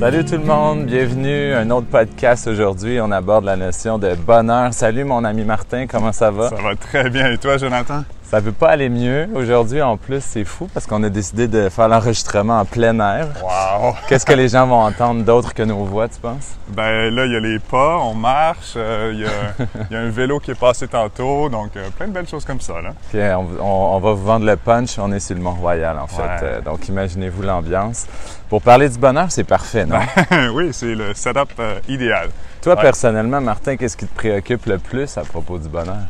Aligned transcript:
Salut 0.00 0.24
tout 0.24 0.32
le 0.38 0.44
monde, 0.44 0.86
bienvenue 0.86 1.52
à 1.52 1.58
un 1.58 1.68
autre 1.70 1.86
podcast 1.86 2.46
aujourd'hui. 2.46 2.98
On 3.02 3.10
aborde 3.12 3.44
la 3.44 3.56
notion 3.56 3.98
de 3.98 4.14
bonheur. 4.14 4.72
Salut 4.72 5.04
mon 5.04 5.22
ami 5.24 5.44
Martin, 5.44 5.86
comment 5.86 6.10
ça 6.12 6.30
va? 6.30 6.48
Ça 6.48 6.56
va 6.56 6.74
très 6.74 7.10
bien. 7.10 7.30
Et 7.30 7.36
toi, 7.36 7.58
Jonathan? 7.58 8.02
Ça 8.22 8.40
peut 8.40 8.52
pas 8.52 8.68
aller 8.70 8.88
mieux. 8.88 9.28
Aujourd'hui, 9.34 9.82
en 9.82 9.96
plus, 9.98 10.22
c'est 10.24 10.44
fou 10.44 10.68
parce 10.72 10.86
qu'on 10.86 11.02
a 11.02 11.08
décidé 11.10 11.48
de 11.48 11.68
faire 11.68 11.88
l'enregistrement 11.88 12.60
en 12.60 12.64
plein 12.64 12.98
air. 13.00 13.26
Wow! 13.42 13.94
Qu'est-ce 14.08 14.24
que 14.24 14.32
les 14.32 14.48
gens 14.48 14.66
vont 14.68 14.80
entendre 14.84 15.22
d'autre 15.24 15.52
que 15.52 15.64
nos 15.64 15.84
voix, 15.84 16.08
tu 16.08 16.18
penses? 16.20 16.54
Ben 16.68 17.12
là, 17.14 17.26
il 17.26 17.32
y 17.32 17.36
a 17.36 17.40
les 17.40 17.58
pas, 17.58 17.98
on 17.98 18.14
marche, 18.14 18.74
euh, 18.76 19.10
il 19.12 19.20
y, 19.20 19.24
a- 19.26 19.66
il 19.90 19.94
y 19.94 19.96
a 19.96 20.00
un 20.00 20.10
vélo 20.10 20.38
qui 20.38 20.52
est 20.52 20.58
passé 20.58 20.86
tantôt, 20.88 21.48
donc 21.50 21.76
euh, 21.76 21.88
plein 21.98 22.06
de 22.06 22.12
belles 22.12 22.28
choses 22.28 22.44
comme 22.44 22.60
ça. 22.60 22.80
Là. 22.80 22.90
Puis 23.10 23.18
euh, 23.20 23.36
on, 23.36 23.46
on- 23.60 23.96
on 23.96 23.98
va 23.98 24.12
vous 24.12 24.24
vendre 24.24 24.46
le 24.46 24.56
punch. 24.56 24.98
On 24.98 25.10
est 25.12 25.20
sur 25.20 25.34
le 25.36 25.42
Mont-Royal, 25.42 25.98
en 25.98 26.06
fait. 26.06 26.22
Ouais. 26.22 26.62
Donc, 26.64 26.88
imaginez-vous 26.88 27.42
l'ambiance. 27.42 28.06
Pour 28.50 28.60
parler 28.62 28.88
du 28.88 28.98
bonheur, 28.98 29.30
c'est 29.30 29.44
parfait, 29.44 29.86
non? 29.86 30.00
oui, 30.54 30.70
c'est 30.72 30.96
le 30.96 31.14
setup 31.14 31.52
euh, 31.60 31.78
idéal. 31.88 32.30
Toi, 32.60 32.74
ouais. 32.74 32.82
personnellement, 32.82 33.40
Martin, 33.40 33.76
qu'est-ce 33.76 33.96
qui 33.96 34.06
te 34.06 34.14
préoccupe 34.14 34.66
le 34.66 34.78
plus 34.78 35.16
à 35.16 35.22
propos 35.22 35.56
du 35.56 35.68
bonheur? 35.68 36.06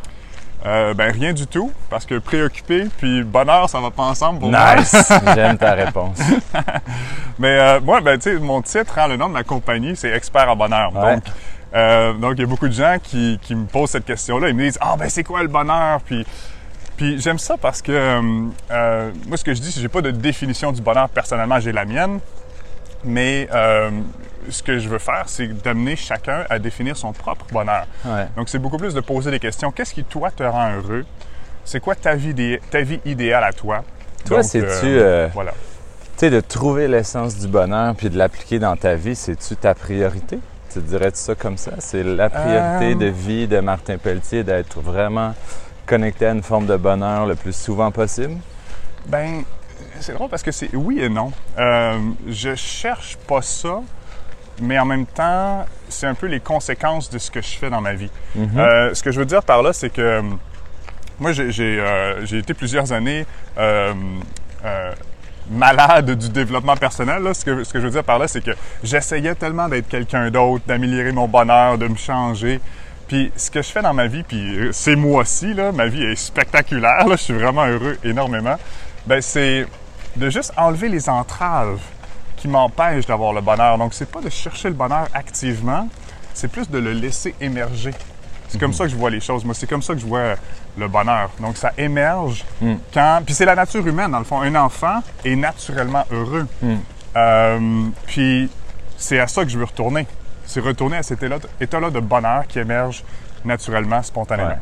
Euh, 0.65 0.95
ben 0.95 1.13
rien 1.13 1.35
du 1.35 1.47
tout, 1.47 1.71
parce 1.91 2.07
que 2.07 2.19
préoccupé 2.19 2.87
puis 2.97 3.23
bonheur, 3.25 3.69
ça 3.69 3.79
va 3.81 3.91
pas 3.91 4.05
ensemble 4.05 4.41
pour. 4.41 4.49
Nice! 4.51 5.13
J'aime 5.35 5.59
ta 5.59 5.73
réponse. 5.73 6.19
Mais 7.39 7.59
euh, 7.59 7.81
moi, 7.81 8.01
ben 8.01 8.19
tu 8.19 8.31
sais, 8.31 8.39
mon 8.39 8.63
titre, 8.63 8.99
hein, 8.99 9.09
le 9.09 9.17
nom 9.17 9.29
de 9.29 9.35
ma 9.35 9.43
compagnie, 9.43 9.95
c'est 9.95 10.11
Expert 10.11 10.49
en 10.51 10.57
bonheur. 10.57 10.95
Ouais. 10.95 11.15
Donc, 11.17 11.25
euh, 11.75 12.13
donc 12.15 12.33
il 12.37 12.41
y 12.41 12.45
a 12.45 12.47
beaucoup 12.47 12.69
de 12.69 12.75
gens 12.75 12.97
qui, 13.03 13.39
qui 13.43 13.55
me 13.55 13.67
posent 13.67 13.91
cette 13.91 14.07
question-là. 14.07 14.49
Ils 14.49 14.55
me 14.55 14.65
disent, 14.65 14.79
ah 14.81 14.97
ben 14.99 15.11
c'est 15.11 15.25
quoi 15.25 15.43
le 15.43 15.49
bonheur 15.49 16.01
Puis 16.07 16.27
Puis 17.01 17.19
j'aime 17.19 17.39
ça 17.39 17.57
parce 17.57 17.81
que 17.81 17.93
euh, 17.93 18.21
euh, 18.71 19.11
moi, 19.27 19.39
ce 19.39 19.43
que 19.43 19.55
je 19.55 19.61
dis, 19.63 19.69
c'est 19.69 19.77
que 19.77 19.81
j'ai 19.81 19.89
pas 19.89 20.03
de 20.03 20.11
définition 20.11 20.71
du 20.71 20.83
bonheur 20.83 21.09
personnellement, 21.09 21.59
j'ai 21.59 21.73
la 21.73 21.87
mienne. 21.87 22.21
Mais 23.05 23.49
euh, 23.55 23.89
ce 24.51 24.63
que 24.63 24.79
je 24.79 24.87
veux 24.87 24.99
faire, 24.99 25.25
c'est 25.25 25.49
d'amener 25.63 25.97
chacun 25.97 26.45
à 26.51 26.59
définir 26.59 26.99
son 26.99 27.15
propre 27.15 27.47
bonheur. 27.51 27.87
Ouais. 28.05 28.27
Donc 28.37 28.51
c'est 28.51 28.59
beaucoup 28.59 28.77
plus 28.77 28.93
de 28.93 29.01
poser 29.01 29.31
des 29.31 29.39
questions. 29.39 29.73
Qu'est-ce 29.73 29.95
qui, 29.95 30.05
toi, 30.05 30.31
te 30.31 30.43
rend 30.43 30.75
heureux? 30.75 31.07
C'est 31.65 31.81
quoi 31.81 31.95
ta 31.95 32.15
vie, 32.15 32.59
ta 32.71 32.83
vie 32.83 33.01
idéale 33.07 33.45
à 33.45 33.55
toi? 33.55 33.83
Toi, 34.27 34.43
euh, 34.55 34.69
euh, 34.85 35.29
Voilà. 35.33 35.53
Tu 35.53 36.27
sais, 36.27 36.29
de 36.29 36.41
trouver 36.41 36.87
l'essence 36.87 37.39
du 37.39 37.49
bonheur 37.49 37.95
puis 37.95 38.11
de 38.11 38.19
l'appliquer 38.19 38.59
dans 38.59 38.77
ta 38.77 38.95
vie, 38.95 39.17
c'est-tu 39.17 39.57
ta 39.57 39.75
priorité? 39.75 40.39
Tu 40.71 40.81
dirais-tu 40.81 41.19
ça 41.19 41.35
comme 41.35 41.57
ça? 41.57 41.73
C'est 41.79 42.03
la 42.03 42.29
priorité 42.29 42.95
de 42.95 43.07
vie 43.07 43.49
de 43.49 43.59
Martin 43.61 43.97
Pelletier 43.97 44.45
d'être 44.45 44.81
vraiment 44.81 45.33
connecté 45.91 46.27
à 46.27 46.31
une 46.31 46.43
forme 46.43 46.67
de 46.67 46.77
bonheur 46.77 47.27
le 47.27 47.35
plus 47.35 47.55
souvent 47.55 47.91
possible? 47.91 48.37
Ben, 49.07 49.43
c'est 49.99 50.13
drôle 50.13 50.29
parce 50.29 50.45
que 50.45 50.53
c'est 50.53 50.71
oui 50.73 51.01
et 51.01 51.09
non. 51.09 51.33
Euh, 51.59 51.99
je 52.29 52.55
cherche 52.55 53.17
pas 53.27 53.43
ça, 53.43 53.81
mais 54.63 54.79
en 54.79 54.85
même 54.85 55.05
temps, 55.05 55.67
c'est 55.89 56.07
un 56.07 56.15
peu 56.15 56.27
les 56.27 56.39
conséquences 56.39 57.11
de 57.11 57.19
ce 57.19 57.29
que 57.33 57.43
je 57.43 57.59
fais 57.59 57.71
dans 57.71 57.81
ma 57.81 57.95
vie. 57.95 58.11
Mhm. 58.37 58.51
Euh, 58.57 58.95
ce 58.95 59.03
que 59.03 59.11
je 59.11 59.19
veux 59.19 59.27
dire 59.27 59.43
par 59.43 59.65
là, 59.65 59.73
c'est 59.73 59.91
que 59.91 60.01
euh, 60.01 60.23
moi, 61.19 61.33
j'ai 61.33 61.51
euh, 61.61 62.25
j'ai 62.25 62.39
été 62.39 62.55
plusieurs 62.55 62.93
années 62.93 63.27
malade 65.51 66.13
du 66.13 66.29
développement 66.29 66.77
personnel. 66.77 67.25
là. 67.25 67.35
Ce, 67.35 67.45
que, 67.45 67.65
ce 67.65 67.73
que 67.73 67.81
je 67.81 67.87
veux 67.87 67.91
dire 67.91 68.05
par 68.05 68.21
là, 68.21 68.29
c'est 68.29 68.45
que 68.45 68.53
j'essayais 68.85 69.35
tellement 69.35 69.69
d'être 69.69 69.89
quelqu'un 69.89 70.31
d'autre, 70.31 70.63
d'améliorer 70.69 71.11
mon 71.11 71.27
bonheur, 71.27 71.77
de 71.77 71.89
me 71.89 71.97
changer. 71.97 72.61
Puis 73.11 73.33
ce 73.35 73.51
que 73.51 73.61
je 73.61 73.69
fais 73.73 73.83
dans 73.83 73.93
ma 73.93 74.07
vie, 74.07 74.23
puis 74.23 74.39
euh, 74.57 74.71
ces 74.73 74.95
mois-ci, 74.95 75.53
là, 75.53 75.73
ma 75.73 75.87
vie 75.87 76.01
est 76.05 76.15
spectaculaire, 76.15 77.09
là, 77.09 77.17
je 77.17 77.23
suis 77.23 77.35
vraiment 77.35 77.67
heureux 77.67 77.99
énormément, 78.05 78.55
ben 79.05 79.21
c'est 79.21 79.67
de 80.15 80.31
juste 80.31 80.53
enlever 80.57 80.89
les 80.89 81.09
entraves 81.09 81.81
qui 82.37 82.47
m'empêchent 82.47 83.07
d'avoir 83.07 83.33
le 83.33 83.41
bonheur. 83.41 83.79
Donc 83.79 83.95
c'est 83.95 84.09
pas 84.09 84.21
de 84.21 84.31
chercher 84.31 84.69
le 84.69 84.75
bonheur 84.75 85.09
activement, 85.13 85.89
c'est 86.35 86.47
plus 86.47 86.71
de 86.71 86.79
le 86.79 86.93
laisser 86.93 87.35
émerger. 87.41 87.91
C'est 88.47 88.61
comme 88.61 88.73
ça 88.73 88.85
que 88.85 88.91
je 88.91 88.97
vois 88.97 89.11
les 89.11 89.21
choses. 89.21 89.45
Moi, 89.45 89.55
c'est 89.55 89.69
comme 89.69 89.83
ça 89.83 89.93
que 89.95 90.01
je 90.01 90.07
vois 90.07 90.35
le 90.79 90.87
bonheur. 90.89 91.31
Donc, 91.41 91.57
ça 91.57 91.73
émerge 91.79 92.45
Mm. 92.61 92.75
quand. 92.93 93.21
Puis, 93.25 93.33
c'est 93.35 93.45
la 93.45 93.55
nature 93.55 93.87
humaine, 93.87 94.11
dans 94.11 94.19
le 94.19 94.25
fond. 94.25 94.41
Un 94.41 94.57
enfant 94.57 95.03
est 95.25 95.37
naturellement 95.37 96.05
heureux. 96.11 96.49
Mm. 96.61 96.75
Euh, 97.17 97.83
puis, 98.07 98.51
c'est 98.97 99.21
à 99.21 99.29
ça 99.29 99.45
que 99.45 99.51
je 99.51 99.57
veux 99.59 99.65
retourner. 99.67 100.05
C'est 100.53 100.59
retourner 100.61 100.97
à 100.97 101.03
cet 101.05 101.23
état- 101.23 101.39
état-là 101.61 101.91
de 101.91 102.01
bonheur 102.01 102.45
qui 102.49 102.59
émerge 102.59 103.05
naturellement, 103.45 104.03
spontanément. 104.03 104.49
Ouais. 104.49 104.57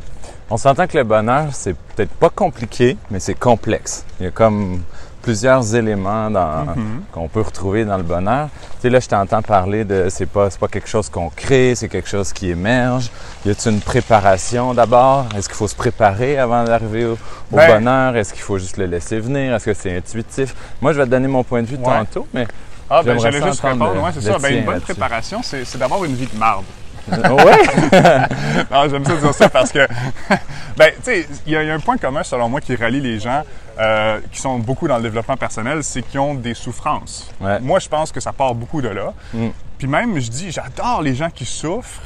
On 0.51 0.57
s'entend 0.57 0.85
que 0.85 0.95
le 0.95 1.03
bonheur, 1.03 1.47
c'est 1.51 1.73
peut-être 1.75 2.11
pas 2.13 2.29
compliqué, 2.29 2.95
mais 3.09 3.19
c'est 3.19 3.33
complexe. 3.33 4.05
Il 4.19 4.25
y 4.25 4.27
a 4.27 4.31
comme 4.31 4.83
plusieurs 5.23 5.75
éléments 5.75 6.29
Mhm. 6.29 7.01
qu'on 7.11 7.27
peut 7.27 7.41
retrouver 7.41 7.85
dans 7.85 7.97
le 7.97 8.03
bonheur. 8.03 8.49
Tu 8.75 8.81
sais, 8.83 8.89
là, 8.91 8.99
je 8.99 9.07
t'entends 9.07 9.41
parler 9.41 9.83
de 9.83 10.09
c'est 10.09 10.27
pas, 10.27 10.49
pas 10.59 10.67
quelque 10.67 10.87
chose 10.87 11.09
qu'on 11.09 11.29
crée, 11.29 11.73
c'est 11.75 11.89
quelque 11.89 12.07
chose 12.07 12.31
qui 12.33 12.51
émerge. 12.51 13.09
Y 13.45 13.49
a-t-il 13.49 13.73
une 13.73 13.81
préparation 13.81 14.75
d'abord? 14.75 15.25
Est-ce 15.35 15.49
qu'il 15.49 15.57
faut 15.57 15.67
se 15.67 15.75
préparer 15.75 16.37
avant 16.37 16.63
d'arriver 16.65 17.05
au, 17.05 17.13
au 17.13 17.55
Ben- 17.57 17.67
bonheur? 17.79 18.15
Est-ce 18.15 18.31
qu'il 18.33 18.43
faut 18.43 18.59
juste 18.59 18.77
le 18.77 18.85
laisser 18.85 19.19
venir? 19.19 19.55
Est-ce 19.55 19.65
que 19.65 19.73
c'est 19.73 19.97
intuitif? 19.97 20.55
Moi, 20.81 20.93
je 20.93 20.99
vais 20.99 21.05
te 21.05 21.09
donner 21.11 21.27
mon 21.27 21.43
point 21.43 21.61
de 21.63 21.67
vue 21.67 21.77
Ouais. 21.77 21.83
tantôt, 21.83 22.27
mais 22.33 22.47
Ah, 22.89 23.01
ben, 23.03 23.19
j'allais 23.19 23.41
juste 23.41 23.61
répondre. 23.61 24.01
Ouais, 24.03 24.11
c'est 24.13 24.21
ça. 24.21 24.37
Ben, 24.39 24.53
une 24.59 24.65
bonne 24.65 24.81
préparation, 24.81 25.41
c'est 25.43 25.65
c'est 25.65 25.77
d'avoir 25.77 26.03
une 26.05 26.15
vie 26.15 26.27
de 26.27 26.37
marde. 26.37 26.65
ouais! 27.11 28.27
Non, 28.71 28.87
j'aime 28.89 29.03
ça 29.05 29.15
dire 29.15 29.33
ça 29.33 29.49
parce 29.49 29.71
que, 29.71 29.87
ben, 30.77 30.91
tu 30.97 31.03
sais, 31.03 31.27
il 31.47 31.53
y, 31.53 31.55
a 31.55 31.63
il 31.63 31.67
y 31.67 31.71
a 31.71 31.73
un 31.73 31.79
point 31.79 31.97
commun 31.97 32.21
selon 32.23 32.49
moi 32.49 32.61
qui 32.61 32.75
relie 32.75 33.01
les 33.01 33.19
gens 33.19 33.41
euh, 33.79 34.19
qui 34.31 34.39
sont 34.39 34.59
beaucoup 34.59 34.87
dans 34.87 34.97
le 34.97 35.03
développement 35.03 35.37
personnel, 35.37 35.83
c'est 35.83 36.03
qu'ils 36.03 36.19
ont 36.19 36.35
des 36.35 36.53
souffrances. 36.53 37.31
Ouais. 37.41 37.59
Moi, 37.61 37.79
je 37.79 37.87
pense 37.89 38.11
que 38.11 38.19
ça 38.19 38.31
part 38.31 38.53
beaucoup 38.53 38.81
de 38.81 38.89
là. 38.89 39.13
Mm. 39.33 39.47
Puis 39.79 39.87
même, 39.87 40.19
je 40.19 40.29
dis, 40.29 40.51
j'adore 40.51 41.01
les 41.01 41.15
gens 41.15 41.29
qui 41.29 41.45
souffrent 41.45 42.01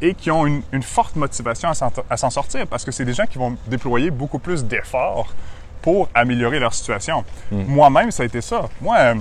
et 0.00 0.14
qui 0.14 0.30
ont 0.30 0.46
une, 0.46 0.62
une 0.72 0.82
forte 0.82 1.14
motivation 1.16 1.68
à 1.68 1.74
s'en- 1.74 1.92
à 2.08 2.16
s'en 2.16 2.30
sortir 2.30 2.66
parce 2.66 2.84
que 2.84 2.90
c'est 2.90 3.04
des 3.04 3.14
gens 3.14 3.26
qui 3.26 3.38
vont 3.38 3.56
déployer 3.66 4.10
beaucoup 4.10 4.38
plus 4.38 4.64
d'efforts 4.64 5.28
pour 5.82 6.08
améliorer 6.14 6.58
leur 6.58 6.74
situation. 6.74 7.24
Moi-même, 7.52 8.10
ça 8.10 8.24
a 8.24 8.26
été 8.26 8.40
ça. 8.40 8.62
Moi, 8.80 8.96
euh, 8.98 9.14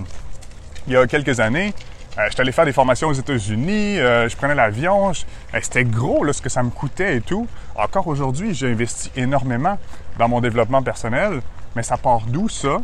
il 0.87 0.93
y 0.93 0.97
a 0.97 1.05
quelques 1.05 1.39
années, 1.39 1.73
euh, 2.17 2.25
j'étais 2.29 2.41
allé 2.41 2.51
faire 2.51 2.65
des 2.65 2.73
formations 2.73 3.09
aux 3.09 3.13
États-Unis, 3.13 3.99
euh, 3.99 4.27
je 4.27 4.35
prenais 4.35 4.55
l'avion, 4.55 5.09
euh, 5.09 5.59
c'était 5.61 5.83
gros 5.83 6.23
là, 6.23 6.33
ce 6.33 6.41
que 6.41 6.49
ça 6.49 6.63
me 6.63 6.69
coûtait 6.69 7.17
et 7.17 7.21
tout. 7.21 7.47
Encore 7.75 8.07
aujourd'hui, 8.07 8.53
j'ai 8.53 8.71
investi 8.71 9.11
énormément 9.15 9.77
dans 10.17 10.27
mon 10.27 10.41
développement 10.41 10.81
personnel, 10.81 11.41
mais 11.75 11.83
ça 11.83 11.97
part 11.97 12.21
d'où 12.27 12.49
ça? 12.49 12.77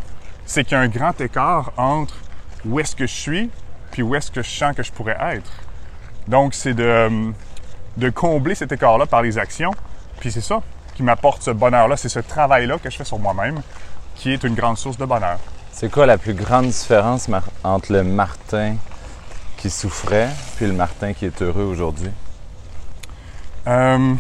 C'est 0.45 0.63
qu'il 0.63 0.73
y 0.73 0.75
a 0.75 0.81
un 0.81 0.87
grand 0.87 1.19
écart 1.21 1.71
entre 1.77 2.15
où 2.65 2.79
est-ce 2.79 2.95
que 2.95 3.07
je 3.07 3.13
suis 3.13 3.49
puis 3.91 4.01
où 4.01 4.15
est-ce 4.15 4.31
que 4.31 4.41
je 4.41 4.49
sens 4.49 4.75
que 4.75 4.83
je 4.83 4.91
pourrais 4.91 5.17
être. 5.35 5.51
Donc, 6.27 6.53
c'est 6.53 6.73
de, 6.73 6.83
euh, 6.83 7.31
de 7.97 8.09
combler 8.09 8.55
cet 8.55 8.71
écart-là 8.71 9.05
par 9.05 9.21
les 9.21 9.37
actions, 9.37 9.71
puis 10.19 10.31
c'est 10.31 10.41
ça 10.41 10.61
qui 10.95 11.03
m'apporte 11.03 11.41
ce 11.43 11.51
bonheur-là, 11.51 11.97
c'est 11.97 12.09
ce 12.09 12.19
travail-là 12.19 12.77
que 12.77 12.89
je 12.89 12.97
fais 12.97 13.03
sur 13.03 13.19
moi-même 13.19 13.61
qui 14.15 14.31
est 14.31 14.43
une 14.43 14.55
grande 14.55 14.77
source 14.77 14.97
de 14.97 15.05
bonheur. 15.05 15.39
C'est 15.73 15.91
quoi 15.91 16.05
la 16.05 16.19
plus 16.19 16.35
grande 16.35 16.67
différence 16.67 17.27
entre 17.63 17.91
le 17.91 18.03
Martin 18.03 18.75
qui 19.57 19.71
souffrait 19.71 20.29
puis 20.55 20.67
le 20.67 20.73
Martin 20.73 21.13
qui 21.13 21.25
est 21.25 21.41
heureux 21.41 21.63
aujourd'hui? 21.63 22.11
Euh, 23.65 24.13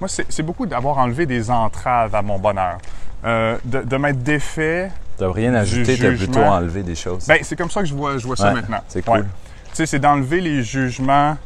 moi, 0.00 0.08
c'est 0.08 0.42
beaucoup 0.42 0.64
d'avoir 0.66 0.98
enlevé 0.98 1.26
des 1.26 1.50
entraves 1.50 2.14
à 2.14 2.22
mon 2.22 2.38
bonheur. 2.38 2.78
Euh, 3.24 3.58
de, 3.64 3.80
de 3.80 3.96
m'être 3.96 4.22
défait. 4.22 4.92
T'as 5.18 5.32
rien 5.32 5.54
ajouté, 5.54 5.98
t'as 5.98 6.10
jugement. 6.10 6.32
plutôt 6.32 6.40
enlevé 6.40 6.84
des 6.84 6.94
choses. 6.94 7.26
Ben, 7.26 7.38
c'est 7.42 7.56
comme 7.56 7.70
ça 7.70 7.80
que 7.80 7.88
je 7.88 7.94
vois, 7.94 8.16
je 8.16 8.26
vois 8.26 8.36
ça 8.36 8.52
maintenant. 8.52 8.80
c'est 8.86 9.04
cool. 9.04 9.26
Tu 9.70 9.74
sais, 9.74 9.86
c'est 9.86 9.98
d'enlever 9.98 10.40
les 10.40 10.62
jugements 10.62 11.36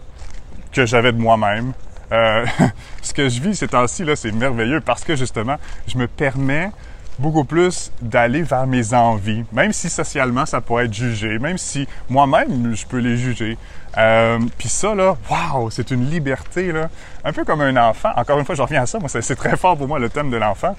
que 0.71 0.85
j'avais 0.85 1.13
de 1.13 1.19
moi-même. 1.19 1.73
Euh, 2.13 2.45
ce 3.03 3.15
que 3.15 3.31
je 3.31 3.41
vis 3.41 3.57
ces 3.57 3.69
temps-ci, 3.69 4.05
là, 4.05 4.17
c'est 4.17 4.33
merveilleux 4.33 4.83
parce 4.83 5.03
que 5.03 5.17
justement, 5.17 5.57
je 5.87 5.97
me 5.97 6.07
permets 6.07 6.71
beaucoup 7.19 7.45
plus 7.45 7.93
d'aller 8.01 8.43
vers 8.43 8.67
mes 8.67 8.95
envies, 8.95 9.45
même 9.53 9.73
si 9.73 9.89
socialement 9.89 10.47
ça 10.47 10.61
pourrait 10.61 10.87
être 10.87 10.95
jugé, 10.95 11.39
même 11.39 11.59
si 11.59 11.87
moi-même 12.09 12.75
je 12.75 12.87
peux 12.87 12.99
les 12.99 13.17
juger. 13.17 13.59
Euh, 13.99 14.39
Puis 14.59 14.69
ça, 14.69 14.95
là, 14.95 15.17
waouh, 15.31 15.71
c'est 15.71 15.91
une 15.91 16.09
liberté, 16.09 16.73
là. 16.73 16.89
Un 17.25 17.33
peu 17.33 17.45
comme 17.45 17.61
un 17.61 17.77
enfant. 17.77 18.11
Encore 18.17 18.39
une 18.39 18.45
fois, 18.45 18.55
je 18.55 18.63
reviens 18.63 18.83
à 18.83 18.87
ça. 18.87 18.99
Moi, 18.99 19.09
c'est 19.09 19.37
très 19.37 19.57
fort 19.57 19.77
pour 19.77 19.87
moi, 19.87 19.99
le 19.99 20.09
thème 20.09 20.31
de 20.31 20.37
l'enfant. 20.37 20.75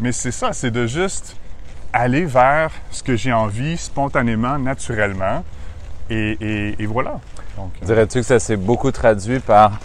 Mais 0.00 0.12
c'est 0.12 0.30
ça, 0.30 0.52
c'est 0.52 0.70
de 0.70 0.86
juste 0.86 1.36
aller 1.92 2.24
vers 2.24 2.70
ce 2.90 3.02
que 3.02 3.16
j'ai 3.16 3.32
envie 3.32 3.76
spontanément, 3.78 4.58
naturellement. 4.58 5.42
Et, 6.10 6.76
voilà. 6.86 7.18
Euh, 7.58 7.62
Dirais-tu 7.82 8.18
que 8.18 8.26
ça 8.26 8.38
s'est 8.38 8.56
beaucoup 8.56 8.90
traduit 8.90 9.40
par 9.40 9.80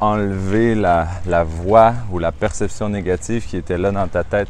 enlever 0.00 0.74
la 0.74 1.44
voix 1.44 1.94
ou 2.10 2.18
la 2.18 2.32
perception 2.32 2.88
négative 2.88 3.46
qui 3.46 3.56
était 3.56 3.78
là 3.78 3.92
dans 3.92 4.08
ta 4.08 4.24
tête? 4.24 4.48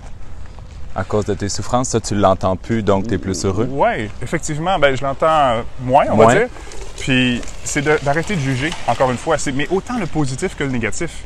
À 0.95 1.05
cause 1.05 1.25
de 1.27 1.35
tes 1.35 1.49
souffrances? 1.49 1.89
Ça, 1.91 2.01
tu 2.01 2.15
l'entends 2.15 2.57
plus, 2.57 2.83
donc 2.83 3.07
tu 3.09 3.15
es 3.15 3.19
plus 3.19 3.45
heureux? 3.45 3.69
Oui, 3.71 4.09
effectivement, 4.23 4.79
ben, 4.79 4.97
je 4.97 5.03
l'entends 5.03 5.63
moins, 5.81 6.05
on 6.11 6.17
Moins. 6.17 6.27
va 6.27 6.35
dire. 6.35 6.49
Puis 6.99 7.41
c'est 7.65 7.83
d'arrêter 7.83 8.37
de, 8.37 8.41
juger, 8.41 8.71
encore 8.87 9.11
une 9.11 9.17
fois, 9.17 9.37
mais 9.55 9.67
autant 9.71 9.99
le 9.99 10.07
positif 10.07 10.57
que 10.57 10.65
le 10.65 10.71
négatif. 10.71 11.25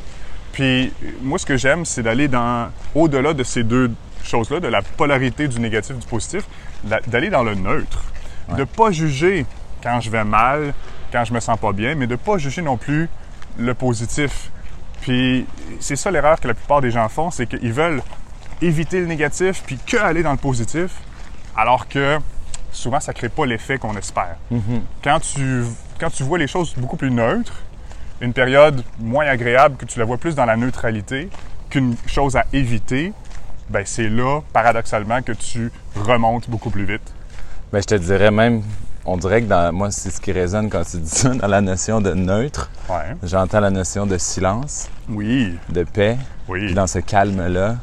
Puis 0.51 0.91
moi, 1.21 1.37
ce 1.37 1.45
que 1.45 1.57
j'aime, 1.57 1.85
c'est 1.85 2.01
d'aller 2.03 2.27
dans 2.27 2.69
au-delà 2.95 3.33
de 3.33 3.43
ces 3.43 3.63
deux 3.63 3.91
choses-là, 4.23 4.59
de 4.59 4.67
la 4.67 4.81
polarité 4.81 5.47
du 5.47 5.59
négatif 5.59 5.95
du 5.97 6.05
positif, 6.07 6.43
d'a- 6.83 6.99
d'aller 7.07 7.29
dans 7.29 7.43
le 7.43 7.55
neutre. 7.55 8.03
De 8.57 8.63
pas 8.63 8.89
juger 8.91 9.45
quand 9.83 10.01
je 10.01 10.09
vais 10.09 10.23
mal, 10.23 10.73
quand 11.11 11.23
je 11.23 11.33
me 11.33 11.39
sens 11.39 11.57
pas 11.59 11.71
bien, 11.71 11.93
mais 11.95 12.07
de 12.07 12.15
pas 12.15 12.37
juger 12.39 12.63
non 12.63 12.77
plus 12.77 13.07
le 13.59 13.73
positif. 13.75 14.49
Puis 15.01 15.45
c'est 15.79 15.95
ça 15.95 16.09
l'erreur 16.11 16.39
que 16.39 16.47
la 16.47 16.55
plupart 16.55 16.81
des 16.81 16.89
gens 16.91 17.07
font, 17.09 17.29
c'est 17.31 17.45
qu'ils 17.45 17.71
veulent 17.71 18.01
éviter 18.61 18.99
le 18.99 19.05
négatif 19.07 19.63
puis 19.65 19.77
que 19.85 19.97
aller 19.97 20.23
dans 20.23 20.31
le 20.31 20.37
positif, 20.37 20.91
alors 21.55 21.87
que 21.87 22.17
souvent 22.71 22.99
ça 22.99 23.13
crée 23.13 23.29
pas 23.29 23.45
l'effet 23.45 23.77
qu'on 23.77 23.95
espère. 23.97 24.35
quand, 25.03 25.19
tu, 25.19 25.63
quand 25.99 26.09
tu 26.09 26.23
vois 26.23 26.37
les 26.37 26.47
choses 26.47 26.73
beaucoup 26.77 26.97
plus 26.97 27.11
neutres, 27.11 27.53
une 28.21 28.33
période 28.33 28.83
moins 28.99 29.25
agréable, 29.27 29.77
que 29.77 29.85
tu 29.85 29.97
la 29.99 30.05
vois 30.05 30.17
plus 30.17 30.35
dans 30.35 30.45
la 30.45 30.57
neutralité 30.57 31.29
qu'une 31.69 31.95
chose 32.05 32.35
à 32.35 32.45
éviter, 32.51 33.13
ben 33.69 33.83
c'est 33.85 34.09
là, 34.09 34.41
paradoxalement, 34.51 35.21
que 35.21 35.31
tu 35.31 35.71
remontes 35.95 36.49
beaucoup 36.49 36.69
plus 36.69 36.85
vite. 36.85 37.13
Ben, 37.71 37.79
je 37.81 37.85
te 37.85 37.95
dirais 37.95 38.31
même, 38.31 38.63
on 39.05 39.15
dirait 39.15 39.41
que 39.43 39.47
dans 39.47 39.71
moi, 39.71 39.91
c'est 39.91 40.09
ce 40.09 40.19
qui 40.19 40.31
résonne 40.31 40.69
quand 40.69 40.83
tu 40.83 40.97
dis 40.97 41.09
ça, 41.09 41.29
dans 41.29 41.47
la 41.47 41.61
notion 41.61 42.01
de 42.01 42.13
neutre. 42.13 42.71
Ouais. 42.89 43.15
J'entends 43.23 43.59
la 43.59 43.69
notion 43.69 44.05
de 44.07 44.17
silence, 44.17 44.89
Oui, 45.07 45.57
de 45.69 45.83
paix. 45.83 46.17
oui, 46.47 46.65
Puis 46.65 46.73
dans 46.73 46.87
ce 46.87 46.99
calme-là, 46.99 47.75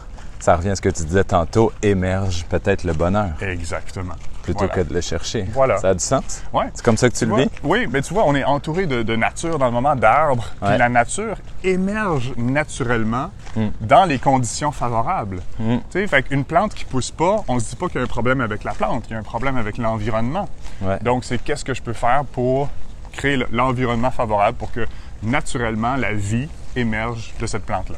ça 0.47 0.55
revient 0.55 0.69
à 0.71 0.77
ce 0.77 0.81
que 0.81 0.89
tu 0.91 1.03
disais 1.05 1.25
tantôt, 1.25 1.73
émerge 1.83 2.45
peut-être 2.49 2.85
le 2.85 2.93
bonheur 2.93 3.31
exactement. 3.41 4.15
plutôt 4.45 4.61
Voilà. 4.67 4.75
que 4.75 4.81
de 4.89 4.95
le 4.95 5.01
chercher. 5.01 5.45
Voilà. 5.53 5.77
Ça 5.79 5.89
a 5.89 5.95
du 5.95 6.05
sens? 6.05 6.41
Ouais. 6.53 6.67
C'est 6.73 6.85
comme 6.85 6.97
ça 6.97 7.09
que 7.09 7.15
tu 7.15 7.19
Tu 7.19 7.25
le 7.25 7.31
vois? 7.33 7.41
vis? 7.41 7.51
Oui, 7.65 7.89
mais 7.91 8.01
tu 8.01 8.15
vois, 8.15 8.23
on 8.27 8.35
est 8.37 8.45
entouré 8.45 8.87
de, 8.87 9.03
de 9.03 9.17
nature 9.17 9.59
dans 9.59 9.67
le 9.67 9.73
moment 9.73 9.97
d'arbres. 9.97 10.45
Puis 10.65 10.79
la 10.79 10.89
nature 10.89 11.37
émerge 11.65 12.33
naturellement 12.37 13.31
Mm. 13.57 13.69
dans 13.81 14.05
les 14.05 14.19
conditions 14.21 14.71
favorables. 14.71 15.41
Mm. 15.59 15.77
Tu 15.79 15.83
sais, 15.99 16.07
fait 16.07 16.23
qu'une 16.23 16.45
plante 16.45 16.75
qui 16.75 16.85
pousse 16.85 17.11
pas, 17.11 17.43
on 17.49 17.59
se 17.59 17.71
dit 17.71 17.77
pas 17.77 17.87
qu'il 17.89 17.97
y 17.97 18.01
a 18.01 18.05
un 18.05 18.07
problème 18.07 18.41
avec 18.41 18.63
la 18.63 18.73
plante, 18.73 19.05
il 19.09 19.15
y 19.15 19.17
a 19.17 19.19
un 19.19 19.23
problème 19.25 19.57
avec 19.57 19.79
l'environnement. 19.79 20.47
Ouais. 20.83 20.99
Donc, 21.03 21.25
c'est 21.25 21.39
qu'est-ce 21.43 21.65
que 21.65 21.75
je 21.75 21.83
peux 21.83 21.95
faire 21.95 22.25
pour 22.25 22.69
créer 23.13 23.37
le- 23.39 23.49
l'environnement 23.51 24.11
favorable 24.13 24.59
pour 24.59 24.71
que 24.71 24.87
naturellement 25.25 25.97
la 25.97 26.13
vie 26.13 26.49
émerge 26.77 27.35
de 27.41 27.47
cette 27.49 27.65
plante-là. 27.65 27.97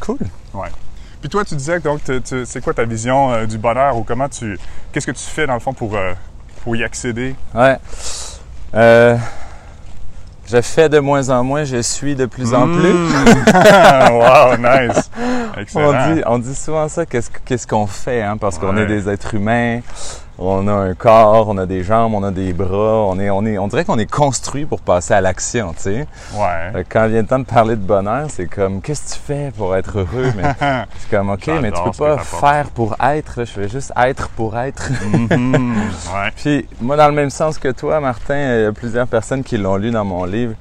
Cool. 0.00 0.18
Ouais. 0.52 0.68
Puis 1.26 1.30
toi, 1.32 1.44
tu 1.44 1.56
disais 1.56 1.80
donc, 1.80 2.02
c'est 2.44 2.60
quoi 2.62 2.72
ta 2.72 2.84
vision 2.84 3.32
euh, 3.32 3.46
du 3.46 3.58
bonheur 3.58 3.96
ou 3.96 4.04
comment 4.04 4.28
tu, 4.28 4.56
qu'est-ce 4.92 5.06
que 5.08 5.10
tu 5.10 5.24
fais 5.24 5.44
dans 5.44 5.54
le 5.54 5.58
fond 5.58 5.72
pour, 5.72 5.96
euh, 5.96 6.12
pour 6.62 6.76
y 6.76 6.84
accéder? 6.84 7.34
Ouais. 7.52 7.76
Euh, 8.76 9.16
je 10.48 10.60
fais 10.60 10.88
de 10.88 11.00
moins 11.00 11.28
en 11.30 11.42
moins, 11.42 11.64
je 11.64 11.82
suis 11.82 12.14
de 12.14 12.26
plus 12.26 12.54
en 12.54 12.68
plus. 12.68 12.92
Mm. 12.92 13.12
wow, 14.12 14.56
nice. 14.56 15.10
Excellent. 15.56 15.94
On 16.10 16.14
dit, 16.14 16.22
on 16.26 16.38
dit 16.38 16.54
souvent 16.54 16.88
ça, 16.88 17.04
qu'est-ce 17.04 17.30
qu'est-ce 17.44 17.66
qu'on 17.66 17.88
fait, 17.88 18.22
hein, 18.22 18.36
parce 18.36 18.56
qu'on 18.56 18.76
Ouais. 18.76 18.82
est 18.82 18.86
des 18.86 19.08
êtres 19.08 19.34
humains, 19.34 19.80
on 20.38 20.68
a 20.68 20.72
un 20.72 20.94
corps, 20.94 21.48
on 21.48 21.56
a 21.56 21.64
des 21.66 21.82
jambes, 21.82 22.12
on 22.14 22.22
a 22.22 22.30
des 22.30 22.52
bras, 22.52 23.04
on 23.06 23.18
est, 23.18 23.30
on 23.30 23.44
est, 23.46 23.56
on 23.58 23.68
dirait 23.68 23.84
qu'on 23.84 23.98
est 23.98 24.10
construit 24.10 24.66
pour 24.66 24.80
passer 24.80 25.14
à 25.14 25.20
l'action, 25.22 25.72
tu 25.72 25.82
sais. 25.82 26.06
Ouais. 26.34 26.84
Quand 26.90 27.06
vient 27.08 27.22
le 27.22 27.26
temps 27.26 27.38
de 27.38 27.44
parler 27.44 27.74
de 27.76 27.80
bonheur, 27.80 28.26
c'est 28.28 28.46
comme, 28.46 28.82
qu'est-ce 28.82 29.14
que 29.14 29.18
tu 29.18 29.20
fais 29.26 29.52
pour 29.56 29.74
être 29.74 29.98
heureux? 29.98 30.32
Mais 30.36 30.42
c'est 30.98 31.10
comme, 31.16 31.30
ok, 31.30 31.46
mais 31.62 31.72
tu 31.72 31.80
peux 31.82 31.90
pas 31.90 32.18
faire 32.18 32.68
pour 32.70 32.94
être, 33.02 33.38
là, 33.38 33.44
je 33.44 33.50
fais 33.50 33.68
juste 33.68 33.92
être 33.96 34.28
pour 34.30 34.58
être. 34.58 34.90
Mhm. 35.10 35.74
Ouais. 36.14 36.30
Puis, 36.36 36.68
moi, 36.80 36.96
dans 36.96 37.08
le 37.08 37.14
même 37.14 37.30
sens 37.30 37.58
que 37.58 37.68
toi, 37.68 38.00
Martin, 38.00 38.36
il 38.36 38.62
y 38.62 38.66
a 38.66 38.72
plusieurs 38.72 39.06
personnes 39.06 39.42
qui 39.42 39.56
l'ont 39.56 39.76
lu 39.76 39.90
dans 39.90 40.04
mon 40.04 40.24
livre. 40.26 40.54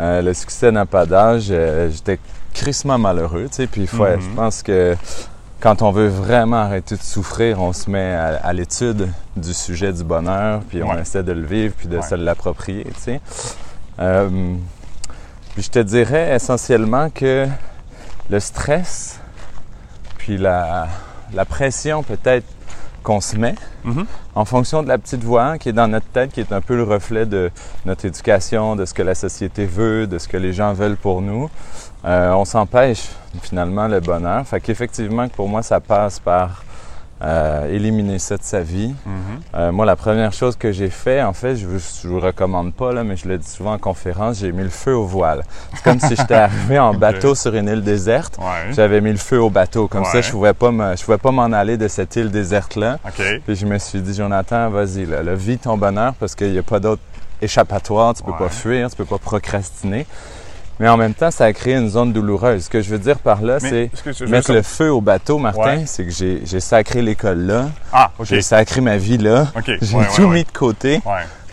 Euh, 0.00 0.22
le 0.22 0.32
succès 0.34 0.72
n'a 0.72 0.86
pas 0.86 1.06
d'âge. 1.06 1.48
Euh, 1.50 1.90
J'étais 1.90 2.18
crissement 2.54 2.98
malheureux, 2.98 3.44
tu 3.50 3.56
sais. 3.56 3.66
Puis, 3.66 3.86
faut- 3.86 4.04
Mhm. 4.04 4.20
je 4.20 4.28
pense 4.34 4.62
que 4.62 4.96
quand 5.62 5.80
on 5.82 5.92
veut 5.92 6.08
vraiment 6.08 6.56
arrêter 6.56 6.96
de 6.96 7.02
souffrir, 7.02 7.60
on 7.62 7.72
se 7.72 7.88
met 7.88 8.12
à, 8.14 8.40
à 8.42 8.52
l'étude 8.52 9.08
du 9.36 9.54
sujet 9.54 9.92
du 9.92 10.02
bonheur, 10.02 10.60
puis 10.68 10.82
on 10.82 10.90
Ouais. 10.90 11.00
essaie 11.02 11.22
de 11.22 11.30
le 11.32 11.46
vivre, 11.46 11.72
puis 11.78 11.86
de 11.88 11.96
Ouais. 11.98 12.02
se 12.02 12.16
l'approprier, 12.16 12.84
tu 12.84 13.00
sais. 13.00 13.20
Euh, 14.00 14.28
puis, 15.54 15.62
je 15.62 15.70
te 15.70 15.78
dirais 15.78 16.34
essentiellement 16.34 17.10
que 17.10 17.46
le 18.28 18.40
stress, 18.40 19.20
puis 20.18 20.36
la, 20.36 20.88
la 21.32 21.44
pression 21.44 22.02
peut-être 22.02 22.46
qu'on 23.04 23.20
se 23.20 23.36
met, 23.36 23.54
Mhm. 23.84 24.04
en 24.34 24.44
fonction 24.44 24.82
de 24.82 24.88
la 24.88 24.96
petite 24.98 25.22
voix 25.24 25.58
qui 25.58 25.68
est 25.68 25.72
dans 25.72 25.88
notre 25.88 26.06
tête, 26.06 26.32
qui 26.32 26.40
est 26.40 26.52
un 26.52 26.60
peu 26.60 26.76
le 26.76 26.84
reflet 26.84 27.26
de 27.26 27.50
notre 27.84 28.04
éducation, 28.04 28.74
de 28.76 28.84
ce 28.84 28.94
que 28.94 29.02
la 29.02 29.14
société 29.14 29.66
veut, 29.66 30.06
de 30.06 30.18
ce 30.18 30.26
que 30.28 30.36
les 30.36 30.52
gens 30.52 30.72
veulent 30.72 30.96
pour 30.96 31.20
nous, 31.20 31.50
euh, 32.04 32.32
on 32.32 32.44
s'empêche 32.44 33.08
finalement 33.42 33.88
le 33.88 34.00
bonheur. 34.00 34.46
Fait 34.46 34.60
qu'effectivement, 34.60 35.28
pour 35.28 35.48
moi, 35.48 35.62
ça 35.62 35.80
passe 35.80 36.18
par 36.18 36.64
euh, 37.22 37.72
éliminer 37.72 38.18
ça 38.18 38.36
de 38.36 38.42
sa 38.42 38.60
vie. 38.62 38.88
Mhm. 39.06 39.14
Euh, 39.54 39.70
moi, 39.72 39.86
la 39.86 39.94
première 39.94 40.32
chose 40.32 40.56
que 40.56 40.72
j'ai 40.72 40.90
fait, 40.90 41.22
en 41.22 41.32
fait, 41.32 41.54
je 41.54 41.66
vous, 41.68 41.78
je 41.78 42.08
vous 42.08 42.18
recommande 42.18 42.74
pas, 42.74 42.92
là, 42.92 43.04
mais 43.04 43.16
je 43.16 43.28
le 43.28 43.38
dis 43.38 43.48
souvent 43.48 43.74
en 43.74 43.78
conférence, 43.78 44.38
j'ai 44.40 44.50
mis 44.50 44.64
le 44.64 44.70
feu 44.70 44.96
au 44.96 45.04
voile. 45.06 45.44
C'est 45.74 45.84
comme 45.84 46.00
si 46.00 46.16
j'étais 46.16 46.34
arrivé 46.48 46.80
en 46.80 46.92
bateau 46.94 47.36
sur 47.36 47.54
une 47.54 47.68
île 47.68 47.84
déserte. 47.84 48.36
Ouais. 48.38 48.72
J'avais 48.72 49.00
mis 49.00 49.12
le 49.12 49.18
feu 49.18 49.40
au 49.40 49.50
bateau. 49.50 49.86
Comme 49.86 50.04
ça, 50.04 50.20
je 50.20 50.32
pouvais 50.32 50.52
pas 50.54 50.72
me, 50.72 50.96
je 50.96 51.04
pouvais 51.04 51.18
pas 51.18 51.30
m'en 51.30 51.44
aller 51.52 51.76
de 51.76 51.86
cette 51.86 52.16
île 52.16 52.32
déserte-là. 52.32 52.98
OK. 53.06 53.22
Puis 53.46 53.54
je 53.54 53.66
me 53.66 53.78
suis 53.78 54.00
dit, 54.00 54.14
Jonathan, 54.14 54.68
vas-y, 54.70 55.06
là, 55.06 55.22
là, 55.22 55.34
vis 55.36 55.58
ton 55.58 55.76
bonheur 55.78 56.14
parce 56.18 56.34
qu'il 56.34 56.50
n'y 56.50 56.58
a 56.58 56.62
pas 56.64 56.80
d'autre 56.80 57.02
échappatoire. 57.40 58.14
Tu 58.14 58.24
peux 58.24 58.32
Ouais. 58.32 58.38
pas 58.38 58.48
fuir, 58.48 58.90
tu 58.90 58.96
peux 58.96 59.04
pas 59.04 59.18
procrastiner. 59.18 60.06
Mais 60.80 60.88
en 60.88 60.96
même 60.96 61.14
temps, 61.14 61.30
ça 61.30 61.44
a 61.44 61.52
créé 61.52 61.74
une 61.74 61.88
zone 61.90 62.12
douloureuse. 62.12 62.64
Ce 62.64 62.68
que 62.70 62.80
je 62.82 62.90
veux 62.90 62.98
dire 62.98 63.18
par 63.18 63.40
là, 63.42 63.60
c'est 63.60 63.90
mettre 64.26 64.46
ça- 64.48 64.52
le 64.52 64.62
feu 64.62 64.90
au 64.90 65.00
bateau, 65.00 65.38
Martin. 65.38 65.78
Ouais. 65.78 65.84
C'est 65.86 66.04
que 66.04 66.10
j'ai 66.10 66.60
sacré 66.60 67.02
l'école 67.02 67.40
là, 67.40 67.66
Ah, 67.92 68.10
OK. 68.18 68.26
j'ai 68.26 68.42
sacré 68.42 68.80
ma 68.80 68.96
vie 68.96 69.18
là, 69.18 69.46
j'ai 69.66 69.94
Ouais, 69.94 70.06
tout 70.16 70.22
ouais, 70.22 70.28
mis 70.28 70.44
de 70.44 70.50
côté. 70.52 71.00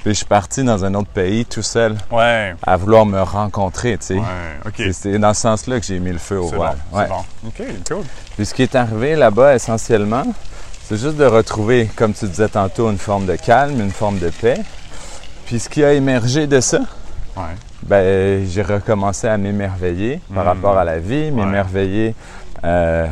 Puis 0.01 0.12
je 0.13 0.18
suis 0.19 0.25
parti 0.25 0.63
dans 0.63 0.86
un 0.86 0.94
autre 0.95 1.10
pays 1.10 1.45
tout 1.45 1.62
seul 1.62 1.95
à 2.66 2.77
vouloir 2.77 3.06
me 3.06 3.21
rencontrer, 3.21 3.98
tu 3.98 4.18
sais. 4.75 4.92
C'est- 4.94 5.19
dans 5.19 5.33
ce 5.33 5.42
sens-là 5.42 5.80
que 5.80 5.86
j'ai 5.86 6.00
mis 6.00 6.12
le 6.13 6.18
feu 6.18 6.39
au 6.39 6.48
voile. 6.48 6.77
bon. 6.92 7.00
Bon. 7.10 7.50
OK, 7.50 7.63
cool. 7.88 8.04
Puis 8.38 8.45
ce 8.45 8.54
qui 8.54 8.63
est 8.63 8.75
arrivé 8.75 9.15
là-bas 9.18 9.54
essentiellement, 9.56 10.24
c'est 10.88 10.98
juste 10.98 11.18
de 11.18 11.25
retrouver, 11.25 11.89
comme 11.98 12.13
tu 12.13 12.25
disais 12.25 12.48
tantôt, 12.48 12.89
une 12.89 12.98
forme 12.98 13.25
de 13.25 13.36
calme, 13.36 13.81
une 13.81 13.92
forme 13.92 14.19
de 14.19 14.30
paix. 14.30 14.62
Puis 15.45 15.60
ce 15.60 15.68
qui 15.68 15.83
a 15.83 15.92
émergé 15.94 16.48
de 16.48 16.62
ça, 16.62 16.80
Ouais. 17.39 17.56
ben, 17.83 18.45
j'ai 18.47 18.62
recommencé 18.62 19.27
à 19.27 19.38
m'émerveiller 19.38 20.19
par 20.33 20.43
Mm. 20.43 20.48
rapport 20.48 20.77
à 20.77 20.84
la 20.84 21.00
vie, 21.00 21.31
m'émerveiller 21.31 22.13
euh, 22.63 23.08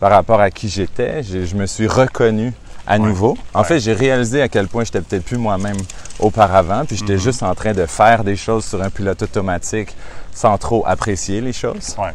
par 0.00 0.10
rapport 0.12 0.40
à 0.40 0.50
qui 0.50 0.68
j'étais. 0.68 1.22
Je, 1.22 1.54
me 1.56 1.66
suis 1.66 1.86
reconnu 1.88 2.52
à 2.86 2.98
nouveau. 2.98 3.36
En 3.54 3.60
Ouais. 3.60 3.64
fait, 3.66 3.80
j'ai 3.80 3.92
réalisé 3.94 4.42
à 4.42 4.48
quel 4.48 4.68
point 4.68 4.84
j'étais 4.84 5.00
peut-être 5.00 5.24
plus 5.24 5.38
moi-même 5.38 5.76
auparavant, 6.18 6.84
puis 6.86 6.96
j'étais 6.96 7.14
Mhm. 7.14 7.18
juste 7.20 7.42
en 7.42 7.54
train 7.54 7.72
de 7.72 7.86
faire 7.86 8.22
des 8.24 8.36
choses 8.36 8.64
sur 8.64 8.80
un 8.82 8.90
pilote 8.90 9.22
automatique 9.22 9.94
sans 10.32 10.56
trop 10.58 10.84
apprécier 10.86 11.40
les 11.40 11.52
choses. 11.52 11.96
Ouais. 11.98 12.12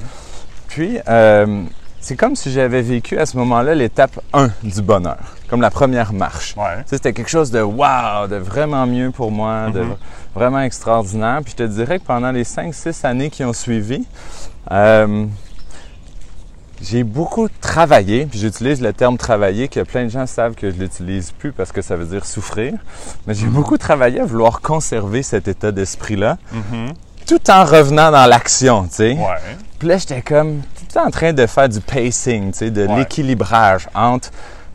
Puis, 0.67 0.99
euh, 1.07 1.63
c'est 2.01 2.15
comme 2.15 2.35
si 2.35 2.51
j'avais 2.51 2.81
vécu 2.81 3.17
à 3.17 3.25
ce 3.25 3.35
moment-là 3.37 3.75
l'étape 3.75 4.19
1 4.33 4.49
du 4.63 4.81
bonheur, 4.81 5.17
comme 5.49 5.61
la 5.61 5.69
première 5.71 6.13
marche. 6.13 6.55
Ouais. 6.57 6.83
C'était 6.85 7.13
quelque 7.13 7.29
chose 7.29 7.51
de 7.51 7.61
wow, 7.61 8.27
de 8.29 8.37
vraiment 8.37 8.85
mieux 8.87 9.11
pour 9.11 9.31
moi, 9.31 9.69
de 9.69 9.81
Mhm. 9.81 9.95
vraiment 10.35 10.61
extraordinaire. 10.61 11.39
Puis 11.43 11.51
je 11.57 11.63
te 11.63 11.67
dirais 11.67 11.99
que 11.99 12.05
pendant 12.05 12.31
les 12.31 12.43
5-6 12.45 13.03
années 13.05 13.29
qui 13.29 13.43
ont 13.43 13.53
suivi, 13.53 14.05
euh, 14.71 15.25
j'ai 16.81 17.03
beaucoup 17.03 17.49
travaillé, 17.59 18.25
puis 18.25 18.39
j'utilise 18.39 18.81
le 18.81 18.93
terme 18.93 19.17
travailler, 19.17 19.67
que 19.67 19.81
plein 19.81 20.05
de 20.05 20.09
gens 20.09 20.25
savent 20.25 20.53
que 20.55 20.71
je 20.71 20.77
l'utilise 20.77 21.31
plus 21.31 21.51
parce 21.51 21.73
que 21.73 21.81
ça 21.81 21.97
veut 21.97 22.05
dire 22.05 22.25
souffrir. 22.25 22.73
Mais 23.27 23.33
j'ai 23.33 23.47
beaucoup 23.47 23.77
travaillé 23.77 24.21
à 24.21 24.25
vouloir 24.25 24.61
conserver 24.61 25.21
cet 25.21 25.49
état 25.49 25.73
d'esprit-là, 25.73 26.37
Mhm. 26.53 26.93
tout 27.27 27.51
en 27.51 27.65
revenant 27.65 28.11
dans 28.11 28.25
l'action, 28.25 28.83
tu 28.83 28.89
sais. 28.95 29.11
Ouais. 29.11 29.55
Puis 29.77 29.89
là, 29.89 29.97
j'étais 29.97 30.21
comme 30.21 30.61
tout 30.91 30.97
en 30.99 31.09
train 31.09 31.33
de 31.33 31.45
faire 31.45 31.69
du 31.69 31.79
pacing, 31.81 32.51
tu 32.51 32.57
sais, 32.59 32.71
de 32.71 32.87
Ouais. 32.87 32.97
l'équilibrage 32.97 33.87
entre 33.93 34.29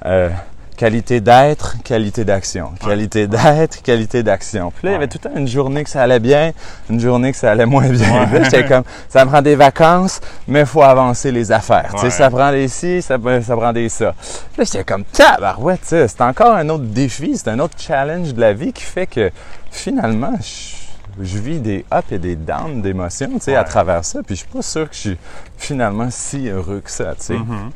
euh, 0.07 0.29
qualité 0.77 1.21
d'être, 1.21 1.77
qualité 1.85 2.25
d'action. 2.25 2.73
Qualité 2.81 3.27
d'être, 3.27 3.81
qualité 3.83 4.23
d'action. 4.23 4.71
Puis 4.71 4.87
là, 4.87 4.91
il 4.91 4.95
y 4.95 4.97
avait 4.97 5.07
tout 5.09 5.19
le 5.23 5.31
temps 5.31 5.37
une 5.37 5.47
journée 5.49 5.85
que 5.85 5.91
ça 5.91 6.03
allait 6.03 6.19
bien, 6.21 6.53
une 6.91 6.99
journée 7.01 7.31
que 7.33 7.39
ça 7.39 7.53
allait 7.53 7.67
moins 7.67 7.89
bien. 7.89 8.29
Ouais. 8.33 8.45
J'étais 8.45 8.65
comme, 8.67 8.83
ça 9.09 9.25
me 9.25 9.31
prend 9.31 9.41
des 9.43 9.55
vacances, 9.57 10.21
mais 10.49 10.61
il 10.61 10.67
faut 10.67 10.83
avancer 10.83 11.31
les 11.33 11.51
affaires. 11.53 11.91
Tu 11.95 12.01
sais, 12.01 12.11
ça 12.11 12.29
prend 12.31 12.51
des 12.51 12.69
ci, 12.69 13.03
ça, 13.03 13.19
ça 13.43 13.57
prend 13.57 13.73
des 13.73 13.89
ça. 13.89 14.15
Puis 14.53 14.59
Là, 14.59 14.65
j'étais 14.65 14.85
comme, 14.85 15.05
tabarouette, 15.05 15.81
c'est 15.85 16.21
encore 16.21 16.55
un 16.55 16.69
autre 16.69 16.85
défi, 16.85 17.37
c'est 17.37 17.49
un 17.49 17.59
autre 17.61 17.75
challenge 17.79 18.35
de 18.35 18.41
la 18.41 18.53
vie 18.53 18.73
qui 18.73 18.83
fait 18.85 19.07
que 19.07 19.31
finalement, 19.71 20.35
je, 20.41 20.84
je 21.21 21.39
vis 21.39 21.61
des 21.61 21.85
ups 21.93 22.13
et 22.13 22.19
des 22.19 22.37
downs 22.37 22.83
d'émotions, 22.83 23.31
tu 23.35 23.41
sais, 23.41 23.57
à 23.57 23.65
travers 23.65 24.05
ça. 24.05 24.23
Puis 24.23 24.37
je 24.37 24.41
suis 24.41 24.49
pas 24.49 24.63
sûr 24.63 24.89
que 24.89 24.95
je 24.95 25.01
suis 25.01 25.19
finalement 25.57 26.09
si 26.11 26.49
heureux 26.49 26.81
que 26.81 26.91
ça, 26.91 27.15
tu 27.15 27.25
sais. 27.25 27.35
Mhm. 27.35 27.71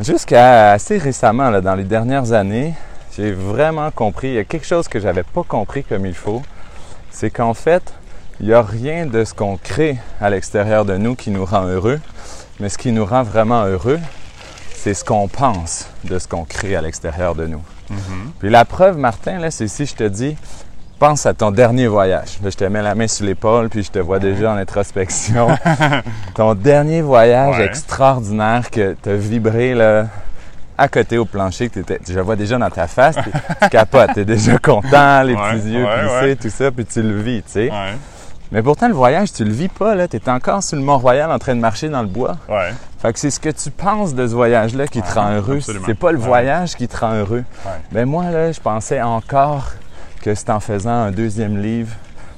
Jusqu'à 0.00 0.72
assez 0.72 0.98
récemment, 0.98 1.50
là, 1.50 1.60
dans 1.60 1.74
les 1.74 1.84
dernières 1.84 2.32
années, 2.32 2.74
j'ai 3.16 3.32
vraiment 3.32 3.90
compris, 3.90 4.28
il 4.28 4.34
y 4.34 4.38
a 4.38 4.44
quelque 4.44 4.66
chose 4.66 4.86
que 4.86 5.00
j'avais 5.00 5.24
pas 5.24 5.42
compris 5.42 5.82
comme 5.82 6.06
il 6.06 6.14
faut, 6.14 6.42
c'est 7.10 7.30
qu'en 7.30 7.54
fait, 7.54 7.94
il 8.40 8.46
n'y 8.46 8.52
a 8.52 8.62
rien 8.62 9.06
de 9.06 9.24
ce 9.24 9.34
qu'on 9.34 9.56
crée 9.56 9.98
à 10.20 10.30
l'extérieur 10.30 10.84
de 10.84 10.96
nous 10.96 11.16
qui 11.16 11.30
nous 11.30 11.44
rend 11.44 11.66
heureux, 11.66 12.00
mais 12.60 12.68
ce 12.68 12.78
qui 12.78 12.92
nous 12.92 13.04
rend 13.04 13.24
vraiment 13.24 13.64
heureux, 13.64 13.98
c'est 14.72 14.94
ce 14.94 15.04
qu'on 15.04 15.26
pense 15.26 15.88
de 16.04 16.20
ce 16.20 16.28
qu'on 16.28 16.44
crée 16.44 16.76
à 16.76 16.80
l'extérieur 16.80 17.34
de 17.34 17.46
nous. 17.46 17.62
Puis 18.38 18.50
la 18.50 18.64
preuve, 18.64 18.96
Martin, 18.98 19.38
là, 19.38 19.50
c'est 19.50 19.66
si 19.66 19.86
je 19.86 19.94
te 19.94 20.04
dis, 20.04 20.36
pense 20.98 21.26
à 21.26 21.34
ton 21.34 21.50
dernier 21.50 21.86
voyage. 21.86 22.38
Là, 22.42 22.50
je 22.50 22.56
te 22.56 22.64
mets 22.64 22.82
la 22.82 22.94
main 22.94 23.06
sur 23.08 23.24
l'épaule, 23.26 23.68
puis 23.68 23.82
je 23.82 23.90
te 23.90 23.98
vois 23.98 24.18
déjà 24.18 24.52
en 24.52 24.56
introspection. 24.56 25.48
ton 26.34 26.54
dernier 26.54 27.02
voyage 27.02 27.56
Ouais. 27.58 27.64
extraordinaire 27.66 28.70
que 28.70 28.96
tu 29.02 29.08
as 29.10 29.14
vibré 29.16 29.74
là, 29.74 30.06
à 30.76 30.88
côté 30.88 31.18
au 31.18 31.24
plancher, 31.24 31.68
que 31.68 31.74
t'étais- 31.80 32.00
je 32.08 32.14
le 32.14 32.22
vois 32.22 32.36
déjà 32.36 32.58
dans 32.58 32.70
ta 32.70 32.86
face, 32.86 33.16
tu 33.62 33.68
capotes, 33.70 34.10
tu 34.14 34.20
es 34.20 34.24
déjà 34.24 34.58
content, 34.58 35.22
les 35.22 35.34
Ouais, 35.34 35.52
petits 35.54 35.70
yeux 35.70 35.84
ouais, 35.84 35.98
plissés, 36.20 36.36
tout 36.36 36.50
ça, 36.50 36.70
puis 36.70 36.84
tu 36.84 37.02
le 37.02 37.20
vis, 37.20 37.42
tu 37.42 37.50
sais. 37.52 37.72
Mais 38.50 38.62
pourtant, 38.62 38.88
le 38.88 38.94
voyage, 38.94 39.30
tu 39.32 39.44
le 39.44 39.50
vis 39.52 39.68
pas, 39.68 39.94
là. 39.94 40.08
Tu 40.08 40.16
es 40.16 40.28
encore 40.30 40.62
sur 40.62 40.78
le 40.78 40.82
Mont-Royal 40.82 41.30
en 41.30 41.38
train 41.38 41.54
de 41.54 41.60
marcher 41.60 41.90
dans 41.90 42.00
le 42.00 42.08
bois. 42.08 42.38
Ouais. 42.48 42.70
Fait 43.02 43.12
que 43.12 43.18
c'est 43.18 43.28
ce 43.30 43.38
que 43.38 43.50
tu 43.50 43.70
penses 43.70 44.14
de 44.14 44.26
ce 44.26 44.32
voyage-là 44.32 44.86
qui 44.86 45.02
te 45.02 45.12
rend 45.14 45.32
heureux. 45.32 45.60
C'est 45.60 45.98
pas 45.98 46.12
le 46.12 46.18
voyage 46.18 46.74
qui 46.74 46.88
te 46.88 46.96
rend 46.96 47.12
heureux. 47.12 47.44
Ben 47.92 48.06
moi, 48.06 48.24
là, 48.30 48.50
je 48.50 48.58
pensais 48.60 49.02
encore 49.02 49.66
que 50.20 50.34
c'est 50.34 50.50
en 50.50 50.60
faisant 50.60 50.90
un 50.90 51.10
deuxième 51.10 51.60
livre, 51.60 51.94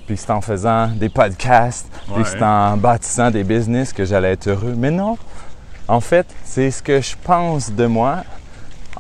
puis 0.07 0.17
que 0.17 0.21
c'est 0.21 0.33
en 0.33 0.41
faisant 0.41 0.89
des 0.89 1.09
podcasts, 1.09 1.87
puis 2.15 2.25
c'est 2.25 2.43
en 2.43 2.77
bâtissant 2.77 3.31
des 3.31 3.45
business 3.45 3.93
que 3.93 4.05
j'allais 4.05 4.33
être 4.33 4.49
heureux. 4.49 4.75
Mais 4.77 4.91
non. 4.91 5.19
En 5.89 6.01
fait, 6.01 6.27
c'est 6.45 6.71
ce 6.71 6.83
que 6.83 7.01
je 7.01 7.17
pense 7.23 7.73
de 7.73 7.87
moi 7.87 8.23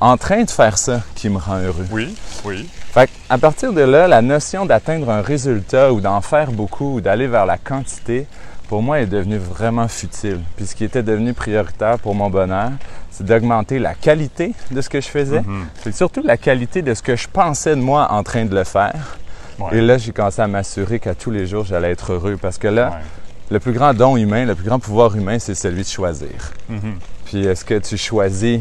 en 0.01 0.17
train 0.17 0.43
de 0.43 0.51
faire 0.51 0.79
ça 0.79 1.03
qui 1.15 1.29
me 1.29 1.39
rend 1.39 1.59
heureux. 1.59 1.87
Oui, 1.91 2.17
oui. 2.45 2.69
Fait 2.93 3.09
à 3.29 3.39
partir 3.39 3.73
de 3.73 3.83
là, 3.83 4.09
la 4.09 4.23
notion 4.23 4.67
d'atteindre 4.67 5.11
un 5.11 5.21
résultat 5.21 5.93
ou 5.93 6.01
d'en 6.01 6.21
faire 6.21 6.51
beaucoup 6.51 6.97
ou 6.97 7.01
d'aller 7.01 7.27
vers 7.27 7.47
la 7.47 7.59
quantité, 7.59 8.27
pour 8.69 8.83
moi, 8.83 9.01
est 9.01 9.07
devenue 9.07 9.37
vraiment 9.37 9.89
futile. 9.89 10.41
Puis 10.57 10.67
ce 10.67 10.75
qui 10.75 10.85
était 10.85 11.03
devenu 11.03 11.35
prioritaire 11.35 11.99
pour 11.99 12.15
mon 12.15 12.31
bonheur, 12.31 12.71
c'est 13.21 13.27
d'augmenter 13.27 13.79
la 13.79 13.95
qualité 13.95 14.55
de 14.71 14.81
ce 14.81 14.89
que 14.89 15.01
je 15.01 15.09
faisais, 15.09 15.41
Mhm. 15.41 15.67
c'est 15.83 15.95
surtout 15.95 16.23
la 16.25 16.37
qualité 16.39 16.81
de 16.83 16.95
ce 16.95 17.03
que 17.03 17.17
je 17.17 17.29
pensais 17.29 17.77
de 17.77 17.81
moi 17.81 18.11
en 18.11 18.23
train 18.23 18.45
de 18.47 18.55
le 18.55 18.65
faire. 18.65 19.19
Ouais. 19.59 19.77
Et 19.77 19.81
là, 19.83 19.99
j'ai 19.99 20.13
commencé 20.13 20.41
à 20.41 20.47
m'assurer 20.49 20.99
qu'à 20.99 21.15
tous 21.15 21.31
les 21.31 21.47
jours, 21.47 21.65
j'allais 21.67 21.91
être 21.91 22.13
heureux 22.13 22.39
parce 22.41 22.57
que 22.57 22.69
là, 22.69 22.91
Ouais. 22.91 22.97
le 23.51 23.61
plus 23.61 23.73
grand 23.73 23.93
don 23.93 24.17
humain, 24.17 24.47
le 24.47 24.55
plus 24.55 24.65
grand 24.65 24.79
pouvoir 24.79 25.15
humain, 25.17 25.39
c'est 25.39 25.55
celui 25.55 25.83
de 25.83 25.89
choisir. 25.89 26.31
Mhm. 26.71 26.95
Puis 27.27 27.45
est-ce 27.47 27.65
que 27.65 27.75
tu 27.79 27.97
choisis 27.99 28.61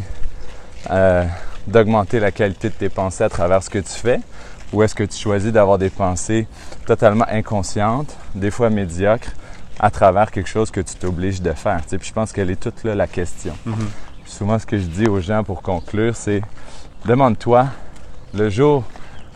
euh, 0.91 1.25
d'augmenter 1.67 2.19
la 2.19 2.31
qualité 2.31 2.69
de 2.69 2.73
tes 2.73 2.89
pensées 2.89 3.23
à 3.23 3.29
travers 3.29 3.63
ce 3.63 3.69
que 3.69 3.79
tu 3.79 3.91
fais? 3.93 4.19
Ou 4.73 4.83
est-ce 4.83 4.93
que 4.93 5.03
tu 5.03 5.17
choisis 5.17 5.51
d'avoir 5.51 5.77
des 5.77 5.89
pensées 5.89 6.47
totalement 6.85 7.25
inconscientes, 7.29 8.15
des 8.35 8.51
fois 8.51 8.69
médiocres, 8.69 9.29
à 9.79 9.89
travers 9.89 10.31
quelque 10.31 10.49
chose 10.49 10.69
que 10.69 10.81
tu 10.81 10.95
t'obliges 10.95 11.41
de 11.41 11.53
faire? 11.53 11.81
Tu 11.83 11.89
sais, 11.91 11.97
puis 11.97 12.07
je 12.09 12.13
pense 12.13 12.31
qu'elle 12.33 12.51
est 12.51 12.59
toute 12.59 12.83
là 12.83 12.93
la 12.93 13.07
question. 13.07 13.53
Souvent, 14.29 14.59
ce 14.59 14.65
que 14.65 14.77
je 14.77 14.85
dis 14.85 15.07
aux 15.07 15.19
gens 15.19 15.43
pour 15.43 15.61
conclure, 15.61 16.15
c'est 16.15 16.41
demande-toi 17.05 17.65
le 18.35 18.49
jour 18.49 18.83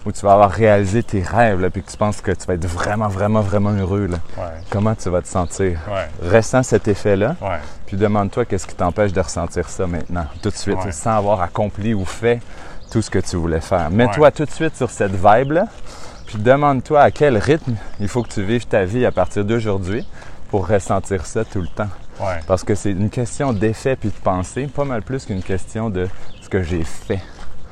où 0.06 0.12
tu 0.12 0.22
vas 0.22 0.34
avoir 0.34 0.52
réalisé 0.52 1.02
tes 1.02 1.22
rêves, 1.24 1.60
là, 1.62 1.70
puis 1.70 1.82
que 1.82 1.90
tu 1.90 1.98
penses 1.98 2.22
que 2.22 2.32
tu 2.32 2.46
vas 2.46 2.54
être 2.54 2.66
vraiment, 2.68 3.08
vraiment, 3.08 3.42
vraiment 3.42 3.72
heureux, 3.72 4.06
là, 4.06 4.18
Ouais. 4.38 4.52
comment 4.70 4.94
tu 4.94 5.10
vas 5.10 5.22
te 5.22 5.28
sentir? 5.28 5.80
Ouais. 5.90 6.30
Ressens 6.38 6.64
cet 6.64 6.88
effet-là, 6.88 7.36
Ouais. 7.42 7.58
puis 7.88 7.98
demande-toi 7.98 8.46
qu'est-ce 8.46 8.68
qui 8.68 8.76
t'empêche 8.76 9.14
de 9.14 9.22
ressentir 9.22 9.68
ça 9.68 9.88
maintenant, 9.88 10.26
tout 10.42 10.50
de 10.50 10.56
suite, 10.56 10.78
sans 10.92 11.18
avoir 11.18 11.42
accompli 11.42 11.94
ou 11.94 12.06
fait 12.06 12.40
tout 12.92 13.02
ce 13.02 13.10
que 13.10 13.20
tu 13.20 13.36
voulais 13.38 13.62
faire. 13.62 13.90
Mets-toi 13.90 14.30
tout 14.32 14.46
de 14.46 14.52
suite 14.52 14.76
sur 14.76 14.90
cette 14.92 15.14
vibe-là, 15.16 15.66
puis 16.28 16.38
demande-toi 16.38 17.02
à 17.02 17.10
quel 17.10 17.38
rythme 17.38 17.76
il 18.00 18.08
faut 18.10 18.22
que 18.24 18.30
tu 18.30 18.44
vives 18.44 18.68
ta 18.68 18.84
vie 18.86 19.06
à 19.06 19.12
partir 19.12 19.44
d'aujourd'hui 19.44 20.06
pour 20.52 20.68
ressentir 20.68 21.26
ça 21.26 21.44
tout 21.46 21.62
le 21.62 21.68
temps. 21.68 21.90
Ouais. 22.20 22.40
Parce 22.48 22.64
que 22.64 22.76
c'est 22.76 22.92
une 22.92 23.10
question 23.10 23.54
d'effet 23.54 23.96
puis 23.96 24.10
de 24.10 24.22
pensée, 24.24 24.68
pas 24.68 24.86
mal 24.86 25.02
plus 25.02 25.26
qu'une 25.26 25.42
question 25.42 25.90
de 25.90 26.08
ce 26.42 26.50
que 26.50 26.64
j'ai 26.64 26.84
fait. 26.84 27.22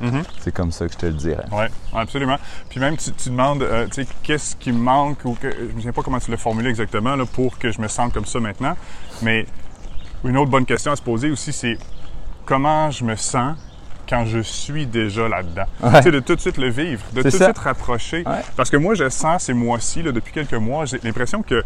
Mhm. 0.02 0.24
C'est 0.40 0.54
comme 0.54 0.72
ça 0.72 0.88
que 0.88 0.94
je 0.94 0.98
te 0.98 1.06
le 1.06 1.14
dirais. 1.14 1.46
Oui, 1.52 1.66
absolument. 1.94 2.38
Puis 2.70 2.80
même, 2.80 2.98
tu, 2.98 3.12
tu 3.12 3.30
demandes, 3.30 3.62
euh, 3.62 3.86
tu 3.86 4.04
sais, 4.04 4.08
qu'est-ce 4.24 4.56
qui 4.56 4.72
me 4.72 4.80
manque 4.80 5.24
ou 5.26 5.36
que, 5.36 5.52
je 5.52 5.66
me 5.66 5.74
souviens 5.74 5.92
pas 5.92 6.02
comment 6.02 6.20
tu 6.20 6.32
l'as 6.32 6.38
formulé 6.38 6.70
exactement 6.70 7.16
là, 7.16 7.26
pour 7.26 7.60
que 7.60 7.72
je 7.72 7.80
me 7.80 7.88
sente 7.88 8.14
comme 8.14 8.26
ça 8.26 8.40
maintenant. 8.40 8.76
Mais 9.22 9.46
une 10.24 10.38
autre 10.38 10.50
bonne 10.50 10.66
question 10.66 10.92
à 10.92 10.96
se 10.96 11.02
poser 11.02 11.30
aussi, 11.30 11.54
c'est 11.54 11.78
comment 12.46 12.90
je 12.90 13.04
me 13.04 13.16
sens 13.16 13.56
quand 14.10 14.26
je 14.26 14.40
suis 14.40 14.88
déjà 14.88 15.30
là-dedans. 15.30 15.66
Ouais. 15.82 15.98
Tu 15.98 16.04
sais, 16.04 16.12
de 16.12 16.20
tout 16.20 16.36
de 16.36 16.42
suite 16.42 16.58
le 16.58 16.70
vivre, 16.70 17.04
de 17.14 17.22
tout 17.22 17.30
de 17.30 17.44
suite 17.44 17.58
rapprocher. 17.60 18.24
Ouais. 18.26 18.42
Parce 18.58 18.70
que 18.70 18.78
moi, 18.78 18.96
je 18.96 19.08
sens 19.08 19.44
ces 19.44 19.54
mois-ci, 19.54 20.04
depuis 20.04 20.34
quelques 20.34 20.54
mois, 20.54 20.86
j'ai 20.86 21.00
l'impression 21.04 21.44
que 21.44 21.64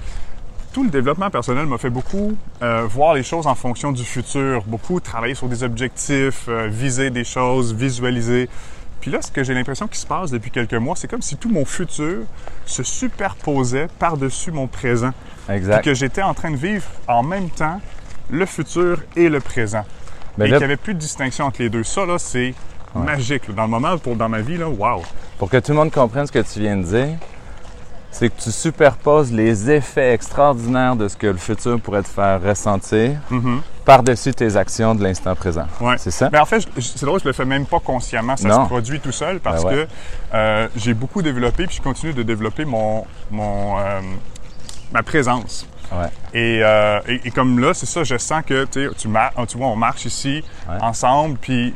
tout 0.76 0.84
le 0.84 0.90
développement 0.90 1.30
personnel 1.30 1.68
m'a 1.68 1.78
fait 1.78 1.90
beaucoup 1.90 2.36
euh, 2.62 2.86
voir 2.86 3.14
les 3.14 3.24
choses 3.24 3.48
en 3.48 3.56
fonction 3.56 3.94
du 3.94 4.04
futur, 4.04 4.62
beaucoup 4.68 5.00
travailler 5.00 5.34
sur 5.34 5.48
des 5.48 5.64
objectifs, 5.64 6.48
euh, 6.50 6.68
viser 6.70 7.12
des 7.12 7.24
choses, 7.24 7.74
visualiser. 7.74 8.50
Puis 9.00 9.10
là, 9.10 9.22
ce 9.22 9.32
que 9.32 9.42
j'ai 9.42 9.54
l'impression 9.54 9.88
qui 9.88 9.98
se 9.98 10.06
passe 10.06 10.32
depuis 10.32 10.52
quelques 10.52 10.74
mois, 10.74 10.98
c'est 10.98 11.08
comme 11.08 11.22
si 11.22 11.38
tout 11.38 11.48
mon 11.48 11.64
futur 11.64 12.24
se 12.66 12.84
superposait 12.84 13.88
par-dessus 14.00 14.52
mon 14.52 14.68
présent. 14.68 15.12
Exact. 15.48 15.76
Puis 15.76 15.86
que 15.86 15.94
j'étais 15.94 16.24
en 16.24 16.34
train 16.34 16.52
de 16.52 16.58
vivre 16.58 16.84
en 17.08 17.24
même 17.24 17.50
temps 17.50 17.80
le 18.30 18.46
futur 18.46 19.02
et 19.16 19.30
le 19.30 19.40
présent. 19.40 19.86
Mais 20.38 20.48
et 20.48 20.50
qu'il 20.50 20.58
n'y 20.58 20.64
avait 20.66 20.76
plus 20.76 20.94
de 20.94 21.00
distinction 21.00 21.46
entre 21.46 21.62
les 21.62 21.70
deux. 21.70 21.86
Ça, 21.86 22.06
là, 22.06 22.20
c'est 22.20 22.54
magique. 22.94 23.50
Dans 23.56 23.64
le 23.64 23.70
moment, 23.70 23.98
pour, 23.98 24.18
dans 24.18 24.28
ma 24.28 24.42
vie, 24.42 24.58
là, 24.58 24.68
wow. 24.68 25.04
pour 25.38 25.50
que 25.50 25.56
tout 25.56 25.72
le 25.72 25.78
monde 25.78 25.92
comprenne 25.92 26.28
ce 26.28 26.34
que 26.34 26.40
tu 26.40 26.60
viens 26.60 26.76
de 26.76 26.84
dire, 26.84 27.18
c'est 28.18 28.30
que 28.30 28.42
tu 28.42 28.50
superposes 28.50 29.30
les 29.34 29.70
effets 29.70 30.14
extraordinaires 30.14 30.96
de 30.96 31.10
ce 31.10 31.18
que 31.18 31.28
le 31.28 31.36
futur 31.38 31.82
pourrait 31.82 32.02
te 32.04 32.08
faire 32.08 32.42
ressentir 32.42 33.18
Mhm. 33.30 33.62
par-dessus 33.84 34.34
tes 34.34 34.56
actions 34.56 34.96
de 34.96 35.04
l'instant 35.04 35.36
présent. 35.36 35.66
Ouais. 35.82 35.96
C'est 35.98 36.12
ça? 36.12 36.30
Ben, 36.30 36.42
en 36.42 36.46
fait, 36.46 36.66
c'est 36.80 37.04
drôle, 37.04 37.20
je 37.20 37.26
le 37.28 37.34
fais 37.34 37.44
même 37.44 37.66
pas 37.66 37.82
consciemment. 37.82 38.38
Ça 38.38 38.48
Non. 38.48 38.64
se 38.64 38.70
produit 38.70 39.02
tout 39.02 39.12
seul 39.12 39.42
parce 39.42 39.64
Ben 39.64 39.70
ouais. 39.70 39.76
que 39.76 39.88
euh, 40.34 40.68
j'ai 40.78 40.94
beaucoup 40.94 41.22
développé 41.22 41.68
puis 41.68 41.76
je 41.76 41.82
continue 41.82 42.14
de 42.14 42.24
développer 42.24 42.64
mon, 42.64 43.06
mon 43.32 43.78
euh, 43.80 44.00
ma 44.94 45.04
présence. 45.04 45.68
Ouais. 45.92 46.08
Et, 46.34 46.62
euh, 46.64 47.00
et, 47.10 47.20
et 47.26 47.32
comme 47.32 47.60
là, 47.60 47.74
c'est 47.74 47.86
ça, 47.86 48.06
je 48.06 48.18
sens 48.18 48.44
que 48.48 48.64
tu 48.64 48.88
sais, 48.88 48.96
tu, 48.98 49.08
vois, 49.10 49.68
on 49.68 49.76
marche 49.76 50.06
ici 50.06 50.42
ensemble, 50.82 51.38
puis 51.38 51.74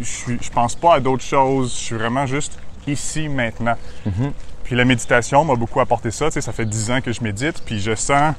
je, 0.00 0.34
je 0.40 0.50
pense 0.50 0.76
pas 0.76 0.94
à 0.94 1.00
d'autres 1.00 1.24
choses. 1.24 1.72
Je 1.74 1.78
suis 1.84 1.96
vraiment 1.96 2.26
juste 2.26 2.58
ici 2.86 3.28
maintenant. 3.28 3.74
Mm-hmm. 4.06 4.32
Puis 4.70 4.76
la 4.76 4.84
méditation 4.84 5.44
m'a 5.44 5.56
beaucoup 5.56 5.80
apporté 5.80 6.12
ça. 6.12 6.26
Tu 6.26 6.34
sais, 6.34 6.40
ça 6.40 6.52
fait 6.52 6.64
dix 6.64 6.92
ans 6.92 7.00
que 7.00 7.10
je 7.12 7.24
médite, 7.24 7.60
puis 7.66 7.80
je 7.80 7.92
sens 7.96 8.34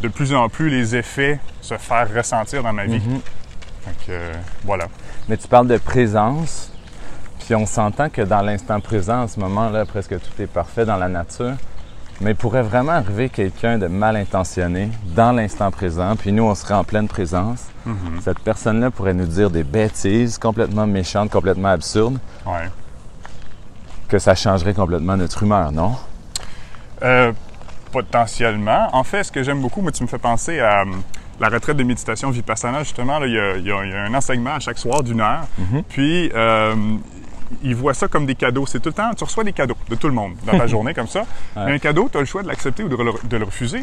de 0.00 0.06
plus 0.06 0.32
en 0.32 0.48
plus 0.48 0.70
les 0.70 0.94
effets 0.94 1.40
se 1.60 1.76
faire 1.76 2.08
ressentir 2.14 2.62
dans 2.62 2.72
ma 2.72 2.84
vie. 2.86 3.00
Fait 3.80 3.90
que, 4.06 4.12
euh, 4.12 4.32
voilà. 4.64 4.86
Mais 5.28 5.36
tu 5.36 5.48
parles 5.48 5.66
de 5.66 5.78
présence, 5.78 6.70
puis 7.40 7.56
on 7.56 7.66
s'entend 7.66 8.10
que 8.10 8.22
dans 8.22 8.42
l'instant 8.42 8.78
présent, 8.78 9.22
en 9.22 9.26
ce 9.26 9.40
moment-là, 9.40 9.84
presque 9.84 10.16
tout 10.20 10.40
est 10.40 10.46
parfait 10.46 10.84
dans 10.84 10.96
la 10.98 11.08
nature. 11.08 11.54
Mais 12.20 12.30
il 12.30 12.36
pourrait 12.36 12.62
vraiment 12.62 12.92
arriver 12.92 13.28
quelqu'un 13.28 13.76
de 13.76 13.88
mal 13.88 14.14
intentionné 14.14 14.88
dans 15.16 15.32
l'instant 15.32 15.72
présent, 15.72 16.14
puis 16.14 16.30
nous, 16.30 16.44
on 16.44 16.54
serait 16.54 16.74
en 16.74 16.84
pleine 16.84 17.08
présence. 17.08 17.64
Cette 18.22 18.38
personne-là 18.38 18.92
pourrait 18.92 19.14
nous 19.14 19.26
dire 19.26 19.50
des 19.50 19.64
bêtises 19.64 20.38
complètement 20.38 20.86
méchantes, 20.86 21.28
complètement 21.32 21.70
absurdes, 21.70 22.20
Ouais. 22.46 22.70
Que 24.12 24.18
ça 24.18 24.34
changerait 24.34 24.74
complètement 24.74 25.16
notre 25.16 25.42
humeur, 25.42 25.72
non? 25.72 25.96
Euh, 27.02 27.32
potentiellement. 27.90 28.88
En 28.92 29.04
fait, 29.04 29.24
ce 29.24 29.32
que 29.32 29.42
j'aime 29.42 29.60
beaucoup, 29.60 29.80
moi, 29.80 29.90
tu 29.90 30.02
me 30.02 30.08
fais 30.08 30.18
penser 30.18 30.60
à 30.60 30.82
hum, 30.82 31.02
la 31.40 31.48
retraite 31.48 31.76
de 31.78 31.82
méditation 31.82 32.30
Vipassana. 32.30 32.80
Justement, 32.84 33.18
là, 33.18 33.26
il, 33.26 33.32
y 33.32 33.38
a, 33.38 33.56
il 33.56 33.66
y 33.66 33.72
a- 33.72 33.84
il 33.84 33.90
y 33.90 33.94
a 33.94 34.02
un 34.04 34.14
enseignement 34.14 34.54
à 34.54 34.60
chaque 34.60 34.78
soir 34.78 35.02
d'une 35.02 35.20
heure. 35.22 35.44
Puis, 35.88 36.30
euh, 36.34 36.74
ils 37.62 37.74
voient 37.74 37.94
ça 37.94 38.06
comme 38.06 38.26
des 38.26 38.34
cadeaux. 38.34 38.66
C'est 38.66 38.80
tout 38.80 38.90
le 38.90 38.94
temps, 38.94 39.10
tu 39.16 39.24
reçois 39.24 39.44
des 39.44 39.52
cadeaux 39.54 39.76
de 39.88 39.94
tout 39.94 40.08
le 40.08 40.14
monde 40.14 40.32
dans 40.46 40.56
ta 40.58 40.66
journée 40.74 40.92
comme 40.94 41.08
ça. 41.08 41.24
Mais 41.56 41.72
un 41.72 41.78
cadeau, 41.78 42.08
tu 42.12 42.18
as 42.18 42.20
le 42.20 42.26
choix 42.26 42.42
de 42.42 42.48
l'accepter 42.48 42.82
ou 42.84 42.88
de, 42.88 42.96
le- 42.96 43.12
de 43.28 43.36
le 43.38 43.44
refuser. 43.46 43.82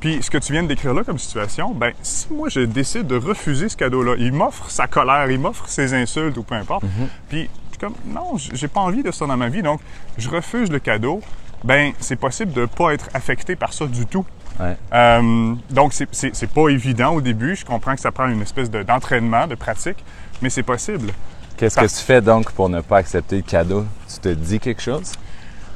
Puis, 0.00 0.22
ce 0.22 0.30
que 0.30 0.38
tu 0.38 0.52
viens 0.52 0.62
de 0.64 0.68
décrire 0.68 0.92
là 0.94 1.02
comme 1.04 1.18
situation, 1.18 1.70
ben, 1.72 1.92
si 2.02 2.26
moi 2.32 2.48
je 2.48 2.60
décide 2.60 3.06
de 3.06 3.16
refuser 3.16 3.68
ce 3.68 3.76
cadeau-là, 3.76 4.14
il 4.18 4.32
m'offre 4.32 4.70
sa 4.70 4.86
colère, 4.88 5.28
il 5.30 5.38
m'offre 5.40 5.68
ses 5.68 5.94
insultes 5.94 6.36
ou 6.36 6.42
peu 6.42 6.54
importe. 6.54 6.84
Puis, 7.28 7.48
je 7.67 7.67
suis 7.78 7.94
comme, 7.94 7.94
non, 8.12 8.36
j'ai 8.36 8.68
pas 8.68 8.80
envie 8.80 9.02
de 9.02 9.10
ça 9.10 9.26
dans 9.26 9.36
ma 9.36 9.48
vie, 9.48 9.62
donc 9.62 9.80
je 10.16 10.28
refuse 10.28 10.70
le 10.70 10.78
cadeau. 10.78 11.20
Ben, 11.64 11.92
c'est 11.98 12.16
possible 12.16 12.52
de 12.52 12.66
pas 12.66 12.92
être 12.94 13.08
affecté 13.14 13.56
par 13.56 13.72
ça 13.72 13.86
du 13.86 14.06
tout. 14.06 14.24
Ouais. 14.60 14.76
Euh, 14.94 15.54
donc, 15.70 15.92
c'est- 15.92 16.46
pas 16.52 16.68
évident 16.68 17.14
au 17.14 17.20
début. 17.20 17.56
Je 17.56 17.64
comprends 17.64 17.94
que 17.94 18.00
ça 18.00 18.12
prend 18.12 18.28
une 18.28 18.42
espèce 18.42 18.70
de- 18.70 18.82
d'entraînement, 18.84 19.46
de, 19.46 19.54
pratique, 19.56 19.96
mais 20.40 20.50
c'est 20.50 20.62
possible. 20.62 21.10
Qu'est-ce 21.56 21.76
que 21.76 21.86
tu 21.86 22.04
fais 22.04 22.20
donc 22.20 22.52
pour 22.52 22.68
ne 22.68 22.80
pas 22.80 22.98
accepter 22.98 23.36
le 23.36 23.42
cadeau? 23.42 23.84
Tu 24.12 24.20
te 24.20 24.28
dis 24.28 24.60
quelque 24.60 24.80
chose? 24.82 25.12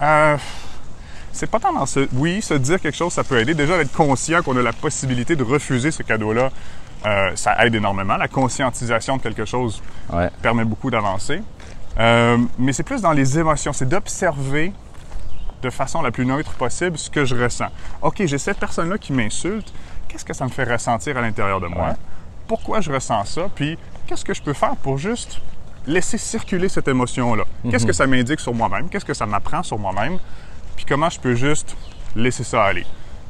Euh, 0.00 0.36
c'est 1.32 1.50
pas 1.50 1.58
tant 1.58 1.72
dans 1.72 1.86
ce. 1.86 2.08
Oui, 2.12 2.40
se 2.42 2.54
dire 2.54 2.80
quelque 2.80 2.96
chose, 2.96 3.12
ça 3.12 3.24
peut 3.24 3.38
aider. 3.40 3.54
Déjà, 3.54 3.76
d'être 3.76 3.92
conscient 3.92 4.42
qu'on 4.42 4.56
a 4.56 4.62
la 4.62 4.72
possibilité 4.72 5.34
de 5.34 5.42
refuser 5.42 5.90
ce 5.90 6.04
cadeau-là, 6.04 6.50
euh, 7.06 7.30
ça 7.34 7.56
aide 7.66 7.74
énormément. 7.74 8.16
La 8.16 8.28
conscientisation 8.28 9.16
de 9.16 9.22
quelque 9.22 9.44
chose 9.44 9.82
Ouais. 10.12 10.30
permet 10.42 10.64
beaucoup 10.64 10.90
d'avancer. 10.90 11.40
Euh, 11.98 12.38
mais 12.58 12.72
c'est 12.72 12.82
plus 12.82 13.02
dans 13.02 13.12
les 13.12 13.38
émotions, 13.38 13.72
c'est 13.72 13.88
d'observer 13.88 14.72
de 15.62 15.70
façon 15.70 16.02
la 16.02 16.10
plus 16.10 16.26
neutre 16.26 16.52
possible 16.52 16.98
ce 16.98 17.10
que 17.10 17.24
je 17.24 17.36
ressens. 17.36 17.68
OK, 18.00 18.22
j'ai 18.24 18.38
cette 18.38 18.58
personne-là 18.58 18.98
qui 18.98 19.12
m'insulte. 19.12 19.72
Qu'est-ce 20.08 20.24
que 20.24 20.32
ça 20.34 20.44
me 20.44 20.50
fait 20.50 20.64
ressentir 20.64 21.16
à 21.16 21.20
l'intérieur 21.20 21.60
de 21.60 21.66
moi? 21.68 21.88
Ouais. 21.88 21.94
Pourquoi 22.48 22.80
je 22.80 22.90
ressens 22.90 23.24
ça? 23.26 23.42
Puis, 23.54 23.78
qu'est-ce 24.06 24.24
que 24.24 24.34
je 24.34 24.42
peux 24.42 24.52
faire 24.54 24.74
pour 24.76 24.98
juste 24.98 25.40
laisser 25.86 26.18
circuler 26.18 26.68
cette 26.68 26.88
émotion-là? 26.88 27.44
Qu'est-ce 27.70 27.84
Mhm. 27.84 27.88
que 27.88 27.92
ça 27.92 28.06
m'indique 28.06 28.40
sur 28.40 28.52
moi-même? 28.54 28.88
Qu'est-ce 28.88 29.04
que 29.04 29.14
ça 29.14 29.26
m'apprend 29.26 29.62
sur 29.62 29.78
moi-même? 29.78 30.18
Puis 30.76 30.84
comment 30.86 31.08
je 31.10 31.20
peux 31.20 31.34
juste 31.34 31.76
laisser 32.16 32.44
ça 32.44 32.64
aller? 32.64 32.84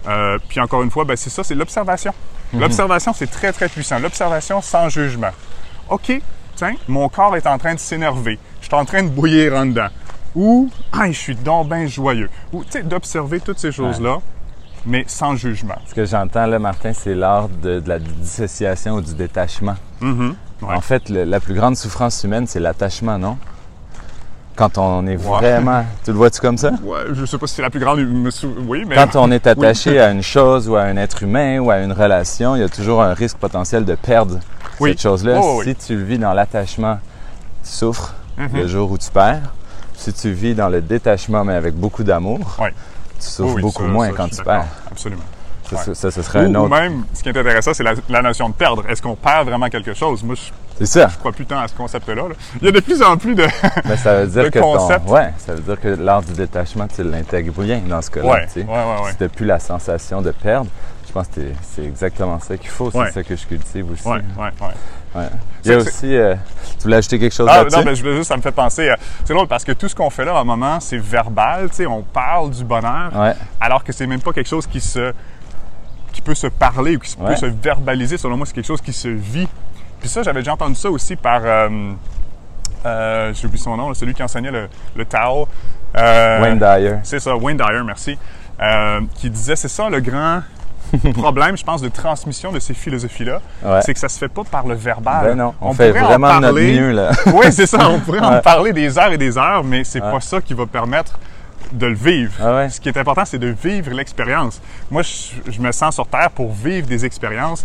Euh, 0.09 0.39
puis 0.49 0.59
encore 0.61 0.83
une 0.83 0.91
fois, 0.91 1.05
ben, 1.05 1.17
c'est 1.17 1.31
ça, 1.31 1.45
c'est 1.45 1.55
l'observation. 1.55 2.13
Mhm. 2.53 2.61
L'observation, 2.61 3.13
c'est 3.13 3.31
très, 3.31 3.53
très 3.53 3.69
puissant. 3.69 3.99
L'observation 3.99 4.61
sans 4.63 4.89
jugement. 4.89 5.31
OK, 5.91 6.13
tiens, 6.57 6.75
mon 6.89 7.09
corps 7.09 7.37
est 7.37 7.47
en 7.47 7.59
train 7.59 7.75
de 7.75 7.79
s'énerver. 7.79 8.39
Suis 8.73 8.81
en 8.81 8.87
train 8.87 9.03
de 9.03 9.09
bouillir 9.11 9.53
en 9.55 9.67
dedans. 9.67 9.89
Ou, 10.35 10.71
ah, 10.95 11.05
je 11.09 11.13
suis 11.19 11.35
donc 11.37 11.69
bien 11.69 11.87
joyeux. 11.87 12.31
Ou, 12.55 12.65
tu 12.65 12.71
sais, 12.71 12.83
d'observer 12.83 13.39
toutes 13.39 13.59
ces 13.59 13.71
choses-là, 13.71 14.17
mais 14.87 15.05
sans 15.09 15.37
jugement. 15.37 15.75
Ce 15.87 15.95
que 15.95 16.07
j'entends 16.07 16.47
là, 16.47 16.59
Martin, 16.59 16.95
c'est 16.95 17.15
l'art 17.15 17.51
de, 17.51 17.81
de 17.81 17.89
la 17.91 17.99
dissociation 17.99 18.95
ou 18.95 19.03
du 19.03 19.13
détachement. 19.15 19.75
Mhm. 20.01 20.37
Ouais. 20.63 20.75
En 20.75 20.81
fait, 20.81 21.11
le- 21.11 21.25
la 21.25 21.39
plus 21.39 21.53
grande 21.53 21.77
souffrance 21.77 22.25
humaine, 22.25 22.47
c'est 22.47 22.61
l'attachement, 22.61 23.19
non? 23.19 23.37
Quand 24.57 24.79
on 24.79 25.07
est 25.07 25.17
Ouais. 25.19 25.39
vraiment... 25.39 25.85
Tu 26.03 26.11
le 26.13 26.17
vois-tu 26.17 26.41
comme 26.41 26.57
ça? 26.57 26.71
Ouais, 26.83 27.01
je 27.13 27.27
sais 27.27 27.37
pas 27.37 27.47
si 27.47 27.57
c'est 27.57 27.63
la 27.63 27.69
plus 27.69 27.81
grande. 27.81 27.99
Oui, 28.67 28.85
mais. 28.87 28.95
Quand 28.95 29.17
on 29.17 29.31
est 29.33 29.47
attaché 29.47 30.01
à 30.01 30.11
une 30.13 30.23
chose 30.23 30.67
ou 30.67 30.77
à 30.77 30.85
un 30.85 30.97
être 30.97 31.23
humain 31.23 31.59
ou 31.59 31.71
à 31.71 31.81
une 31.81 31.93
relation, 31.93 32.57
il 32.57 32.61
y 32.61 32.65
a 32.65 32.71
toujours 32.71 33.03
un 33.03 33.13
risque 33.13 33.37
potentiel 33.37 33.85
de 33.85 33.97
perdre 33.97 34.39
Oui. 34.81 34.93
cette 34.93 35.03
chose-là. 35.03 35.41
Oh, 35.43 35.59
oui. 35.59 35.67
si 35.79 35.89
tu 35.89 35.95
le 35.99 36.05
vis 36.05 36.19
dans 36.19 36.33
l'attachement, 36.33 36.99
tu 37.63 37.71
souffres 37.71 38.15
Mhm. 38.37 38.49
le 38.55 38.67
jour 38.67 38.91
où 38.91 38.99
tu 38.99 39.11
perds. 39.11 39.53
Si 39.95 40.13
tu 40.13 40.33
vis 40.33 40.55
dans 40.55 40.69
le 40.69 40.81
détachement, 40.81 41.45
mais 41.45 41.55
avec 41.55 41.75
beaucoup 41.75 42.03
d'amour, 42.03 42.41
tu 43.21 43.27
souffres 43.29 43.55
Oui, 43.57 43.63
beaucoup 43.63 43.83
ça- 43.83 43.89
moins 43.89 44.09
ça, 44.09 44.15
quand 44.17 44.27
je 44.33 44.37
tu 44.37 44.43
perds. 44.43 44.65
Absolument. 44.91 45.23
Ça, 45.71 45.77
Ouais. 45.77 45.83
ça, 45.85 45.95
ça, 45.95 46.11
ce 46.11 46.23
serait 46.23 46.41
Ou, 46.47 46.51
un 46.51 46.55
ou 46.57 46.65
autre. 46.65 46.71
même, 46.81 47.05
ce 47.15 47.23
qui 47.23 47.29
est 47.29 47.39
intéressant, 47.39 47.73
c'est 47.73 47.85
la, 47.85 47.93
la 48.09 48.21
notion 48.23 48.49
de 48.49 48.55
perdre. 48.55 48.85
Est-ce 48.91 49.01
qu'on 49.01 49.15
perd 49.15 49.47
vraiment 49.49 49.69
quelque 49.69 49.95
chose? 49.95 50.23
Moi, 50.25 50.35
je 50.81 50.85
ça. 50.85 51.09
crois 51.21 51.33
plus 51.33 51.47
tant 51.47 51.61
à 51.61 51.69
ce 51.69 51.75
concept-là. 51.75 52.15
là. 52.29 52.35
Il 52.61 52.65
y 52.67 52.69
a 52.69 52.73
de 52.73 52.81
plus 52.81 53.01
en 53.03 53.17
plus 53.17 53.35
de. 53.35 53.47
Mais 53.85 53.97
ça 53.97 54.23
veut 54.23 54.27
dire 54.27 54.51
que 54.51 54.59
concept. 54.59 55.07
ton, 55.07 55.13
ouais, 55.15 55.33
ça 55.39 55.55
veut 55.55 55.61
dire 55.63 55.81
que 55.81 55.89
l'art 55.89 56.23
du 56.23 56.33
détachement, 56.33 56.89
tu 56.89 57.05
l'intègres 57.05 57.53
bien 57.63 57.81
dans 57.87 58.03
ce 58.03 58.11
cas-là. 58.11 58.29
Ouais, 58.29 58.47
tu 58.53 58.59
ouais, 58.61 58.65
ouais, 58.67 59.05
ouais. 59.05 59.13
Si 59.19 59.29
plus 59.29 59.47
la 59.47 59.61
sensation 59.61 60.21
de 60.21 60.33
perdre, 60.33 60.69
je 61.07 61.13
pense 61.13 61.29
que 61.29 61.41
c'est 61.75 61.85
exactement 61.85 62.39
ça 62.41 62.57
qu'il 62.57 62.71
faut. 62.71 62.91
C'est 62.91 63.13
ça 63.13 63.23
que 63.23 63.37
je 63.37 63.47
cultive 63.47 63.91
aussi. 63.93 64.09
Ouais. 65.15 65.29
Il 65.65 65.71
y 65.71 65.75
a 65.75 65.79
aussi. 65.79 66.17
euh, 66.17 66.35
tu 66.79 66.85
voulais 66.85 66.97
ajouter 66.97 67.19
quelque 67.19 67.35
chose 67.35 67.49
Ah, 67.51 67.59
là-dessus? 67.59 67.77
non, 67.77 67.85
mais 67.85 67.95
je 67.95 68.03
voulais 68.03 68.17
juste, 68.17 68.29
ça 68.29 68.37
me 68.37 68.43
fait 68.43 68.51
penser. 68.53 68.91
C'est 69.25 69.35
drôle 69.35 69.47
parce 69.47 69.63
que 69.65 69.73
tout 69.73 69.89
ce 69.89 69.95
qu'on 69.95 70.11
fait 70.11 70.25
là, 70.25 70.37
à 70.37 70.41
un 70.41 70.45
moment, 70.45 70.81
c'est 70.81 70.97
verbal. 70.99 71.69
Tu 71.71 71.77
sais, 71.77 71.87
on 71.87 72.03
parle 72.03 72.51
du 72.51 72.65
bonheur, 72.65 73.11
Ouais. 73.15 73.35
alors 73.61 73.85
que 73.85 73.93
c'est 73.93 74.07
même 74.07 74.21
pas 74.23 74.33
quelque 74.33 74.49
chose 74.49 74.67
qui 74.67 74.81
se 74.81 75.13
qui 76.13 76.21
peut 76.21 76.35
se 76.35 76.47
parler 76.47 76.97
ou 76.97 76.99
qui 76.99 77.17
Ouais. 77.19 77.29
peut 77.31 77.37
se 77.37 77.47
verbaliser. 77.47 78.19
Selon 78.19 78.37
moi, 78.37 78.45
c'est 78.47 78.53
quelque 78.55 78.67
chose 78.67 78.83
qui 78.83 78.93
se 78.93 79.09
vit. 79.09 79.49
Puis 80.01 80.09
ça, 80.11 80.23
j'avais 80.23 80.41
déjà 80.41 80.53
entendu 80.53 80.75
ça 80.75 80.91
aussi 80.91 81.17
par. 81.17 81.41
Euh, 81.45 81.93
euh, 82.85 83.33
J'ai 83.35 83.47
oublié 83.47 83.63
son 83.63 83.77
nom, 83.77 83.89
là, 83.89 83.95
celui 83.95 84.13
qui 84.15 84.23
enseignait 84.23 84.51
le, 84.51 84.69
le 84.97 85.05
Tao. 85.05 85.49
Euh, 85.97 86.41
Wayne 86.43 86.59
Dyer. 86.59 86.97
C'est 87.05 87.21
ça, 87.21 87.37
Wayne 87.37 87.57
Dyer, 87.57 87.83
merci. 87.85 88.19
Qui 89.17 89.31
disait, 89.31 89.57
c'est 89.57 89.69
ça 89.69 89.89
le 89.91 90.01
grand 90.01 90.43
problème, 91.15 91.57
je 91.57 91.65
pense, 91.65 91.81
de 91.83 91.89
transmission 91.89 92.53
de 92.53 92.59
ces 92.59 92.75
philosophies-là. 92.75 93.41
Ouais. 93.65 93.81
C'est 93.83 93.95
que 93.95 94.01
ça 94.01 94.09
se 94.09 94.19
fait 94.19 94.29
pas 94.29 94.45
par 94.45 94.67
le 94.67 94.75
verbal. 94.75 95.25
Ben 95.29 95.35
non, 95.37 95.55
on, 95.61 95.73
fait 95.73 95.89
pourrait 95.89 96.01
en 96.03 96.07
vraiment 96.07 96.29
de 96.37 96.41
notre 96.41 96.55
parler- 96.55 96.79
mieux, 96.81 96.91
là. 96.93 97.11
oui, 97.35 97.47
c'est 97.51 97.67
ça. 97.67 97.89
On 97.89 98.01
pourrait 98.05 98.21
en 98.21 98.41
parler 98.41 98.73
des 98.73 98.99
heures 98.99 99.13
et 99.13 99.19
des 99.19 99.37
heures, 99.39 99.65
mais 99.65 99.85
c'est 99.85 100.03
Ouais. 100.03 100.11
pas 100.11 100.21
ça 100.21 100.41
qui 100.41 100.55
va 100.55 100.67
permettre 100.67 101.19
de 101.73 101.87
le 101.87 101.95
vivre. 101.95 102.33
Ah? 102.41 102.69
Ce 102.69 102.81
qui 102.81 102.89
est 102.89 102.97
important, 102.99 103.25
c'est 103.25 103.39
de 103.39 103.55
vivre 103.63 103.91
l'expérience. 103.93 104.61
Moi, 104.91 105.03
je, 105.03 105.51
je 105.51 105.61
me 105.61 105.73
sens 105.73 105.95
sur 105.95 106.07
Terre 106.07 106.31
pour 106.31 106.53
vivre 106.53 106.87
des 106.87 107.05
expériences. 107.05 107.65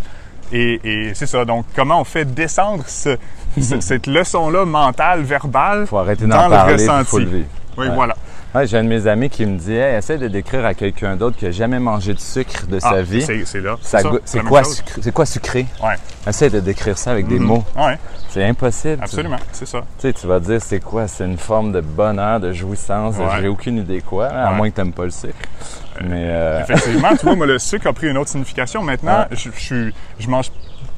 Et, 0.50 0.80
et 0.82 1.14
c'est 1.14 1.26
ça. 1.26 1.44
Donc, 1.44 1.66
comment 1.76 2.00
on 2.00 2.04
fait 2.04 2.24
descendre 2.24 2.82
ce- 2.86 3.18
ce- 3.60 3.80
cette 3.80 4.06
leçon-là 4.06 4.64
mentale, 4.64 5.20
verbale, 5.20 5.86
faut 5.86 5.98
arrêter 5.98 6.24
dans 6.26 6.44
le 6.44 6.50
parler, 6.50 6.72
ressenti? 6.74 7.10
faut 7.10 7.18
le 7.18 7.24
vivre. 7.26 7.48
Oui, 7.76 7.86
voilà. 7.94 8.16
Ouais, 8.54 8.66
j'ai 8.66 8.78
un 8.78 8.84
de 8.84 8.88
mes 8.88 9.06
amis 9.06 9.28
qui 9.28 9.44
me 9.44 9.58
dit 9.58 9.74
hey, 9.74 9.96
essaie 9.96 10.16
de 10.16 10.26
décrire 10.26 10.64
à 10.64 10.72
quelqu'un 10.72 11.16
d'autre 11.16 11.36
qui 11.36 11.44
n'a 11.44 11.50
jamais 11.50 11.78
mangé 11.78 12.14
de 12.14 12.18
sucre 12.18 12.66
de 12.66 12.78
Ah, 12.82 12.90
sa 12.92 13.02
vie. 13.02 13.22
c'est 13.44 13.60
là. 13.60 13.76
C'est 13.82 14.42
quoi, 14.42 14.62
sucré- 14.64 15.12
quoi 15.12 15.26
sucré? 15.26 15.66
Ouais. 15.82 15.94
Essaie 16.26 16.48
de 16.48 16.58
décrire 16.60 16.96
ça 16.96 17.10
avec 17.10 17.28
des 17.28 17.38
Mhm. 17.38 17.44
mots. 17.46 17.64
Ouais, 17.76 17.98
C'est 18.30 18.44
impossible. 18.44 19.02
Absolument, 19.02 19.36
c'est 19.52 19.66
ça. 19.66 19.80
Tu 19.80 19.84
sais, 20.08 20.12
tu 20.12 20.26
vas 20.26 20.38
dire 20.40 20.60
c'est 20.62 20.80
quoi? 20.80 21.08
C'est 21.08 21.24
une 21.24 21.38
forme 21.38 21.72
de 21.72 21.80
bonheur, 21.80 22.40
de 22.40 22.52
jouissance, 22.52 23.16
j'ai 23.40 23.48
aucune 23.48 23.78
idée 23.78 24.00
quoi, 24.00 24.26
à 24.28 24.50
Ouais. 24.50 24.56
moins 24.56 24.70
que 24.70 24.74
tu 24.76 24.80
n'aimes 24.82 24.92
pas 24.92 25.04
le 25.04 25.10
sucre. 25.10 25.34
Mais 26.02 26.24
euh, 26.30 26.60
Effectivement, 26.62 27.10
tu 27.18 27.26
vois, 27.26 27.34
moi, 27.36 27.46
le 27.46 27.58
sucre 27.58 27.86
a 27.86 27.92
pris 27.92 28.08
une 28.08 28.16
autre 28.18 28.30
signification. 28.30 28.82
Maintenant, 28.82 29.26
je, 29.32 29.50
je, 30.18 30.28
mange 30.28 30.50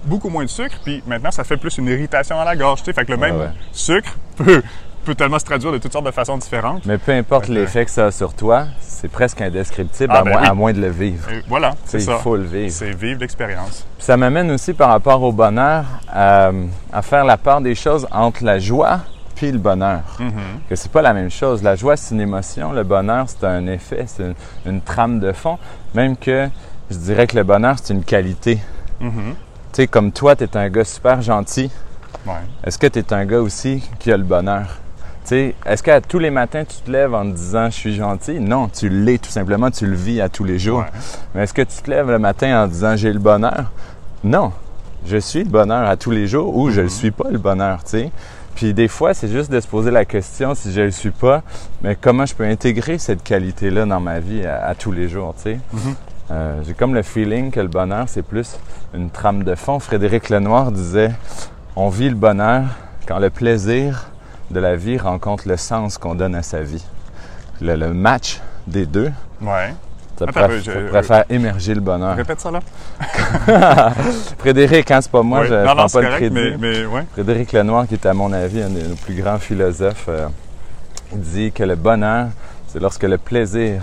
beaucoup 0.04 0.28
moins 0.28 0.44
de 0.44 0.48
sucre, 0.50 0.76
puis 0.84 1.02
maintenant, 1.06 1.30
ça 1.30 1.42
fait 1.44 1.56
plus 1.56 1.78
une 1.78 1.86
irritation 1.86 2.38
à 2.38 2.44
la 2.44 2.54
gorge. 2.54 2.80
Tu 2.80 2.86
sais, 2.86 2.92
fait 2.92 3.04
que 3.06 3.12
le 3.12 3.16
même 3.18 3.52
sucre 3.72 4.10
peut, 4.36 4.62
peut 5.04 5.14
tellement 5.14 5.38
se 5.38 5.44
traduire 5.44 5.72
de 5.72 5.78
toutes 5.78 5.92
sortes 5.92 6.06
de 6.06 6.10
façons 6.10 6.36
différentes. 6.38 6.84
mais 6.86 6.98
peu 6.98 7.12
importe 7.12 7.48
Ouais. 7.48 7.54
l'effet 7.56 7.84
que 7.84 7.90
ça 7.90 8.06
a 8.06 8.10
sur 8.10 8.34
toi, 8.34 8.66
c'est 8.80 9.08
presque 9.10 9.40
indescriptible 9.40 10.12
Ah, 10.14 10.18
à, 10.20 10.22
ben 10.22 10.30
moins, 10.32 10.40
oui. 10.42 10.48
à 10.48 10.54
moins 10.54 10.72
de 10.72 10.80
le 10.80 10.90
vivre. 10.90 11.28
Et 11.30 11.42
voilà, 11.48 11.74
c'est 11.84 12.00
ça. 12.00 12.16
Il 12.18 12.22
faut 12.22 12.36
le 12.36 12.44
vivre. 12.44 12.70
C'est 12.72 12.90
vivre 12.92 13.20
l'expérience. 13.20 13.86
Ça 13.98 14.16
m'amène 14.16 14.50
aussi 14.50 14.72
par 14.74 14.90
rapport 14.90 15.22
au 15.22 15.32
bonheur 15.32 15.84
à, 16.12 16.50
à 16.92 17.02
faire 17.02 17.24
la 17.24 17.36
part 17.36 17.60
des 17.60 17.74
choses 17.74 18.06
entre 18.10 18.44
la 18.44 18.58
joie 18.58 19.00
puis 19.36 19.50
le 19.50 19.58
bonheur. 19.58 20.00
Mhm. 20.18 20.32
Que 20.68 20.76
c'est 20.76 20.92
pas 20.92 21.00
la 21.00 21.14
même 21.14 21.30
chose. 21.30 21.62
La 21.62 21.74
joie, 21.76 21.96
c'est 21.96 22.14
une 22.14 22.20
émotion. 22.20 22.72
Le 22.72 22.82
bonheur, 22.84 23.24
c'est 23.26 23.44
un 23.46 23.66
effet, 23.68 24.04
c'est 24.06 24.22
une, 24.24 24.34
une 24.66 24.80
trame 24.82 25.18
de 25.18 25.32
fond. 25.32 25.58
Même 25.94 26.14
que 26.16 26.48
je 26.90 26.96
dirais 26.98 27.26
que 27.26 27.36
le 27.36 27.42
bonheur, 27.44 27.76
c'est 27.82 27.94
une 27.94 28.04
qualité. 28.04 28.58
Mhm. 29.00 29.34
Tu 29.72 29.76
sais, 29.82 29.86
comme 29.86 30.12
toi, 30.12 30.36
tu 30.36 30.44
es 30.44 30.56
un 30.58 30.68
gars 30.68 30.84
super 30.84 31.22
gentil. 31.22 31.70
Ouais. 32.26 32.34
Est-ce 32.64 32.76
que 32.76 32.86
tu 32.86 32.98
es 32.98 33.12
un 33.14 33.24
gars 33.24 33.40
aussi 33.40 33.82
qui 33.98 34.12
a 34.12 34.16
le 34.18 34.24
bonheur? 34.24 34.66
Est-ce 35.32 35.82
qu'à 35.82 36.00
tous 36.00 36.18
les 36.18 36.30
matins, 36.30 36.64
tu 36.64 36.76
te 36.76 36.90
lèves 36.90 37.14
en 37.14 37.22
te 37.30 37.36
disant 37.36 37.66
je 37.66 37.76
suis 37.76 37.94
gentil? 37.94 38.40
Non, 38.40 38.68
tu 38.68 38.88
l'es 38.88 39.18
tout 39.18 39.30
simplement, 39.30 39.70
tu 39.70 39.86
le 39.86 39.94
vis 39.94 40.20
à 40.20 40.28
tous 40.28 40.44
les 40.44 40.58
jours. 40.58 40.80
Ouais. 40.80 41.00
Mais 41.34 41.42
est-ce 41.44 41.54
que 41.54 41.62
tu 41.62 41.82
te 41.82 41.90
lèves 41.90 42.10
le 42.10 42.18
matin 42.18 42.64
en 42.64 42.66
disant 42.66 42.96
j'ai 42.96 43.12
le 43.12 43.18
bonheur? 43.18 43.70
Non. 44.24 44.52
Je 45.06 45.16
suis 45.16 45.44
le 45.44 45.48
bonheur 45.48 45.88
à 45.88 45.96
tous 45.96 46.10
les 46.10 46.26
jours 46.26 46.56
ou 46.56 46.70
je 46.70 46.78
ne 46.78 46.84
le 46.84 46.88
suis 46.90 47.10
pas 47.10 47.30
le 47.30 47.38
bonheur, 47.38 47.82
tu 47.84 47.90
sais. 47.90 48.10
Puis 48.54 48.74
des 48.74 48.88
fois, 48.88 49.14
c'est 49.14 49.28
juste 49.28 49.50
de 49.50 49.58
se 49.60 49.66
poser 49.66 49.90
la 49.90 50.04
question 50.04 50.54
si 50.54 50.72
je 50.72 50.80
ne 50.80 50.86
le 50.86 50.90
suis 50.90 51.10
pas, 51.10 51.42
mais 51.82 51.96
comment 51.98 52.26
je 52.26 52.34
peux 52.34 52.44
intégrer 52.44 52.98
cette 52.98 53.22
qualité-là 53.22 53.86
dans 53.86 54.00
ma 54.00 54.20
vie 54.20 54.44
à, 54.44 54.66
à 54.66 54.74
tous 54.74 54.92
les 54.92 55.08
jours, 55.08 55.34
tu 55.36 55.42
sais? 55.44 55.58
Mhm. 55.72 55.94
Euh, 56.32 56.60
j'ai 56.66 56.74
comme 56.74 56.94
le 56.94 57.02
feeling 57.02 57.50
que 57.50 57.60
le 57.60 57.68
bonheur, 57.68 58.04
c'est 58.08 58.22
plus 58.22 58.58
une 58.94 59.10
trame 59.10 59.42
de 59.42 59.54
fond. 59.54 59.78
Frédéric 59.78 60.28
Lenoir 60.28 60.70
disait 60.70 61.12
On 61.76 61.88
vit 61.88 62.08
le 62.08 62.14
bonheur 62.14 62.64
quand 63.08 63.18
le 63.18 63.30
plaisir 63.30 64.10
de 64.50 64.60
la 64.60 64.76
vie 64.76 64.98
rencontre 64.98 65.46
le 65.48 65.56
sens 65.56 65.98
qu'on 65.98 66.14
donne 66.14 66.34
à 66.34 66.42
sa 66.42 66.60
vie. 66.60 66.84
Le, 67.60 67.76
le 67.76 67.92
match 67.92 68.40
des 68.66 68.86
deux, 68.86 69.10
Ouais. 69.40 69.74
ça 70.18 70.26
pourrait, 70.26 70.60
je- 70.60 71.02
faire 71.02 71.24
émerger 71.30 71.74
le 71.74 71.80
bonheur. 71.80 72.16
Répète 72.16 72.40
ça 72.40 72.50
là. 72.50 72.60
Frédéric, 74.38 74.90
hein, 74.90 75.00
c'est 75.00 75.10
pas 75.10 75.22
moi, 75.22 75.44
je 75.44 75.54
non, 75.54 75.64
prends 75.64 75.74
non, 75.74 75.82
pas 75.82 75.88
c'est 75.88 76.00
le 76.00 76.06
correct, 76.06 76.20
crédit. 76.32 76.34
mais, 76.34 76.56
mais 76.58 76.86
ouais. 76.86 77.04
Frédéric 77.12 77.52
Lenoir, 77.52 77.86
qui 77.86 77.94
est 77.94 78.06
à 78.06 78.14
mon 78.14 78.32
avis 78.32 78.62
un 78.62 78.70
de 78.70 78.80
nos 78.80 78.94
plus 78.96 79.14
grands 79.14 79.38
philosophes, 79.38 80.06
euh, 80.08 80.26
dit 81.12 81.52
que 81.52 81.62
le 81.62 81.76
bonheur, 81.76 82.28
c'est 82.68 82.80
lorsque 82.80 83.02
le 83.04 83.18
plaisir 83.18 83.82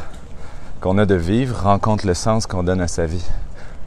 qu'on 0.82 0.98
a 0.98 1.06
de 1.06 1.16
vivre 1.16 1.64
rencontre 1.64 2.06
le 2.08 2.14
sens 2.14 2.46
qu'on 2.46 2.64
donne 2.64 2.82
à 2.82 2.88
sa 2.88 3.06
vie. 3.06 3.26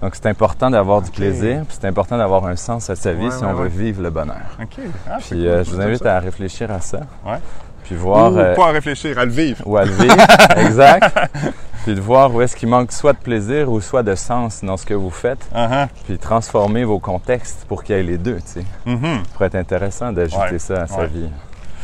Donc 0.02 0.14
c'est 0.14 0.26
important 0.26 0.70
d'avoir 0.70 1.02
du 1.02 1.10
plaisir, 1.10 1.62
puis 1.68 1.76
c'est 1.78 1.86
important 1.86 2.16
d'avoir 2.16 2.46
un 2.46 2.56
sens 2.56 2.88
à 2.88 2.96
sa 2.96 3.12
vie 3.12 3.26
Ouais, 3.26 3.30
si 3.30 3.42
ouais, 3.42 3.50
on 3.50 3.54
veut 3.54 3.64
ouais. 3.64 3.68
vivre 3.68 4.02
le 4.02 4.10
bonheur. 4.10 4.56
OK. 4.60 4.78
Ah, 5.08 5.18
Puis 5.18 5.28
cool, 5.30 5.38
euh, 5.46 5.64
je 5.64 5.70
vous 5.70 5.80
invite 5.80 6.06
à 6.06 6.18
réfléchir 6.20 6.70
à 6.70 6.80
ça. 6.80 7.00
Puis 7.84 7.94
voir... 7.96 8.32
Ou 8.32 8.38
euh, 8.38 8.54
pas 8.54 8.68
à 8.68 8.70
réfléchir, 8.72 9.18
à 9.18 9.24
le 9.24 9.30
vivre. 9.30 9.62
ou 9.66 9.76
à 9.76 9.84
le 9.84 9.90
vivre, 9.90 10.16
exact. 10.56 11.04
Puis 11.84 11.94
de 11.94 12.00
voir 12.00 12.34
où 12.34 12.40
est-ce 12.42 12.56
qu'il 12.56 12.68
manque 12.68 12.92
soit 12.92 13.14
de 13.14 13.18
plaisir 13.18 13.70
ou 13.70 13.80
soit 13.80 14.02
de 14.02 14.14
sens 14.14 14.62
dans 14.62 14.76
ce 14.76 14.84
que 14.84 14.94
vous 14.94 15.10
faites. 15.10 15.48
Uh-huh. 15.54 15.88
Puis 16.04 16.18
transformer 16.18 16.84
vos 16.84 16.98
contextes 16.98 17.64
pour 17.68 17.82
qu'il 17.82 17.96
y 17.96 17.98
ait 17.98 18.02
les 18.02 18.18
deux, 18.18 18.36
tu 18.36 18.60
sais. 18.60 18.64
Mhm. 18.86 19.00
Ça 19.02 19.20
pourrait 19.32 19.46
être 19.46 19.54
intéressant 19.54 20.12
d'ajouter 20.12 20.58
ça 20.58 20.82
à 20.82 20.86
sa 20.86 21.06
vie. 21.06 21.28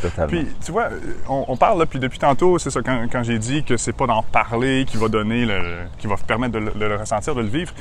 Totalement. 0.03 0.29
Puis, 0.29 0.47
tu 0.65 0.73
vois, 0.73 0.89
on, 1.29 1.45
on 1.49 1.57
parle, 1.57 1.79
là, 1.79 1.87
puis 1.87 1.99
depuis 1.99 2.19
tantôt, 2.19 2.59
c'est 2.59 2.71
ça, 2.71 2.81
quand, 2.83 3.07
quand 3.11 3.23
j'ai 3.23 3.39
dit 3.39 3.65
que 3.65 3.77
c'est 3.77 3.93
pas 3.95 4.07
d'en 4.07 4.23
parler 4.23 4.85
qui 4.87 4.97
va 4.97 5.09
donner, 5.09 5.47
le, 5.47 5.61
qui 5.99 6.07
va 6.07 6.17
permettre 6.17 6.53
de 6.55 6.59
le, 6.59 6.71
de 6.73 6.85
le 6.85 6.97
ressentir, 6.97 7.35
de 7.35 7.41
le 7.41 7.49
vivre, 7.49 7.73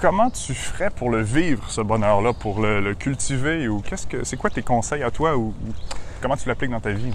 comment 0.00 0.30
tu 0.30 0.54
ferais 0.54 0.90
pour 0.90 1.10
le 1.10 1.20
vivre, 1.22 1.62
ce 1.68 1.80
bonheur-là, 1.80 2.32
pour 2.32 2.60
le, 2.60 2.80
le 2.80 2.94
cultiver, 2.94 3.68
ou 3.68 3.80
qu'est-ce 3.80 4.06
que, 4.06 4.24
c'est 4.24 4.36
quoi 4.36 4.50
tes 4.50 4.62
conseils 4.62 5.02
à 5.02 5.10
toi, 5.10 5.36
ou, 5.36 5.48
ou 5.48 5.72
comment 6.22 6.36
tu 6.36 6.48
l'appliques 6.48 6.70
dans 6.70 6.80
ta 6.80 6.90
vie? 6.90 7.12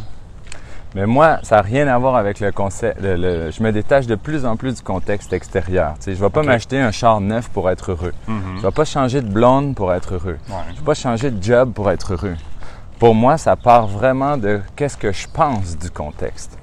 Mais 0.96 1.06
moi, 1.06 1.38
ça 1.44 1.58
n'a 1.58 1.62
rien 1.62 1.88
à 1.88 1.98
voir 2.00 2.16
avec 2.16 2.40
le 2.40 2.52
concept. 2.52 3.00
le- 3.00 3.16
le- 3.16 3.52
je 3.52 3.62
me 3.62 3.72
détache 3.72 4.08
de 4.08 4.16
plus 4.16 4.44
en 4.44 4.58
plus 4.58 4.74
du 4.76 4.82
contexte 4.82 5.32
extérieur. 5.34 5.94
Je 6.04 6.10
ne 6.12 6.16
vais 6.16 6.30
pas 6.32 6.42
m'acheter 6.42 6.80
un 6.80 6.90
char 6.92 7.22
neuf 7.22 7.48
pour 7.50 7.70
être 7.70 7.92
heureux. 7.92 8.14
Mhm. 8.28 8.42
Je 8.54 8.58
ne 8.58 8.62
vais 8.64 8.72
pas 8.72 8.86
changer 8.86 9.22
de 9.22 9.28
blonde 9.30 9.76
pour 9.76 9.94
être 9.94 10.16
heureux. 10.16 10.40
Ouais. 10.50 10.56
Je 10.70 10.74
ne 10.74 10.80
vais 10.80 10.86
pas 10.86 10.96
changer 10.96 11.30
de 11.30 11.44
job 11.44 11.74
pour 11.74 11.92
être 11.92 12.14
heureux. 12.14 12.36
Pour 13.00 13.16
moi, 13.16 13.38
ça 13.38 13.56
part 13.56 13.88
vraiment 13.88 14.38
de 14.38 14.60
qu'est-ce 14.76 14.98
que 14.98 15.12
je 15.12 15.26
pense 15.28 15.78
du 15.78 15.90
contexte. 15.90 16.58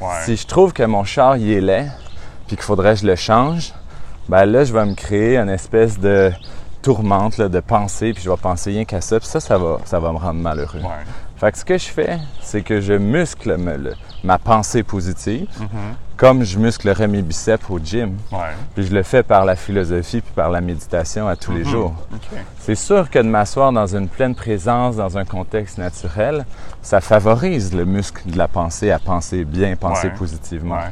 Ouais. 0.00 0.08
Si 0.24 0.36
je 0.36 0.46
trouve 0.46 0.72
que 0.72 0.84
mon 0.84 1.02
char 1.02 1.36
il 1.36 1.50
est 1.50 1.60
laid, 1.60 1.90
puis 2.46 2.56
qu'il 2.56 2.64
faudrait 2.64 2.94
que 2.94 3.00
je 3.00 3.06
le 3.06 3.16
change, 3.16 3.74
ben 4.28 4.44
là, 4.46 4.64
je 4.64 4.72
vais 4.72 4.84
me 4.84 4.94
créer 4.94 5.36
une 5.36 5.48
espèce 5.50 5.98
de 5.98 6.30
tourmente 6.82 7.36
là, 7.38 7.48
de 7.48 7.60
pensée, 7.60 8.12
puis 8.12 8.22
je 8.22 8.30
vais 8.30 8.36
penser 8.36 8.70
rien 8.70 8.84
qu'à 8.84 9.00
ça, 9.00 9.18
puis 9.18 9.28
ça, 9.28 9.40
ça 9.40 9.58
va, 9.58 9.78
ça 9.84 9.98
va 9.98 10.12
me 10.12 10.18
rendre 10.18 10.40
malheureux. 10.40 10.80
Ouais. 10.80 11.04
Fait 11.42 11.50
que 11.50 11.58
ce 11.58 11.64
que 11.64 11.76
je 11.76 11.86
fais, 11.88 12.18
c'est 12.40 12.62
que 12.62 12.80
je 12.80 12.92
muscle 12.92 13.56
me- 13.56 13.76
le- 13.76 13.94
ma 14.22 14.38
pensée 14.38 14.84
positive, 14.84 15.48
Mhm. 15.58 15.68
comme 16.16 16.44
je 16.44 16.56
musclerais 16.56 17.08
mes 17.08 17.20
biceps 17.20 17.68
au 17.68 17.80
gym. 17.80 18.16
Ouais. 18.30 18.38
Puis 18.76 18.86
je 18.86 18.94
le 18.94 19.02
fais 19.02 19.24
par 19.24 19.44
la 19.44 19.56
philosophie 19.56 20.20
puis 20.20 20.30
par 20.36 20.50
la 20.50 20.60
méditation 20.60 21.26
à 21.26 21.34
tous 21.34 21.50
les 21.50 21.64
Mhm. 21.64 21.68
jours. 21.70 21.94
C'est 22.60 22.76
sûr 22.76 23.10
que 23.10 23.18
de 23.18 23.26
m'asseoir 23.26 23.72
dans 23.72 23.88
une 23.96 24.06
pleine 24.06 24.36
présence, 24.36 24.94
dans 24.94 25.18
un 25.18 25.24
contexte 25.24 25.78
naturel, 25.78 26.44
ça 26.80 27.00
favorise 27.00 27.74
le 27.74 27.86
muscle 27.86 28.22
de 28.30 28.38
la 28.38 28.46
pensée 28.46 28.92
à 28.92 29.00
penser 29.00 29.44
bien, 29.44 29.74
penser 29.74 30.06
Ouais. 30.06 30.14
positivement. 30.14 30.76
Ouais. 30.76 30.90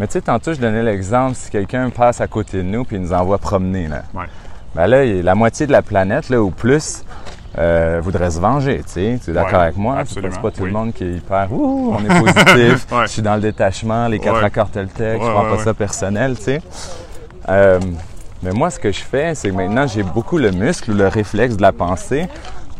Mais 0.00 0.08
tu 0.08 0.14
sais, 0.14 0.22
tantôt, 0.22 0.52
je 0.52 0.58
donnais 0.60 0.82
l'exemple, 0.82 1.36
si 1.36 1.48
quelqu'un 1.48 1.90
passe 1.90 2.20
à 2.20 2.26
côté 2.26 2.56
de 2.58 2.62
nous 2.64 2.82
puis 2.84 2.96
il 2.96 3.02
nous 3.02 3.12
envoie 3.12 3.38
promener, 3.38 3.86
là. 3.86 4.02
Ben 4.74 4.88
là, 4.88 5.04
il 5.04 5.16
y 5.16 5.20
a 5.20 5.22
la 5.22 5.36
moitié 5.36 5.68
de 5.68 5.72
la 5.72 5.82
planète, 5.82 6.28
là, 6.28 6.42
ou 6.42 6.50
plus, 6.50 7.04
euh, 7.58 8.00
voudrait 8.02 8.30
se 8.30 8.40
venger, 8.40 8.78
tu 8.78 8.92
sais. 8.92 9.20
Tu 9.22 9.30
es 9.30 9.34
d'accord 9.34 9.52
Ouais, 9.60 9.64
avec 9.66 9.76
moi? 9.76 10.02
C'est 10.06 10.20
pas- 10.22 10.50
tout 10.50 10.62
oui. 10.62 10.66
le 10.68 10.72
monde 10.72 10.92
qui 10.94 11.04
est 11.04 11.12
hyper, 11.12 11.52
ouh, 11.52 11.94
on 11.98 12.04
est 12.04 12.18
positif, 12.20 12.86
Ouais. 12.92 13.02
je 13.02 13.06
suis 13.08 13.22
dans 13.22 13.34
le 13.34 13.40
détachement, 13.42 14.08
les 14.08 14.18
quatre 14.18 14.38
Ouais. 14.38 14.44
accords 14.44 14.70
Toltec, 14.70 15.20
je 15.22 15.30
prends 15.30 15.44
pas 15.44 15.58
ça 15.58 15.74
personnel, 15.74 16.36
tu 16.36 16.44
sais. 16.44 16.62
Euh, 17.48 17.78
mais 18.42 18.52
moi, 18.52 18.70
ce 18.70 18.78
que 18.78 18.90
je 18.90 19.00
fais, 19.00 19.34
c'est 19.34 19.50
que 19.50 19.54
maintenant, 19.54 19.86
j'ai 19.86 20.02
beaucoup 20.02 20.38
le 20.38 20.50
muscle 20.50 20.92
ou 20.92 20.94
le 20.94 21.08
réflexe 21.08 21.56
de 21.56 21.62
la 21.62 21.72
pensée 21.72 22.26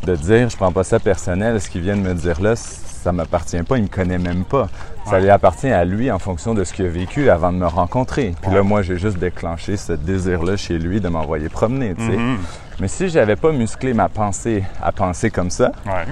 de 0.04 0.16
dire, 0.16 0.48
je 0.48 0.56
prends 0.56 0.72
pas 0.72 0.84
ça 0.84 0.98
personnel, 0.98 1.60
ce 1.60 1.68
qu'il 1.68 1.82
vient 1.82 1.96
de 1.96 2.00
me 2.02 2.14
dire 2.14 2.40
là, 2.40 2.56
ça 2.56 3.12
m'appartient 3.12 3.62
pas, 3.62 3.76
il 3.76 3.84
me 3.84 3.88
connaît 3.88 4.18
même 4.18 4.44
pas. 4.44 4.68
Ça 5.06 5.18
lui 5.20 5.30
appartient 5.30 5.68
à 5.70 5.84
lui 5.84 6.10
en 6.10 6.18
fonction 6.18 6.54
de 6.54 6.64
ce 6.64 6.72
qu'il 6.72 6.86
a 6.86 6.88
vécu 6.88 7.28
avant 7.28 7.52
de 7.52 7.58
me 7.58 7.66
rencontrer. 7.66 8.34
Puis 8.40 8.50
là, 8.52 8.62
moi, 8.62 8.82
j'ai 8.82 8.96
juste 8.98 9.18
déclenché 9.18 9.76
ce 9.76 9.92
désir-là 9.92 10.56
chez 10.56 10.78
lui 10.78 11.00
de 11.00 11.08
m'envoyer 11.08 11.48
promener, 11.48 11.94
tu 11.94 12.06
sais. 12.06 12.16
Mhm. 12.16 12.38
Mais 12.80 12.88
si 12.88 13.08
j'avais 13.08 13.36
pas 13.36 13.52
musclé 13.52 13.94
ma 13.94 14.08
pensée 14.08 14.64
à 14.82 14.92
penser 14.92 15.30
comme 15.30 15.50
ça, 15.50 15.72
Ouais. 15.84 16.06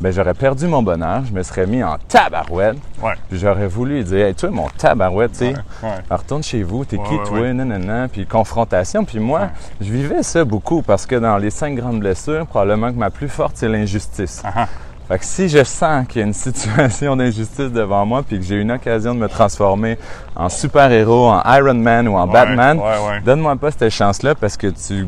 ben 0.00 0.10
j'aurais 0.12 0.34
perdu 0.34 0.66
mon 0.66 0.82
bonheur, 0.82 1.24
je 1.24 1.32
me 1.32 1.42
serais 1.42 1.66
mis 1.66 1.82
en 1.82 1.96
tabarouette, 2.08 2.76
Ouais. 3.02 3.14
puis 3.30 3.38
j'aurais 3.38 3.68
voulu 3.68 3.96
lui 3.98 4.04
dire, 4.04 4.26
hey, 4.26 4.34
toi, 4.34 4.50
mon 4.50 4.68
tabarouette, 4.68 5.32
tu 5.32 5.38
sais, 5.38 5.54
Ouais. 5.82 5.90
Retourne 6.10 6.42
chez 6.42 6.62
vous, 6.62 6.84
t'es 6.84 6.98
Ouais, 6.98 7.04
qui 7.08 7.16
toi, 7.28 7.52
nanana, 7.52 8.08
puis 8.08 8.26
confrontation. 8.26 9.04
Puis 9.04 9.20
moi, 9.20 9.48
je 9.80 9.90
vivais 9.90 10.22
ça 10.22 10.44
beaucoup 10.44 10.82
parce 10.82 11.06
que 11.06 11.14
dans 11.16 11.38
les 11.38 11.50
cinq 11.50 11.76
grandes 11.76 12.00
blessures, 12.00 12.46
probablement 12.46 12.92
que 12.92 12.98
ma 12.98 13.10
plus 13.10 13.28
forte, 13.28 13.52
c'est 13.56 13.68
l'injustice. 13.68 14.42
Ah 14.44 14.52
ah. 14.56 14.68
Fait 15.08 15.18
que 15.18 15.24
si 15.24 15.48
je 15.50 15.62
sens 15.64 16.06
qu'il 16.08 16.20
y 16.20 16.24
a 16.24 16.26
une 16.26 16.32
situation 16.32 17.14
d'injustice 17.16 17.70
devant 17.70 18.06
moi, 18.06 18.22
puis 18.22 18.38
que 18.38 18.44
j'ai 18.44 18.56
une 18.60 18.72
occasion 18.72 19.14
de 19.14 19.18
me 19.20 19.28
transformer 19.28 19.98
en 20.34 20.48
super-héros, 20.48 21.28
en 21.28 21.42
Iron 21.56 21.74
Man 21.74 22.08
ou 22.08 22.16
en 22.16 22.26
Ouais, 22.26 22.32
Batman, 22.32 22.78
Ouais, 22.78 22.84
ouais. 22.84 23.20
donne-moi 23.20 23.56
pas 23.56 23.70
cette 23.70 23.90
chance-là 23.90 24.34
parce 24.34 24.56
que 24.56 24.68
tu 24.68 25.06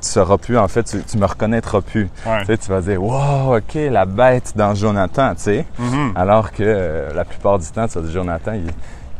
tu 0.00 0.10
sauras 0.10 0.36
plus, 0.36 0.58
en 0.58 0.68
fait, 0.68 0.82
tu, 0.82 1.02
tu 1.02 1.16
me 1.16 1.24
reconnaîtras 1.24 1.80
plus. 1.80 2.10
Ouais. 2.26 2.40
Tu 2.40 2.44
sais, 2.46 2.58
tu 2.58 2.68
vas 2.68 2.82
dire, 2.82 3.02
wow, 3.02 3.56
OK, 3.56 3.74
la 3.90 4.04
bête 4.04 4.52
dans 4.54 4.74
Jonathan, 4.74 5.34
tu 5.34 5.40
sais. 5.44 5.64
Mhm. 5.78 6.12
Alors 6.14 6.52
que 6.52 6.62
euh, 6.62 7.14
la 7.14 7.24
plupart 7.24 7.58
du 7.58 7.66
temps, 7.68 7.88
tu 7.88 7.94
vas 7.94 8.02
dire, 8.04 8.12
Jonathan, 8.12 8.52
il, 8.52 8.66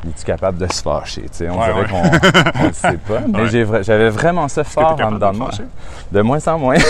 il 0.05 0.11
est 0.11 0.25
capable 0.25 0.59
de 0.59 0.71
se 0.73 0.83
fâcher? 0.83 1.23
Tu 1.23 1.29
sais, 1.33 1.49
on 1.49 1.59
Ouais, 1.59 1.67
dirait 1.67 1.81
ouais. 1.83 1.89
qu'on 2.59 2.67
ne 2.69 2.73
sait 2.73 2.99
pas. 2.99 3.21
Mais 3.29 3.41
Ouais. 3.65 3.83
j'avais 3.83 4.11
vraiment 4.11 4.49
ça 4.49 4.63
fort 4.65 4.97
en 5.03 5.13
dedans 5.13 5.33
de 5.33 5.39
moi. 5.39 5.51
De 6.13 6.21
moins 6.23 6.47
en 6.47 6.59
moins. 6.59 6.77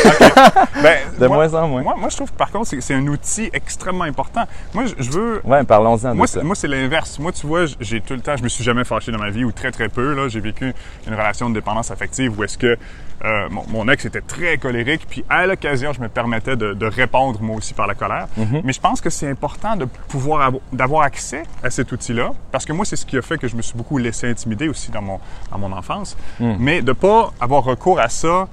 Ben, 0.83 0.99
de 1.19 1.27
moi, 1.27 1.37
moins 1.37 1.55
en 1.63 1.69
moins. 1.69 1.83
Moi, 1.83 1.95
moi, 1.99 2.09
je 2.11 2.17
trouve 2.17 2.31
que 2.31 2.37
par 2.37 2.51
contre, 2.51 2.69
c'est- 2.81 2.95
un 2.95 3.07
outil 3.07 3.49
extrêmement 3.53 4.05
important. 4.05 4.43
Moi, 4.75 4.85
je- 4.99 5.11
veux. 5.11 5.41
Ouais, 5.45 5.65
parlons-en 5.65 6.15
Moi, 6.15 6.27
c'est- 6.27 6.69
l'inverse. 6.69 7.19
Moi, 7.19 7.33
tu 7.33 7.47
vois, 7.47 7.65
j'ai 7.81 8.01
tout 8.01 8.15
le 8.15 8.21
temps, 8.21 8.37
je 8.37 8.43
me 8.43 8.49
suis 8.49 8.65
jamais 8.65 8.85
fâché 8.85 9.11
dans 9.13 9.19
ma 9.19 9.31
vie 9.31 9.45
ou 9.45 9.53
très, 9.53 9.71
très 9.71 9.89
peu. 9.89 10.29
J'ai 10.29 10.41
vécu 10.41 10.75
une 11.07 11.13
relation 11.15 11.49
de 11.49 11.55
dépendance 11.55 11.91
affective 11.91 12.39
où 12.39 12.45
est-ce 12.45 12.59
que 12.59 12.77
euh, 13.25 13.49
mon, 13.51 13.65
mon 13.69 13.89
ex 13.89 14.05
était 14.05 14.21
très 14.21 14.59
colérique, 14.59 15.07
puis 15.09 15.25
à 15.31 15.47
l'occasion, 15.47 15.93
je 15.93 16.01
me 16.01 16.09
permettais 16.09 16.57
de, 16.57 16.75
de 16.75 16.87
répondre 16.87 17.41
moi 17.43 17.57
aussi 17.57 17.73
par 17.73 17.87
la 17.87 17.95
colère. 17.95 18.27
Mhm. 18.37 18.61
Mais 18.65 18.73
je 18.73 18.81
pense 18.81 19.01
que 19.01 19.09
c'est 19.11 19.29
important 19.31 19.77
de 19.77 19.87
pouvoir 19.87 20.51
avo- 20.53 20.61
d'avoir 20.73 21.03
accès 21.03 21.45
à 21.63 21.71
cet 21.71 21.91
outil-là, 21.93 22.33
parce 22.53 22.65
que 22.67 22.73
moi, 22.73 22.85
c'est 22.85 22.97
ce 22.97 23.07
qui 23.07 23.17
a 23.17 23.23
fait 23.23 23.39
que 23.39 23.49
je 23.49 23.57
me 23.57 23.63
suis 23.63 23.77
beaucoup 23.77 23.97
laissé 23.99 24.29
intimider 24.29 24.69
aussi 24.69 24.91
dans 24.91 25.03
mon, 25.03 25.21
dans 25.51 25.59
mon 25.59 25.73
enfance. 25.73 26.17
Mhm. 26.41 26.57
Mais 26.61 26.83
de 26.83 26.93
pas 26.93 27.33
avoir 27.41 27.65
recours 27.65 27.99
à 27.99 28.09
ça 28.09 28.49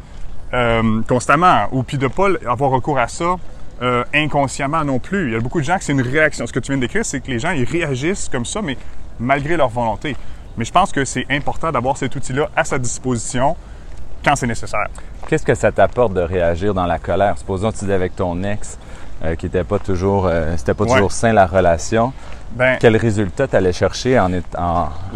euh, 0.53 1.01
constamment, 1.07 1.67
ou 1.71 1.83
puis 1.83 1.97
de 1.97 2.07
pas 2.07 2.27
avoir 2.47 2.71
recours 2.71 2.97
à 2.99 3.07
ça 3.07 3.35
euh, 3.81 4.03
inconsciemment 4.13 4.83
non 4.83 4.99
plus. 4.99 5.27
Il 5.29 5.33
y 5.33 5.35
a 5.35 5.39
beaucoup 5.39 5.59
de 5.59 5.65
gens 5.65 5.77
que 5.77 5.83
c'est 5.83 5.91
une 5.93 6.01
réaction. 6.01 6.45
Ce 6.47 6.53
que 6.53 6.59
tu 6.59 6.71
viens 6.71 6.77
de 6.77 6.81
décrire, 6.81 7.05
c'est 7.05 7.19
que 7.19 7.29
les 7.31 7.39
gens, 7.39 7.51
ils 7.51 7.63
réagissent 7.65 8.29
comme 8.29 8.45
ça, 8.45 8.61
mais 8.61 8.77
malgré 9.19 9.57
leur 9.57 9.69
volonté. 9.69 10.15
Mais 10.57 10.65
je 10.65 10.71
pense 10.71 10.91
que 10.91 11.03
c'est 11.05 11.25
important 11.29 11.71
d'avoir 11.71 11.97
cet 11.97 12.15
outil-là 12.15 12.49
à 12.55 12.63
sa 12.63 12.77
disposition 12.77 13.55
quand 14.23 14.35
c'est 14.35 14.47
nécessaire. 14.47 14.87
Qu'est-ce 15.27 15.45
que 15.45 15.55
ça 15.55 15.71
t'apporte 15.71 16.13
de 16.13 16.21
réagir 16.21 16.73
dans 16.73 16.85
la 16.85 16.99
colère? 16.99 17.37
Supposons 17.37 17.71
que 17.71 17.77
tu 17.77 17.89
es 17.89 17.93
avec 17.93 18.15
ton 18.15 18.43
ex, 18.43 18.77
euh, 19.23 19.35
qui 19.35 19.45
n'était 19.45 19.63
pas 19.63 19.79
toujours, 19.79 20.27
euh, 20.27 20.55
c'était 20.57 20.73
pas 20.73 20.83
Ouais. 20.85 20.91
toujours 20.93 21.11
sain 21.11 21.31
la 21.33 21.45
relation. 21.45 22.11
Ben, 22.51 22.77
Quel 22.81 22.97
résultat 22.97 23.47
t'allais 23.47 23.71
chercher 23.71 24.19
en, 24.19 24.29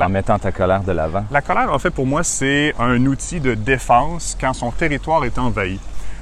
mettant 0.10 0.39
ta 0.39 0.52
colère 0.54 0.82
de 0.84 0.91
l'avant? 0.94 1.26
la 1.32 1.41
colère, 1.41 1.74
en 1.74 1.80
fait, 1.80 1.89
pour 1.89 2.06
moi, 2.06 2.24
c'est 2.24 2.74
un 2.80 3.04
outil 3.06 3.39
de 3.41 3.56
défense 3.56 4.38
quand 4.39 4.54
son 4.54 4.72
territoire 4.72 5.26
est 5.26 5.38
envahi. 5.38 5.80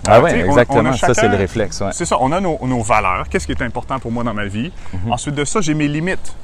Ah 0.07 0.19
oui, 0.21 0.31
tu 0.33 0.41
on- 0.43 0.45
exactement. 0.47 0.89
on 0.89 0.93
Ça, 0.93 1.13
c'est 1.13 1.27
le 1.29 1.37
réflexe. 1.37 1.79
Ouais. 1.81 1.91
C'est 1.93 2.05
ça, 2.05 2.17
on 2.19 2.31
a 2.31 2.41
nos, 2.41 2.57
nos 2.65 2.81
valeurs. 2.81 3.25
Qu'est-ce 3.29 3.45
qui 3.45 3.53
est 3.53 3.61
important 3.61 3.99
pour 3.99 4.11
moi 4.11 4.23
dans 4.23 4.33
ma 4.33 4.45
vie? 4.47 4.71
Ensuite 5.09 5.35
de 5.35 5.45
ça, 5.45 5.61
j'ai 5.61 5.73
mes 5.75 5.87
limites. 5.87 6.35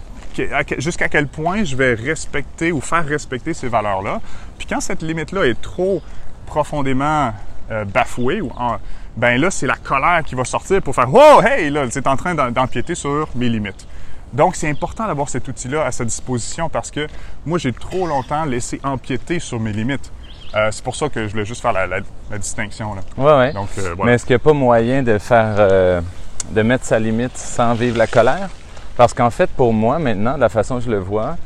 Jusqu'à 0.78 1.10
quel 1.10 1.28
point 1.28 1.63
je 1.65 1.75
vais 1.75 1.93
respecter 1.95 2.71
ou 2.71 2.80
faire 2.80 3.06
respecter 3.06 3.54
ces 3.54 3.67
valeurs-là. 3.67 4.21
Puis 4.58 4.67
quand 4.69 4.80
cette 4.80 5.02
limite-là 5.02 5.45
est 5.47 5.60
trop 5.62 6.02
profondément 6.49 7.31
euh, 7.71 7.85
bafouée, 7.85 8.41
ou 8.41 8.51
en- 8.57 8.77
ben 9.15 9.39
là, 9.39 9.51
c'est 9.51 9.67
la 9.67 9.75
colère 9.75 10.23
qui 10.25 10.33
va 10.35 10.43
sortir 10.43 10.81
pour 10.81 10.95
faire 10.95 11.07
«Oh, 11.13 11.41
hey, 11.45 11.69
là, 11.69 11.85
c'est 11.91 12.07
en 12.07 12.17
train 12.17 12.33
d'em- 12.33 12.51
d'empiéter 12.51 12.95
sur 12.95 13.27
mes 13.35 13.47
limites.» 13.49 13.88
Donc, 14.33 14.55
c'est 14.55 14.69
important 14.69 15.05
d'avoir 15.07 15.29
cet 15.29 15.47
outil-là 15.47 15.85
à 15.85 15.91
sa 15.91 16.03
disposition 16.05 16.69
parce 16.69 16.89
que 16.91 17.07
moi, 17.45 17.57
j'ai 17.59 17.71
trop 17.73 18.07
longtemps 18.07 18.45
laissé 18.45 18.79
empiéter 18.83 19.39
sur 19.39 19.59
mes 19.59 19.71
limites. 19.71 20.12
Euh, 20.55 20.69
c'est 20.71 20.83
pour 20.83 20.95
ça 20.95 21.09
que 21.09 21.27
je 21.27 21.31
voulais 21.31 21.45
juste 21.45 21.62
faire 21.62 21.73
la, 21.73 21.85
la- 21.85 21.99
la 22.31 22.38
distinction. 22.38 22.95
Là. 22.95 23.01
Ouais, 23.17 23.38
ouais. 23.38 23.53
Donc, 23.53 23.69
euh, 23.77 23.95
Mais 24.03 24.13
est-ce 24.13 24.25
qu'il 24.25 24.35
n'y 24.35 24.41
a 24.41 24.43
pas 24.43 24.53
moyen 24.53 25.03
de 25.03 25.17
faire, 25.19 25.55
euh, 25.59 26.01
de 26.49 26.62
mettre 26.63 26.85
sa 26.85 26.97
limite 26.99 27.38
sans 27.38 27.73
vivre 27.75 27.97
la 27.97 28.07
colère? 28.07 28.49
Parce 28.97 29.13
qu'en 29.13 29.29
fait, 29.29 29.49
pour 29.51 29.73
moi, 29.73 29.99
maintenant, 29.99 30.35
de 30.35 30.41
la 30.41 30.49
façon 30.49 30.77
que 30.79 30.85
je 30.85 30.89
le 30.91 30.99
vois, 30.99 31.38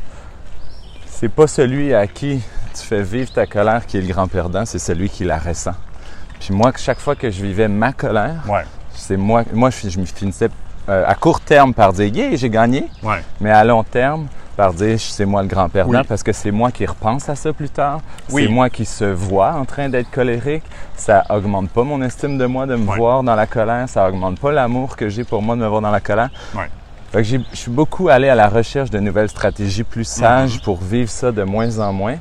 c'est 1.05 1.29
pas 1.29 1.47
celui 1.47 1.93
à 1.93 2.07
qui 2.07 2.41
tu 2.73 2.86
fais 2.86 3.01
vivre 3.03 3.31
ta 3.31 3.45
colère 3.45 3.86
qui 3.86 3.97
est 3.97 4.01
le 4.01 4.07
grand 4.07 4.27
perdant, 4.27 4.65
c'est 4.65 4.79
celui 4.79 5.09
qui 5.09 5.23
la 5.23 5.38
ressent. 5.38 5.73
Puis 6.39 6.53
moi, 6.53 6.71
chaque 6.75 6.99
fois 6.99 7.15
que 7.15 7.29
je 7.31 7.41
vivais 7.43 7.67
ma 7.67 7.93
colère, 7.93 8.41
Ouais, 8.47 8.63
c'est 8.93 9.17
moi, 9.17 9.43
moi, 9.53 9.69
je, 9.69 9.89
je 9.89 9.99
me 9.99 10.05
finissais 10.05 10.49
euh, 10.89 11.05
à 11.07 11.15
court 11.15 11.39
terme 11.39 11.73
par 11.73 11.93
dire, 11.93 12.07
yeah, 12.13 12.36
j'ai 12.36 12.49
gagné, 12.49 12.88
ouais. 13.03 13.23
mais 13.39 13.51
à 13.51 13.63
long 13.63 13.83
terme, 13.83 14.27
par 14.57 14.73
dire, 14.73 14.99
c'est 14.99 15.25
moi 15.25 15.41
le 15.41 15.47
grand 15.47 15.67
perdant 15.69 15.99
Oui. 16.01 16.05
parce 16.07 16.21
que 16.21 16.31
c'est 16.33 16.51
moi 16.51 16.69
qui 16.71 16.86
repense 16.86 17.27
à 17.29 17.36
ça 17.36 17.53
plus 17.53 17.69
tard. 17.69 18.01
Oui. 18.29 18.43
C'est 18.45 18.51
moi 18.51 18.69
qui 18.69 18.86
se 18.86 19.05
vois 19.05 19.53
en 19.53 19.65
train 19.65 19.89
d'être 19.89 20.12
colérique. 20.12 20.63
Ça 20.95 21.23
augmente 21.29 21.69
pas 21.69 21.83
mon 21.83 22.01
estime 22.03 22.38
de 22.38 22.45
moi 22.45 22.67
de 22.67 22.75
me 22.75 22.88
Ouais. 22.88 22.97
voir 22.97 23.23
dans 23.23 23.33
la 23.36 23.47
colère. 23.47 23.89
Ça 23.89 24.07
augmente 24.07 24.39
pas 24.39 24.51
l'amour 24.51 24.95
que 24.95 25.09
j'ai 25.09 25.23
pour 25.23 25.41
moi 25.41 25.55
de 25.55 25.62
me 25.62 25.67
voir 25.67 25.81
dans 25.81 25.89
la 25.89 26.01
colère. 26.01 26.29
Fait 27.13 27.21
que 27.21 27.28
je 27.28 27.38
suis 27.54 27.69
beaucoup 27.69 28.10
allé 28.10 28.28
à 28.28 28.34
la 28.34 28.49
recherche 28.49 28.89
de 28.89 28.97
nouvelles 28.97 29.30
stratégies 29.30 29.84
plus 29.84 30.04
sages 30.04 30.60
pour 30.63 30.82
vivre 30.82 31.12
ça 31.12 31.32
de 31.32 31.43
moins 31.43 31.78
en 31.78 31.93
moins. 31.93 32.15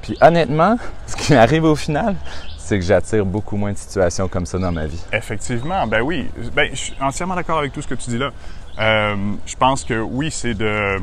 Puis 0.00 0.16
honnêtement, 0.22 0.78
ce 1.06 1.16
qui 1.16 1.34
arrive 1.34 1.64
au 1.64 1.76
final, 1.76 2.16
c'est 2.56 2.78
que 2.78 2.84
j'attire 2.84 3.26
beaucoup 3.26 3.58
moins 3.58 3.72
de 3.72 3.76
situations 3.76 4.26
comme 4.26 4.46
ça 4.46 4.56
dans 4.58 4.72
ma 4.72 4.86
vie. 4.86 5.04
Effectivement, 5.12 5.86
ben 5.86 6.00
oui. 6.00 6.30
Ben, 6.54 6.70
je 6.70 6.76
suis 6.76 6.94
entièrement 6.98 7.34
d'accord 7.34 7.58
avec 7.58 7.74
tout 7.74 7.82
ce 7.82 7.88
que 7.88 7.94
tu 7.94 8.08
dis 8.08 8.16
là. 8.16 8.30
Euh, 8.78 9.16
je 9.44 9.54
pense 9.54 9.84
que 9.84 10.00
oui, 10.00 10.30
c'est 10.30 10.54
de. 10.54 10.96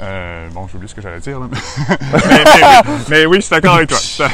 Euh, 0.00 0.48
bon, 0.52 0.66
j'ai 0.68 0.76
oublié 0.76 0.88
ce 0.88 0.94
que 0.94 1.00
j'allais 1.00 1.20
dire. 1.20 1.38
Là. 1.40 1.46
mais, 2.12 2.18
mais 2.28 2.62
oui, 2.86 3.04
mais 3.08 3.26
oui, 3.26 3.36
je 3.36 3.40
suis 3.42 3.50
d'accord 3.50 3.74
avec 3.74 3.88
toi. 3.88 3.98
Je 3.98 4.04
suis 4.04 4.24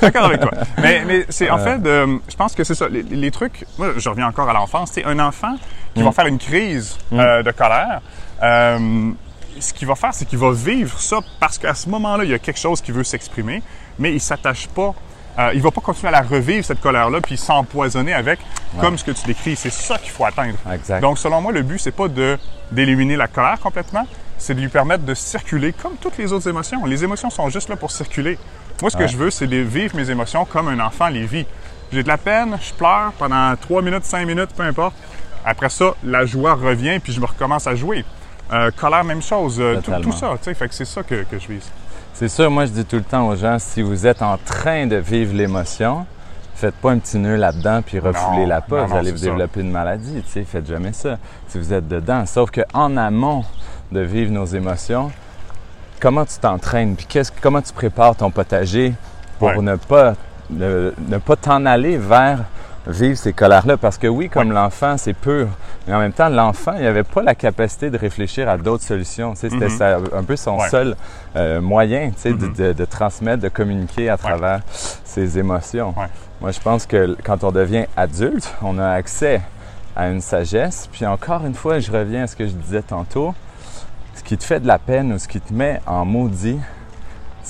d'accord 0.00 0.24
avec 0.26 0.40
toi. 0.40 0.50
Mais, 0.80 1.26
c'est 1.28 1.50
en 1.50 1.58
fait, 1.58 1.78
de, 1.82 2.20
je 2.28 2.36
pense 2.36 2.54
que 2.54 2.64
c'est 2.64 2.74
ça. 2.74 2.88
Les, 2.88 3.02
les 3.02 3.30
trucs. 3.30 3.64
Moi, 3.78 3.88
je 3.96 4.08
reviens 4.08 4.26
encore 4.28 4.48
à 4.48 4.52
l'enfance. 4.52 4.92
Sais, 4.92 5.04
un 5.04 5.18
enfant 5.18 5.56
qui 5.94 6.02
va 6.02 6.12
faire 6.12 6.26
une 6.26 6.38
crise 6.38 6.96
euh, 7.12 7.42
de 7.42 7.50
colère. 7.50 8.00
euh, 8.42 9.10
ce 9.60 9.72
qu'il 9.74 9.86
va 9.86 9.94
faire, 9.94 10.14
c'est 10.14 10.24
qu'il 10.24 10.38
va 10.38 10.50
vivre 10.52 10.98
ça 10.98 11.18
parce 11.38 11.58
qu'à 11.58 11.74
ce 11.74 11.88
moment-là, 11.90 12.24
il 12.24 12.30
y 12.30 12.34
a 12.34 12.38
quelque 12.38 12.58
chose 12.58 12.80
qui 12.80 12.90
veut 12.90 13.04
s'exprimer, 13.04 13.62
mais 13.98 14.12
il 14.12 14.20
s'attache 14.20 14.66
pas. 14.68 14.94
euh, 15.38 15.50
il 15.54 15.60
va 15.60 15.70
pas 15.70 15.80
continuer 15.82 16.08
à 16.08 16.22
la 16.22 16.26
revivre, 16.26 16.64
cette 16.64 16.80
colère-là, 16.80 17.20
puis 17.20 17.36
s'empoisonner 17.36 18.14
avec, 18.14 18.40
comme 18.80 18.96
ce 18.96 19.04
que 19.04 19.10
tu 19.10 19.26
décris. 19.26 19.54
C'est 19.56 19.70
ça 19.72 19.98
qu'il 19.98 20.10
faut 20.10 20.24
atteindre. 20.24 20.56
Exact. 20.72 21.00
Donc, 21.00 21.18
selon 21.18 21.40
moi, 21.42 21.52
le 21.52 21.62
but, 21.62 21.78
c'est 21.78 21.92
pas 21.94 22.08
de 22.08 22.38
d'éliminer 22.70 23.16
la 23.16 23.28
colère 23.28 23.58
complètement, 23.60 24.06
c'est 24.42 24.54
de 24.54 24.60
lui 24.60 24.68
permettre 24.68 25.04
de 25.04 25.14
circuler 25.14 25.72
comme 25.72 25.94
toutes 26.00 26.18
les 26.18 26.32
autres 26.32 26.48
émotions. 26.48 26.84
Les 26.84 27.04
émotions 27.04 27.30
sont 27.30 27.48
juste 27.48 27.68
là 27.68 27.76
pour 27.76 27.92
circuler. 27.92 28.36
Moi, 28.80 28.90
ce 28.90 28.96
que 28.96 29.06
je 29.06 29.16
veux, 29.16 29.30
c'est 29.30 29.46
de 29.46 29.58
vivre 29.58 29.94
mes 29.94 30.10
émotions 30.10 30.44
comme 30.44 30.66
un 30.66 30.80
enfant 30.80 31.06
les 31.06 31.24
vit. 31.24 31.46
J'ai 31.92 32.02
de 32.02 32.08
la 32.08 32.18
peine, 32.18 32.58
je 32.60 32.74
pleure 32.74 33.12
pendant 33.18 33.54
3 33.54 33.82
minutes, 33.82 34.04
5 34.04 34.26
minutes, 34.26 34.50
peu 34.56 34.64
importe. 34.64 34.94
Après 35.44 35.68
ça, 35.68 35.94
la 36.02 36.26
joie 36.26 36.54
revient, 36.54 36.98
puis 36.98 37.12
je 37.12 37.20
me 37.20 37.26
recommence 37.26 37.68
à 37.68 37.76
jouer. 37.76 38.04
Euh, 38.52 38.72
colère, 38.72 39.04
même 39.04 39.22
chose. 39.22 39.60
Euh, 39.60 39.80
tout 39.80 40.12
ça, 40.12 40.32
tu 40.38 40.44
sais. 40.44 40.54
Fait 40.54 40.66
que 40.66 40.74
c'est 40.74 40.86
ça 40.86 41.04
que, 41.04 41.22
que 41.22 41.38
je 41.38 41.46
vise. 41.46 41.70
C'est 42.12 42.28
sûr, 42.28 42.50
moi 42.50 42.66
je 42.66 42.72
dis 42.72 42.84
tout 42.84 42.96
le 42.96 43.04
temps 43.04 43.28
aux 43.28 43.36
gens, 43.36 43.58
si 43.60 43.80
vous 43.80 44.06
êtes 44.08 44.22
en 44.22 44.38
train 44.38 44.86
de 44.88 44.96
vivre 44.96 45.34
l'émotion, 45.34 46.04
Faites 46.62 46.76
pas 46.76 46.92
un 46.92 46.98
petit 47.00 47.18
nœud 47.18 47.34
là-dedans 47.34 47.82
puis 47.84 47.98
refoulez 47.98 48.46
la 48.46 48.60
pas. 48.60 48.84
Vous 48.84 48.94
allez 48.94 49.10
vous 49.10 49.16
ça. 49.16 49.24
développer 49.24 49.62
une 49.62 49.72
maladie. 49.72 50.22
Tu 50.22 50.30
sais, 50.30 50.44
faites 50.44 50.64
jamais 50.68 50.92
ça. 50.92 51.18
Si 51.48 51.58
vous 51.58 51.72
êtes 51.72 51.88
dedans. 51.88 52.24
Sauf 52.24 52.52
que 52.52 52.60
en 52.72 52.96
amont 52.96 53.44
de 53.90 53.98
vivre 53.98 54.30
nos 54.30 54.44
émotions, 54.44 55.10
comment 55.98 56.24
tu 56.24 56.38
t'entraînes 56.38 56.94
puis 56.94 57.06
qu'est-ce, 57.08 57.32
comment 57.42 57.60
tu 57.60 57.72
prépares 57.72 58.14
ton 58.14 58.30
potager 58.30 58.94
pour 59.40 59.48
Ouais. 59.48 59.60
ne 59.60 59.74
pas 59.74 60.14
ne, 60.50 60.92
ne 61.08 61.18
pas 61.18 61.34
t'en 61.34 61.66
aller 61.66 61.96
vers 61.98 62.44
vivre 62.86 63.16
ces 63.16 63.32
colères-là. 63.32 63.76
Parce 63.76 63.98
que 63.98 64.06
oui, 64.06 64.28
comme 64.28 64.52
l'enfant, 64.52 64.96
c'est 64.98 65.12
pur. 65.12 65.48
Mais 65.86 65.94
en 65.94 65.98
même 65.98 66.12
temps, 66.12 66.28
l'enfant, 66.28 66.72
il 66.76 66.82
n'avait 66.82 67.02
pas 67.04 67.22
la 67.22 67.34
capacité 67.34 67.90
de 67.90 67.98
réfléchir 67.98 68.48
à 68.48 68.56
d'autres 68.56 68.84
solutions. 68.84 69.34
Tu 69.34 69.40
sais, 69.40 69.50
c'était 69.50 69.68
Mhm. 69.96 70.08
un 70.14 70.22
peu 70.24 70.36
son 70.36 70.58
seul 70.68 70.96
euh, 71.36 71.60
moyen 71.60 72.08
tu 72.10 72.20
sais, 72.20 72.32
de- 72.32 72.46
Mhm. 72.46 72.52
de, 72.54 72.72
de 72.72 72.84
transmettre, 72.84 73.42
de 73.42 73.48
communiquer 73.48 74.08
à 74.10 74.16
travers 74.16 74.60
ses 75.04 75.38
émotions. 75.38 75.94
Moi, 76.40 76.50
je 76.50 76.60
pense 76.60 76.86
que 76.86 77.16
quand 77.24 77.44
on 77.44 77.52
devient 77.52 77.86
adulte, 77.96 78.52
on 78.62 78.78
a 78.78 78.88
accès 78.90 79.40
à 79.96 80.08
une 80.08 80.20
sagesse. 80.20 80.88
Puis 80.90 81.06
encore 81.06 81.44
une 81.46 81.54
fois, 81.54 81.78
je 81.78 81.90
reviens 81.92 82.24
à 82.24 82.26
ce 82.26 82.34
que 82.36 82.46
je 82.46 82.52
disais 82.52 82.82
tantôt. 82.82 83.34
Ce 84.14 84.22
qui 84.22 84.36
te 84.36 84.44
fait 84.44 84.60
de 84.60 84.66
la 84.66 84.78
peine 84.78 85.12
ou 85.12 85.18
ce 85.18 85.26
qui 85.28 85.40
te 85.40 85.52
met 85.54 85.80
en 85.86 86.04
maudit, 86.04 86.58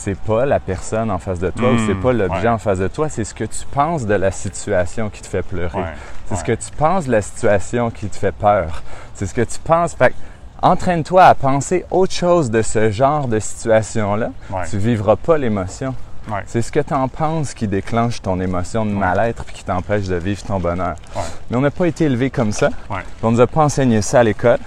c'est 0.02 0.18
pas 0.18 0.44
la 0.46 0.58
personne 0.58 1.12
en 1.12 1.18
face 1.18 1.38
de 1.38 1.50
toi 1.50 1.72
ou 1.72 1.78
c'est 1.86 1.94
pas 1.94 2.12
l'objet 2.12 2.42
ouais. 2.42 2.48
en 2.48 2.58
face 2.58 2.78
de 2.78 2.88
toi, 2.88 3.08
c'est 3.08 3.22
ce 3.22 3.34
que 3.34 3.44
tu 3.44 3.64
penses 3.70 4.04
de 4.04 4.14
la 4.14 4.32
situation 4.32 5.10
qui 5.10 5.22
te 5.22 5.28
fait 5.28 5.42
pleurer. 5.42 5.78
Ouais, 5.78 5.94
C'est 6.26 6.36
ce 6.36 6.44
que 6.44 6.52
tu 6.52 6.70
penses 6.76 7.06
de 7.06 7.12
la 7.12 7.22
situation 7.22 7.90
qui 7.90 8.08
te 8.08 8.16
fait 8.16 8.32
peur. 8.32 8.82
C'est 9.14 9.26
ce 9.26 9.34
que 9.34 9.42
tu 9.42 9.60
penses. 9.60 9.94
Fait 9.94 10.10
que 10.10 10.14
entraîne-toi 10.60 11.22
à 11.24 11.34
penser 11.36 11.84
autre 11.90 12.12
chose 12.12 12.50
de 12.50 12.62
ce 12.62 12.90
genre 12.90 13.28
de 13.28 13.38
situation-là. 13.38 14.30
Tu 14.68 14.78
vivras 14.78 15.16
pas 15.16 15.38
l'émotion. 15.38 15.94
C'est 16.46 16.62
ce 16.62 16.72
que 16.72 16.80
tu 16.80 16.94
en 16.94 17.06
penses 17.08 17.54
qui 17.54 17.68
déclenche 17.68 18.22
ton 18.22 18.40
émotion 18.40 18.84
de 18.84 18.90
mal-être 18.90 19.44
puis 19.44 19.54
qui 19.56 19.64
t'empêche 19.64 20.06
de 20.08 20.16
vivre 20.16 20.42
ton 20.42 20.58
bonheur. 20.58 20.96
Mais 21.50 21.56
on 21.56 21.60
n'a 21.60 21.70
pas 21.70 21.86
été 21.86 22.04
élevé 22.06 22.30
comme 22.30 22.50
ça. 22.52 22.70
Puis 22.88 23.04
On 23.22 23.30
nous 23.30 23.40
a 23.40 23.46
pas 23.46 23.62
enseigné 23.62 24.02
ça 24.02 24.20
à 24.20 24.24
l'école. 24.24 24.58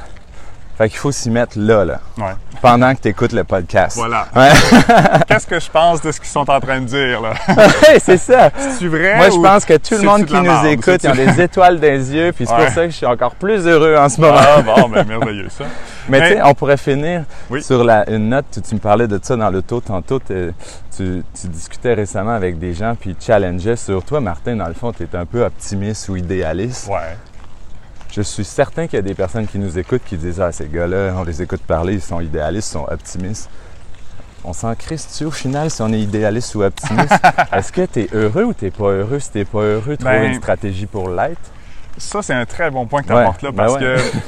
Fait 0.78 0.90
qu'il 0.90 0.98
faut 1.00 1.12
s'y 1.12 1.30
mettre 1.30 1.58
là, 1.58 1.86
là, 1.86 2.02
Ouais. 2.18 2.34
pendant 2.62 2.94
que 2.94 3.00
tu 3.02 3.08
écoutes 3.08 3.32
le 3.32 3.46
podcast. 3.46 3.96
Voilà. 3.96 4.28
Ouais. 4.36 4.50
Qu'est-ce 5.28 5.48
que 5.48 5.58
je 5.60 5.70
pense 5.72 6.02
de 6.02 6.12
ce 6.12 6.20
qu'ils 6.20 6.28
sont 6.30 6.50
en 6.50 6.60
train 6.60 6.82
de 6.82 6.86
dire, 6.86 7.22
là? 7.22 7.34
C'est 8.04 8.18
ça. 8.18 8.50
C'est 8.78 8.88
vrai? 8.88 9.16
Moi, 9.16 9.30
je 9.30 9.40
pense 9.42 9.64
que 9.64 9.78
tout 9.78 9.96
le 9.96 10.02
monde 10.04 10.22
de 10.22 10.26
qui 10.26 10.34
nous 10.34 10.66
écoute, 10.68 11.02
ils 11.04 11.10
ont 11.10 11.16
des 11.16 11.42
étoiles 11.44 11.80
dans 11.80 11.88
les 11.88 12.14
yeux, 12.14 12.34
puis 12.34 12.46
c'est 12.46 12.54
Ouais. 12.54 12.66
pour 12.66 12.74
ça 12.74 12.82
que 12.86 12.90
je 12.92 12.96
suis 12.98 13.06
encore 13.06 13.36
plus 13.36 13.66
heureux 13.66 13.96
en 13.98 14.10
ce 14.10 14.20
moment. 14.20 14.36
Ah, 14.38 14.62
bon, 14.62 14.90
ben, 14.90 15.06
merveilleux, 15.08 15.48
ça. 15.50 15.64
Mais 16.10 16.20
tu 16.22 16.28
sais, 16.36 16.42
on 16.44 16.54
pourrait 16.54 16.78
finir 16.78 17.24
Oui. 17.50 17.64
sur 17.64 17.84
la, 17.84 18.10
une 18.10 18.30
note. 18.30 18.46
Tu, 18.52 18.62
tu 18.62 18.76
me 18.76 18.80
parlais 18.82 19.08
de 19.08 19.18
ça 19.24 19.36
dans 19.38 19.50
l'auto 19.50 19.80
tantôt. 19.80 20.20
Tu, 20.20 20.54
tu 20.98 21.48
discutais 21.48 21.94
récemment 21.94 22.32
avec 22.36 22.60
des 22.60 22.74
gens, 22.74 22.96
puis 23.00 23.16
challengeaient 23.20 23.76
sur 23.78 24.04
toi, 24.04 24.20
Martin. 24.20 24.56
Dans 24.58 24.68
le 24.68 24.74
fond, 24.74 24.92
tu 24.92 25.04
es 25.04 25.16
un 25.18 25.26
peu 25.26 25.44
optimiste 25.46 26.10
ou 26.10 26.18
idéaliste. 26.18 26.88
Ouais. 26.90 27.18
Je 28.16 28.22
suis 28.22 28.46
certain 28.46 28.88
qu'il 28.88 28.96
y 28.98 29.00
a 29.00 29.02
des 29.02 29.14
personnes 29.14 29.46
qui 29.46 29.60
nous 29.60 29.78
écoutent 29.78 30.04
qui 30.06 30.16
disent 30.16 30.40
Ah, 30.40 30.52
ces 30.52 30.68
gars-là, 30.68 31.14
on 31.18 31.24
les 31.24 31.42
écoute 31.42 31.62
parler, 31.62 31.96
ils 31.96 32.02
sont 32.02 32.22
idéalistes, 32.22 32.70
ils 32.70 32.74
sont 32.74 32.86
optimistes. 32.90 33.50
On 34.46 34.54
s'en 34.54 34.74
crisse-tu 34.76 35.26
au 35.26 35.32
final 35.32 35.70
si 35.70 35.82
on 35.82 35.92
est 35.92 36.00
idéaliste 36.00 36.54
ou 36.56 36.64
optimiste? 36.64 37.14
Est-ce 37.52 37.72
que 37.72 37.86
tu 37.86 38.02
es 38.02 38.10
heureux 38.14 38.44
ou 38.44 38.54
tu 38.54 38.70
pas 38.72 38.86
heureux? 38.92 39.20
Si 39.20 39.32
tu 39.32 39.44
pas 39.44 39.60
heureux, 39.60 39.98
trouver 39.98 40.20
Ben, 40.20 40.32
une 40.32 40.36
stratégie 40.36 40.86
pour 40.86 41.10
l'être? 41.10 41.42
Ça, 41.98 42.22
c'est 42.22 42.34
un 42.34 42.46
très 42.46 42.70
bon 42.70 42.86
point 42.86 43.02
que 43.02 43.08
tu 43.08 43.14
Ouais, 43.14 43.22
apportes 43.22 43.42
là, 43.42 43.52
ben 43.52 43.58
parce 43.58 43.74
ouais. 43.76 43.80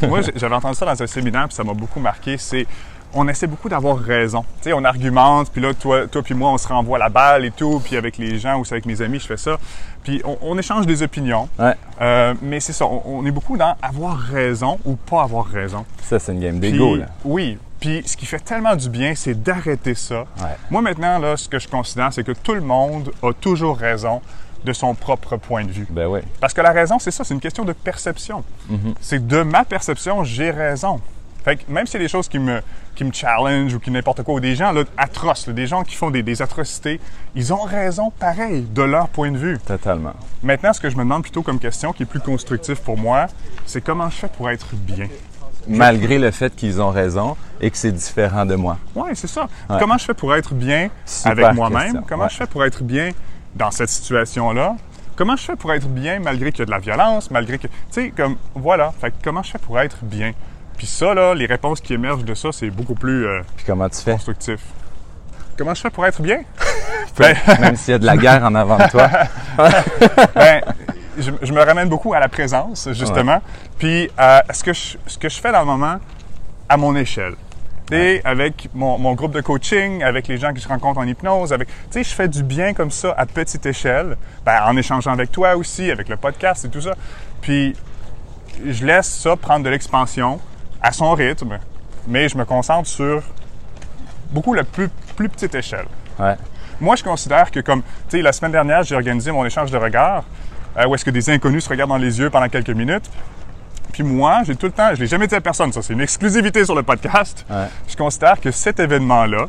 que 0.02 0.06
moi, 0.08 0.22
j'avais 0.36 0.56
entendu 0.56 0.76
ça 0.76 0.86
dans 0.86 1.04
un 1.04 1.08
séminaire, 1.08 1.48
puis 1.48 1.56
ça 1.56 1.64
m'a 1.64 1.74
beaucoup 1.74 2.00
marqué. 2.00 2.38
C'est 2.38 2.66
on 3.18 3.28
essaie 3.28 3.48
beaucoup 3.48 3.68
d'avoir 3.68 3.98
raison. 3.98 4.44
Tu 4.62 4.70
sais, 4.70 4.74
on 4.74 4.84
argumente, 4.84 5.52
puis 5.52 5.62
là, 5.62 5.74
toi, 5.74 6.08
toi 6.08 6.22
puis 6.22 6.36
moi, 6.36 6.52
on 6.52 6.58
se 6.58 6.68
renvoie 6.68 7.00
la 7.00 7.10
balle 7.10 7.46
et 7.46 7.52
tout, 7.52 7.82
puis 7.84 7.98
avec 7.98 8.18
les 8.18 8.38
gens 8.38 8.60
ou 8.60 8.66
c'est 8.66 8.76
avec 8.76 8.86
mes 8.86 9.02
amis, 9.02 9.20
je 9.20 9.26
fais 9.26 9.38
ça. 9.38 9.58
Puis 10.04 10.22
on, 10.24 10.38
on 10.42 10.58
échange 10.58 10.86
des 10.86 11.02
opinions. 11.02 11.50
Ouais. 11.58 11.74
Euh, 12.00 12.34
mais 12.42 12.60
c'est 12.60 12.74
ça, 12.74 12.86
on, 12.86 13.02
on 13.06 13.26
est 13.26 13.32
beaucoup 13.32 13.58
dans 13.58 13.76
avoir 13.82 14.18
raison 14.18 14.80
ou 14.86 14.96
pas 14.96 15.24
avoir 15.24 15.46
raison. 15.46 15.84
Ça, 16.04 16.20
c'est 16.20 16.32
une 16.32 16.40
game 16.40 16.60
d'ego, 16.60 16.96
là. 16.96 17.08
Oui. 17.26 17.58
Puis 17.80 18.04
ce 18.06 18.18
qui 18.18 18.26
fait 18.26 18.40
tellement 18.40 18.76
du 18.76 18.90
bien, 18.90 19.14
c'est 19.16 19.36
d'arrêter 19.36 19.96
ça. 19.96 20.22
Ouais. 20.40 20.56
Moi, 20.72 20.82
maintenant, 20.82 21.20
là, 21.20 21.38
ce 21.38 21.48
que 21.50 21.60
je 21.60 21.68
considère, 21.68 22.12
c'est 22.14 22.24
que 22.24 22.32
tout 22.32 22.54
le 22.54 22.62
monde 22.62 23.12
a 23.22 23.34
toujours 23.34 23.78
raison 23.78 24.22
de 24.64 24.74
son 24.74 24.96
propre 24.96 25.38
point 25.38 25.64
de 25.64 25.72
vue. 25.72 25.88
Ben 25.90 26.08
oui. 26.08 26.20
Parce 26.40 26.54
que 26.54 26.62
la 26.62 26.72
raison, 26.72 26.98
c'est 27.00 27.12
ça, 27.12 27.24
c'est 27.24 27.34
une 27.34 27.40
question 27.40 27.66
de 27.66 27.74
perception. 27.74 28.44
Mhm. 28.70 28.96
C'est 29.00 29.26
de 29.26 29.44
ma 29.44 29.64
perception, 29.64 30.24
j'ai 30.24 30.50
raison. 30.52 31.00
Fait 31.48 31.56
que 31.56 31.72
même 31.72 31.88
s'il 31.88 32.02
y 32.02 32.04
a 32.04 32.06
des 32.06 32.12
choses 32.12 32.28
qui 32.28 32.40
me, 32.40 32.62
qui 32.94 33.06
me 33.06 33.14
challenge 33.14 33.74
ou 33.74 33.80
qui 33.80 33.90
n'importe 33.90 34.22
quoi, 34.22 34.34
ou 34.34 34.40
des 34.42 34.54
gens 34.54 34.74
là, 34.74 34.84
atroces, 34.98 35.48
là, 35.48 35.54
des 35.54 35.66
gens 35.66 35.82
qui 35.84 35.96
font 35.96 36.12
des, 36.12 36.22
des 36.22 36.42
atrocités, 36.42 37.00
ils 37.36 37.54
ont 37.54 37.62
raison 37.62 38.12
pareil 38.12 38.64
de 38.64 38.82
leur 38.82 39.08
point 39.08 39.32
de 39.32 39.38
vue. 39.38 39.58
Totalement. 39.66 40.12
Maintenant, 40.44 40.74
ce 40.74 40.82
que 40.82 40.90
je 40.90 40.98
me 40.98 41.04
demande 41.04 41.22
plutôt 41.22 41.44
comme 41.44 41.58
question, 41.58 41.94
qui 41.94 42.04
est 42.04 42.06
plus 42.06 42.20
constructif 42.20 42.82
pour 42.82 42.98
moi, 42.98 43.28
c'est 43.66 43.80
comment 43.80 44.10
je 44.10 44.18
fais 44.18 44.28
pour 44.28 44.50
être 44.50 44.76
bien? 44.76 45.08
Malgré 45.70 46.20
le 46.20 46.32
fait 46.32 46.54
qu'ils 46.54 46.82
ont 46.82 46.90
raison 46.90 47.38
et 47.62 47.72
que 47.72 47.78
c'est 47.78 47.94
différent 47.94 48.46
de 48.46 48.56
moi. 48.56 48.78
Oui, 48.94 49.12
c'est 49.14 49.28
ça. 49.28 49.48
Ouais. 49.70 49.78
Comment 49.80 49.98
je 49.98 50.04
fais 50.04 50.14
pour 50.14 50.36
être 50.36 50.54
bien 50.54 50.90
Super 51.06 51.32
avec 51.32 51.56
moi-même? 51.56 52.04
Comment 52.10 52.24
ouais. 52.24 52.30
je 52.30 52.36
fais 52.36 52.48
pour 52.48 52.66
être 52.66 52.84
bien 52.84 53.12
dans 53.56 53.72
cette 53.72 53.88
situation-là? 53.88 54.76
Comment 55.16 55.38
je 55.38 55.44
fais 55.44 55.56
pour 55.56 55.72
être 55.72 55.88
bien 55.88 56.20
malgré 56.20 56.52
qu'il 56.52 56.60
y 56.60 56.64
a 56.64 56.66
de 56.66 56.72
la 56.72 56.80
violence, 56.80 57.32
malgré 57.32 57.58
que... 57.58 57.68
Tu 57.68 57.74
sais, 57.92 58.10
comme, 58.10 58.36
voilà. 58.54 58.92
Fait 59.00 59.14
comment 59.24 59.44
je 59.44 59.52
fais 59.52 59.60
pour 59.60 59.80
être 59.80 60.00
bien? 60.02 60.34
Puis 60.78 60.88
ça, 60.88 61.14
là, 61.14 61.34
les 61.34 61.48
réponses 61.48 61.82
qui 61.82 61.94
émergent 61.94 62.24
de 62.24 62.34
ça, 62.36 62.52
c'est 62.52 62.70
beaucoup 62.70 62.96
plus 62.96 63.26
euh, 63.26 63.42
Puis 63.56 63.66
comment 63.66 63.90
tu 63.90 64.00
fais? 64.02 64.14
constructif. 64.14 64.60
Comment 65.58 65.74
je 65.74 65.82
fais 65.82 65.90
pour 65.90 66.06
être 66.06 66.22
bien? 66.22 66.42
ben, 67.18 67.36
Même 67.60 67.76
s'il 67.76 67.94
y 67.94 67.96
a 67.96 68.00
de 68.00 68.06
la 68.06 68.16
guerre 68.16 68.44
en 68.44 68.54
avant 68.54 68.78
de 68.78 68.90
toi. 68.90 69.10
ben, 70.36 70.62
je, 71.18 71.32
je 71.42 71.52
me 71.52 71.62
ramène 71.64 71.90
beaucoup 71.90 72.14
à 72.14 72.20
la 72.20 72.30
présence, 72.30 72.90
justement. 72.92 73.42
Puis 73.80 74.10
à 74.18 74.44
ce 74.54 74.64
que, 74.64 74.74
je, 74.74 74.98
ce 75.08 75.18
que 75.18 75.30
je 75.30 75.40
fais 75.40 75.52
dans 75.52 75.62
le 75.62 75.66
moment 75.66 75.98
à 76.70 76.78
mon 76.78 76.96
échelle. 76.96 77.34
Et 77.92 78.22
avec 78.24 78.70
mon, 78.74 78.98
mon 79.00 79.14
groupe 79.14 79.34
de 79.34 79.42
coaching, 79.42 80.04
avec 80.04 80.28
les 80.28 80.38
gens 80.38 80.54
que 80.54 80.60
je 80.60 80.68
rencontre 80.68 81.00
en 81.00 81.08
hypnose, 81.08 81.54
avec, 81.54 81.70
tu 81.70 81.74
sais, 81.92 82.04
je 82.04 82.14
fais 82.14 82.28
du 82.28 82.44
bien 82.44 82.74
comme 82.74 82.92
ça 82.92 83.16
à 83.18 83.26
petite 83.26 83.66
échelle, 83.66 84.18
ben, 84.46 84.62
en 84.66 84.76
échangeant 84.76 85.14
avec 85.14 85.32
toi 85.32 85.56
aussi, 85.56 85.90
avec 85.90 86.10
le 86.10 86.18
podcast 86.18 86.66
et 86.66 86.70
tout 86.70 86.82
ça. 86.82 86.94
Puis 87.42 87.76
je 88.66 88.86
laisse 88.86 89.08
ça 89.08 89.36
prendre 89.38 89.64
de 89.64 89.70
l'expansion 89.70 90.40
à 90.82 90.92
son 90.92 91.14
rythme, 91.14 91.60
mais 92.08 92.30
je 92.30 92.38
me 92.38 92.46
concentre 92.46 92.88
sur 92.88 93.24
beaucoup 94.32 94.54
la 94.54 94.64
plus, 94.64 94.90
plus 95.16 95.30
petite 95.30 95.56
échelle. 95.56 95.86
Ouais. 96.20 96.36
Moi, 96.80 96.96
je 96.96 97.04
considère 97.04 97.52
que 97.52 97.60
comme, 97.60 97.82
tu 97.82 98.18
sais, 98.18 98.22
la 98.22 98.32
semaine 98.32 98.52
dernière, 98.52 98.84
j'ai 98.84 98.96
organisé 98.96 99.32
mon 99.32 99.46
échange 99.46 99.72
de 99.72 99.78
regards, 99.78 100.24
euh, 100.78 100.86
où 100.88 100.96
est-ce 100.96 101.06
que 101.06 101.10
des 101.10 101.30
inconnus 101.30 101.64
se 101.64 101.70
regardent 101.70 101.90
dans 101.90 101.98
les 101.98 102.20
yeux 102.20 102.30
pendant 102.30 102.50
quelques 102.50 102.70
minutes. 102.70 103.10
Puis 103.94 104.04
moi, 104.04 104.42
j'ai 104.46 104.56
tout 104.56 104.68
le 104.68 104.72
temps, 104.72 104.94
je 104.94 105.00
l'ai 105.00 105.08
jamais 105.08 105.28
dit 105.28 105.34
à 105.34 105.42
personne, 105.42 105.72
ça 105.72 105.82
c'est 105.82 105.94
une 105.94 106.02
exclusivité 106.02 106.64
sur 106.66 106.76
le 106.76 106.84
podcast. 106.84 107.46
Ouais. 107.50 107.66
Je 107.88 107.96
considère 107.96 108.40
que 108.40 108.52
cet 108.52 108.80
événement-là, 108.80 109.48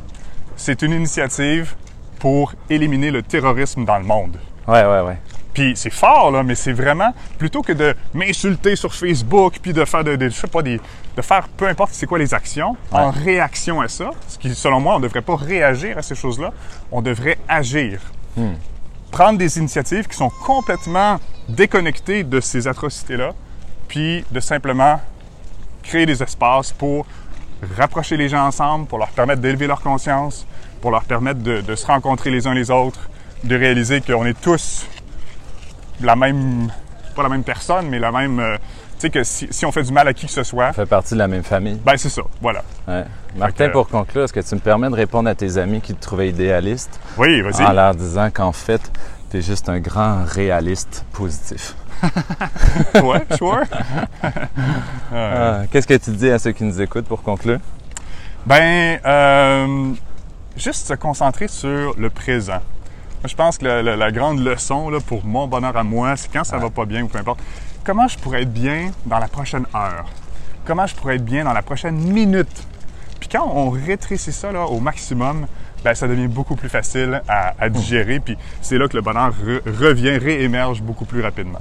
c'est 0.57 0.81
une 0.83 0.93
initiative 0.93 1.75
pour 2.19 2.55
éliminer 2.71 3.11
le 3.11 3.23
terrorisme 3.23 3.85
dans 3.85 3.99
le 3.99 4.05
monde. 4.05 4.39
Ouais, 4.67 4.85
ouais, 4.85 5.01
ouais. 5.01 5.19
Puis 5.59 5.73
c'est 5.75 5.91
fort, 5.91 6.31
là, 6.31 6.45
mais 6.45 6.55
c'est 6.55 6.73
vraiment, 6.73 7.13
plutôt 7.37 7.63
que 7.63 7.73
de 7.73 7.93
m'insulter 8.15 8.77
sur 8.77 8.95
Facebook, 8.95 9.59
puis 9.61 9.73
de 9.73 9.85
faire, 9.85 10.05
de, 10.05 10.15
de- 10.15 10.29
je 10.29 10.35
sais 10.37 10.47
pas, 10.47 10.63
des, 10.63 10.81
de 11.17 11.21
faire 11.23 11.49
peu 11.49 11.67
importe 11.67 11.91
c'est 11.95 12.07
quoi 12.07 12.17
les 12.17 12.33
actions, 12.33 12.77
en 12.93 13.11
réaction 13.11 13.81
à 13.81 13.89
ça, 13.89 14.11
ce 14.29 14.39
qui, 14.39 14.55
selon 14.55 14.79
moi, 14.79 14.95
on 14.95 14.99
ne 15.01 15.03
devrait 15.03 15.21
pas 15.21 15.35
réagir 15.35 15.99
à 15.99 16.03
ces 16.03 16.15
choses-là, 16.15 16.53
on 16.93 17.03
devrait 17.03 17.39
agir. 17.49 17.99
Prendre 19.11 19.37
des 19.37 19.59
initiatives 19.59 20.07
qui 20.07 20.17
sont 20.17 20.31
complètement 20.31 21.19
déconnectées 21.49 22.23
de 22.23 22.39
ces 22.41 22.69
atrocités-là, 22.69 23.33
puis 23.89 24.25
de 24.31 24.39
simplement 24.39 25.01
créer 25.83 26.07
des 26.07 26.23
espaces 26.23 26.71
pour 26.71 27.05
rapprocher 27.77 28.17
les 28.17 28.29
gens 28.29 28.47
ensemble, 28.47 28.87
pour 28.87 28.99
leur 28.99 29.09
permettre 29.09 29.41
d'élever 29.43 29.67
leur 29.67 29.81
conscience, 29.81 30.47
pour 30.81 30.93
leur 30.93 31.03
permettre 31.03 31.41
de, 31.41 31.63
de 31.63 31.75
se 31.75 31.85
rencontrer 31.85 32.31
les 32.31 32.47
uns 32.47 32.55
les 32.55 32.71
autres, 32.71 33.11
de 33.43 33.57
réaliser 33.57 34.01
qu'on 34.03 34.25
est 34.25 34.41
tous 34.41 34.87
la 36.01 36.17
même, 36.17 36.69
pas 37.15 37.23
la 37.23 37.29
même 37.29 37.43
personne, 37.45 37.89
mais 37.89 37.99
la 37.99 38.11
même, 38.13 38.39
euh, 38.41 38.57
tu 38.95 39.03
sais 39.03 39.11
que 39.11 39.23
si, 39.25 39.49
si 39.51 39.65
on 39.67 39.73
fait 39.73 39.83
du 39.83 39.93
mal 39.93 40.07
à 40.09 40.13
qui 40.15 40.27
que 40.27 40.33
ce 40.33 40.43
soit, 40.43 40.69
On 40.71 40.73
fait 40.73 40.87
partie 40.87 41.15
de 41.15 41.19
la 41.19 41.29
même 41.29 41.43
famille. 41.43 41.81
ben 41.85 41.97
c'est 41.97 42.09
ça, 42.09 42.23
voilà. 42.41 42.63
Ouais. 42.87 43.05
Martin, 43.37 43.69
que- 43.69 43.73
pour 43.73 43.89
conclure, 43.89 44.25
est-ce 44.25 44.33
que 44.33 44.41
tu 44.41 44.55
me 44.55 44.61
permets 44.61 44.89
de 44.91 44.95
répondre 44.95 45.29
à 45.29 45.35
tes 45.35 45.57
amis 45.59 45.81
qui 45.81 45.95
te 45.95 46.01
trouvaient 46.01 46.29
idéaliste? 46.31 46.99
Oui, 47.17 47.41
vas-y. 47.43 47.65
en 47.65 47.73
leur 47.73 47.95
disant 47.95 48.31
qu'en 48.31 48.53
fait, 48.53 48.81
tu 49.31 49.39
es 49.39 49.43
juste 49.43 49.69
un 49.69 49.79
grand 49.81 50.25
réaliste 50.25 51.05
positif? 51.13 51.75
ouais, 53.03 53.25
sure. 53.37 53.63
Ah, 55.13 55.63
Qu'est-ce 55.71 55.87
que 55.87 55.95
tu 55.95 56.11
dis 56.11 56.31
à 56.31 56.39
ceux 56.39 56.53
qui 56.53 56.65
nous 56.65 56.81
écoutent 56.81 57.07
pour 57.07 57.23
conclure? 57.23 57.59
Ben, 58.47 58.99
euh, 59.05 59.93
juste 60.57 60.87
se 60.87 60.95
concentrer 60.95 61.49
sur 61.49 61.95
le 61.99 62.11
présent. 62.11 62.61
Moi, 63.23 63.29
je 63.29 63.35
pense 63.35 63.59
que 63.59 63.65
la, 63.65 63.83
la- 63.83 63.97
la 63.97 64.13
grande 64.13 64.39
leçon 64.41 64.91
là, 64.91 64.99
pour 65.05 65.25
mon 65.25 65.47
bonheur 65.49 65.77
à 65.77 65.83
moi, 65.83 66.17
c'est 66.17 66.31
quand 66.33 66.45
ça 66.45 66.57
va 66.59 66.71
pas 66.71 66.85
bien 66.85 67.03
ou 67.03 67.09
peu 67.09 67.19
importe, 67.19 67.41
comment 67.85 68.07
je 68.07 68.17
pourrais 68.19 68.43
être 68.43 68.53
bien 68.53 68.91
dans 69.07 69.19
la 69.19 69.29
prochaine 69.29 69.67
heure? 69.75 70.05
Comment 70.65 70.87
je 70.87 70.95
pourrais 70.95 71.17
être 71.17 71.25
bien 71.25 71.45
dans 71.45 71.53
la 71.53 71.63
prochaine 71.63 71.97
minute? 71.97 72.65
Puis 73.19 73.29
quand 73.29 73.51
on 73.53 73.71
rétrécit 73.71 74.33
ça 74.33 74.53
là, 74.53 74.65
au 74.67 74.79
maximum, 74.79 75.47
ben, 75.85 75.95
ça 75.95 76.07
devient 76.07 76.29
beaucoup 76.29 76.55
plus 76.57 76.69
facile 76.69 77.23
à, 77.29 77.69
digérer. 77.69 78.21
Puis 78.21 78.37
c'est 78.61 78.79
là 78.79 78.87
que 78.89 78.97
le 78.97 79.03
bonheur 79.03 79.33
revient, 79.67 80.17
réémerge 80.19 80.83
beaucoup 80.83 81.05
plus 81.05 81.21
rapidement. 81.23 81.59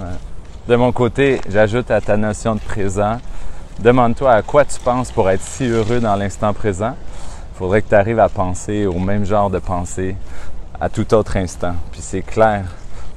De 0.67 0.76
mon 0.76 0.91
côté, 0.91 1.39
j'ajoute 1.50 1.89
à 1.91 2.02
ta 2.02 2.17
notion 2.17 2.56
de 2.56 2.60
présent, 2.60 3.20
demande-toi 3.80 4.32
à 4.34 4.41
quoi 4.41 4.65
tu 4.65 4.80
penses 4.80 5.12
pour 5.12 5.30
être 5.30 5.41
si 5.41 5.67
heureux 5.67 6.00
dans 6.00 6.15
l'instant 6.15 6.54
présent. 6.54 6.96
Il 7.56 7.58
faudrait 7.58 7.82
que 7.82 7.89
tu 7.89 7.96
arrives 7.96 8.20
à 8.20 8.30
penser 8.30 8.86
au 8.86 9.00
même 9.00 9.26
genre 9.26 9.50
de 9.50 9.60
pensée 9.60 10.15
à 10.80 10.90
tout 10.90 11.13
autre 11.13 11.38
instant. 11.38 11.76
Puis 11.92 12.02
c'est 12.02 12.22
clair, 12.22 12.66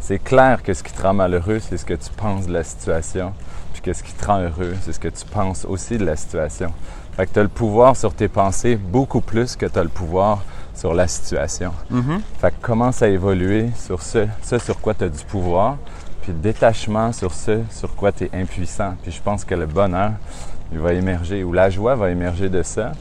c'est 0.00 0.18
clair 0.18 0.62
que 0.62 0.74
ce 0.74 0.82
qui 0.82 0.92
te 0.92 1.02
rend 1.02 1.14
malheureux, 1.14 1.60
c'est 1.60 1.76
ce 1.76 1.84
que 1.84 1.94
tu 1.94 2.10
penses 2.10 2.46
de 2.46 2.52
la 2.52 2.64
situation. 2.64 3.32
Puis 3.72 3.82
que 3.82 3.92
ce 3.92 4.02
qui 4.02 4.12
te 4.12 4.26
rend 4.26 4.40
heureux, 4.40 4.74
c'est 4.82 4.92
ce 4.92 5.00
que 5.00 5.08
tu 5.08 5.24
penses 5.26 5.64
aussi 5.64 5.98
de 5.98 6.04
la 6.04 6.16
situation. 6.16 6.72
Fait 7.16 7.26
que 7.26 7.32
tu 7.32 7.38
as 7.38 7.42
le 7.42 7.48
pouvoir 7.48 7.96
sur 7.96 8.14
tes 8.14 8.28
pensées 8.28 8.76
beaucoup 8.76 9.20
plus 9.20 9.56
que 9.56 9.66
tu 9.66 9.78
as 9.78 9.82
le 9.82 9.88
pouvoir 9.88 10.42
sur 10.74 10.94
la 10.94 11.06
situation. 11.06 11.72
Mm-hmm. 11.92 12.20
Fait 12.40 12.50
que 12.50 12.66
commence 12.66 13.02
à 13.02 13.08
évoluer 13.08 13.68
sur 13.76 14.02
ce, 14.02 14.26
ce 14.42 14.58
sur 14.58 14.80
quoi 14.80 14.94
tu 14.94 15.04
as 15.04 15.08
du 15.08 15.24
pouvoir, 15.24 15.76
puis 16.22 16.32
détachement 16.32 17.12
sur 17.12 17.34
ce 17.34 17.60
sur 17.70 17.94
quoi 17.94 18.12
tu 18.12 18.24
es 18.24 18.30
impuissant. 18.32 18.94
Puis 19.02 19.12
je 19.12 19.20
pense 19.20 19.44
que 19.44 19.54
le 19.54 19.66
bonheur, 19.66 20.12
il 20.72 20.78
va 20.78 20.92
émerger, 20.94 21.44
ou 21.44 21.52
la 21.52 21.68
joie 21.68 21.94
va 21.94 22.10
émerger 22.10 22.48
de 22.48 22.62
ça. 22.62 22.92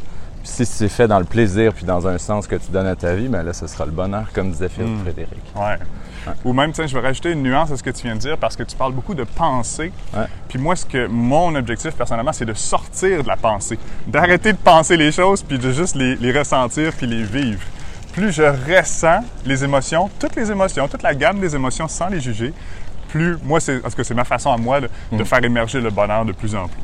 Si 0.44 0.66
c'est 0.66 0.90
fait 0.90 1.08
dans 1.08 1.20
le 1.20 1.26
plaisir, 1.26 1.74
puis 1.74 1.86
dans 1.86 2.08
un 2.08 2.18
sens 2.18 2.48
que 2.48 2.56
tu 2.56 2.72
donnes 2.72 2.88
à 2.88 2.96
ta 2.96 3.14
vie, 3.14 3.28
bien 3.28 3.44
là, 3.44 3.54
ce 3.54 3.68
sera 3.68 3.86
le 3.86 3.92
bonheur, 3.92 4.26
comme 4.34 4.52
disait 4.52 4.70
Philippe 4.70 4.98
Mm. 4.98 5.02
Frédéric. 5.02 5.44
Ouais. 5.56 5.78
Ou 6.46 6.54
même, 6.54 6.72
tiens, 6.72 6.86
je 6.88 6.94
vais 6.94 7.02
rajouter 7.06 7.32
une 7.32 7.44
nuance 7.44 7.72
à 7.72 7.78
ce 7.78 7.84
que 7.84 7.90
tu 7.90 8.04
viens 8.04 8.16
de 8.16 8.20
dire 8.20 8.38
parce 8.38 8.56
que 8.56 8.64
tu 8.64 8.76
parles 8.76 8.94
beaucoup 8.94 9.14
de 9.16 9.24
pensée. 9.24 9.92
Ouais. 10.14 10.26
Puis 10.48 10.60
moi, 10.60 10.76
ce 10.76 10.86
que 10.86 11.08
mon 11.08 11.54
objectif 11.56 11.94
personnellement, 11.96 12.34
c'est 12.34 12.46
de 12.46 12.54
sortir 12.54 13.24
de 13.24 13.28
la 13.28 13.38
pensée, 13.38 13.80
d'arrêter 14.08 14.52
de 14.54 14.58
penser 14.58 14.98
les 14.98 15.12
choses 15.12 15.42
puis 15.44 15.58
de 15.60 15.72
juste 15.72 15.96
les, 15.96 16.16
les 16.18 16.38
ressentir 16.38 16.94
puis 16.94 17.08
les 17.08 17.24
vivre. 17.24 17.62
Plus 18.14 18.32
je 18.32 18.44
ressens 18.44 19.24
les 19.46 19.64
émotions, 19.64 20.10
toutes 20.20 20.36
les 20.36 20.52
émotions, 20.52 20.88
toute 20.88 21.04
la 21.04 21.14
gamme 21.16 21.40
des 21.40 21.56
émotions 21.56 21.88
sans 21.88 22.08
les 22.10 22.20
juger, 22.20 22.54
plus 23.10 23.38
moi, 23.44 23.60
c'est 23.60 23.80
parce 23.80 23.96
que 23.96 24.04
c'est 24.04 24.14
ma 24.14 24.26
façon 24.26 24.52
à 24.52 24.58
moi 24.58 24.82
de, 24.82 24.90
Mm. 25.12 25.18
de 25.18 25.24
faire 25.24 25.44
émerger 25.44 25.80
le 25.82 25.90
bonheur 25.90 26.26
de 26.26 26.32
plus 26.32 26.54
en 26.56 26.68
plus. 26.68 26.82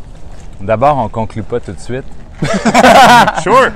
D'abord, 0.61 0.97
on 0.97 1.09
conclut 1.09 1.43
pas 1.43 1.59
tout 1.59 1.73
de 1.73 1.79
suite. 1.79 2.05
Sure. 3.43 3.71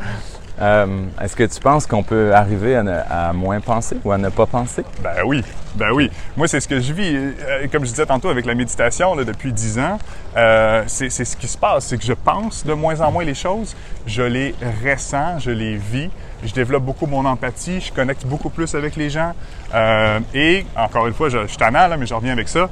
Euh, 0.62 0.86
Est-ce 1.22 1.38
que 1.38 1.46
tu 1.46 1.58
penses 1.62 1.88
qu'on 1.88 2.04
peut 2.04 2.34
arriver 2.36 2.76
à, 2.76 2.84
ne- 2.84 3.00
à 3.10 3.32
moins 3.32 3.62
penser 3.62 3.96
ou 4.04 4.12
à 4.12 4.18
ne 4.18 4.28
pas 4.28 4.46
penser? 4.46 4.84
Ben 5.02 5.24
oui, 5.26 5.42
ben 5.76 5.92
oui. 5.94 6.12
Moi, 6.36 6.50
c'est 6.50 6.60
ce 6.60 6.68
que 6.68 6.82
je 6.82 6.92
vis. 6.92 7.16
Euh, 7.16 7.68
Comme 7.72 7.86
je 7.86 7.92
disais 7.92 8.06
tantôt 8.06 8.28
avec 8.28 8.46
la 8.46 8.56
méditation 8.56 9.16
là, 9.16 9.24
depuis 9.24 9.54
10 9.54 9.80
ans, 9.80 9.98
euh, 10.36 10.84
c'est 10.88 11.10
ce 11.10 11.38
qui 11.38 11.48
se 11.48 11.58
passe. 11.58 11.86
C'est 11.86 11.98
que 11.98 12.04
je 12.04 12.12
pense 12.12 12.66
de 12.66 12.74
moins 12.74 13.00
en 13.00 13.10
moins 13.10 13.24
les 13.24 13.36
choses, 13.36 13.74
je 14.06 14.22
les 14.24 14.54
ressens, 14.86 15.40
je 15.40 15.52
les 15.52 15.78
vis, 15.78 16.10
je 16.44 16.52
développe 16.54 16.84
beaucoup 16.84 17.06
mon 17.06 17.24
empathie, 17.26 17.80
je 17.80 17.94
connecte 17.94 18.26
beaucoup 18.26 18.50
plus 18.50 18.76
avec 18.76 18.98
les 18.98 19.10
gens. 19.10 19.32
Euh, 19.74 20.20
et, 20.34 20.66
encore 20.76 21.08
une 21.08 21.14
fois, 21.14 21.30
je, 21.30 21.44
je 21.44 21.48
suis 21.48 21.58
tannant, 21.58 21.88
là, 21.88 21.96
mais 21.96 22.06
je 22.06 22.14
reviens 22.14 22.34
avec 22.34 22.50
ça. 22.50 22.70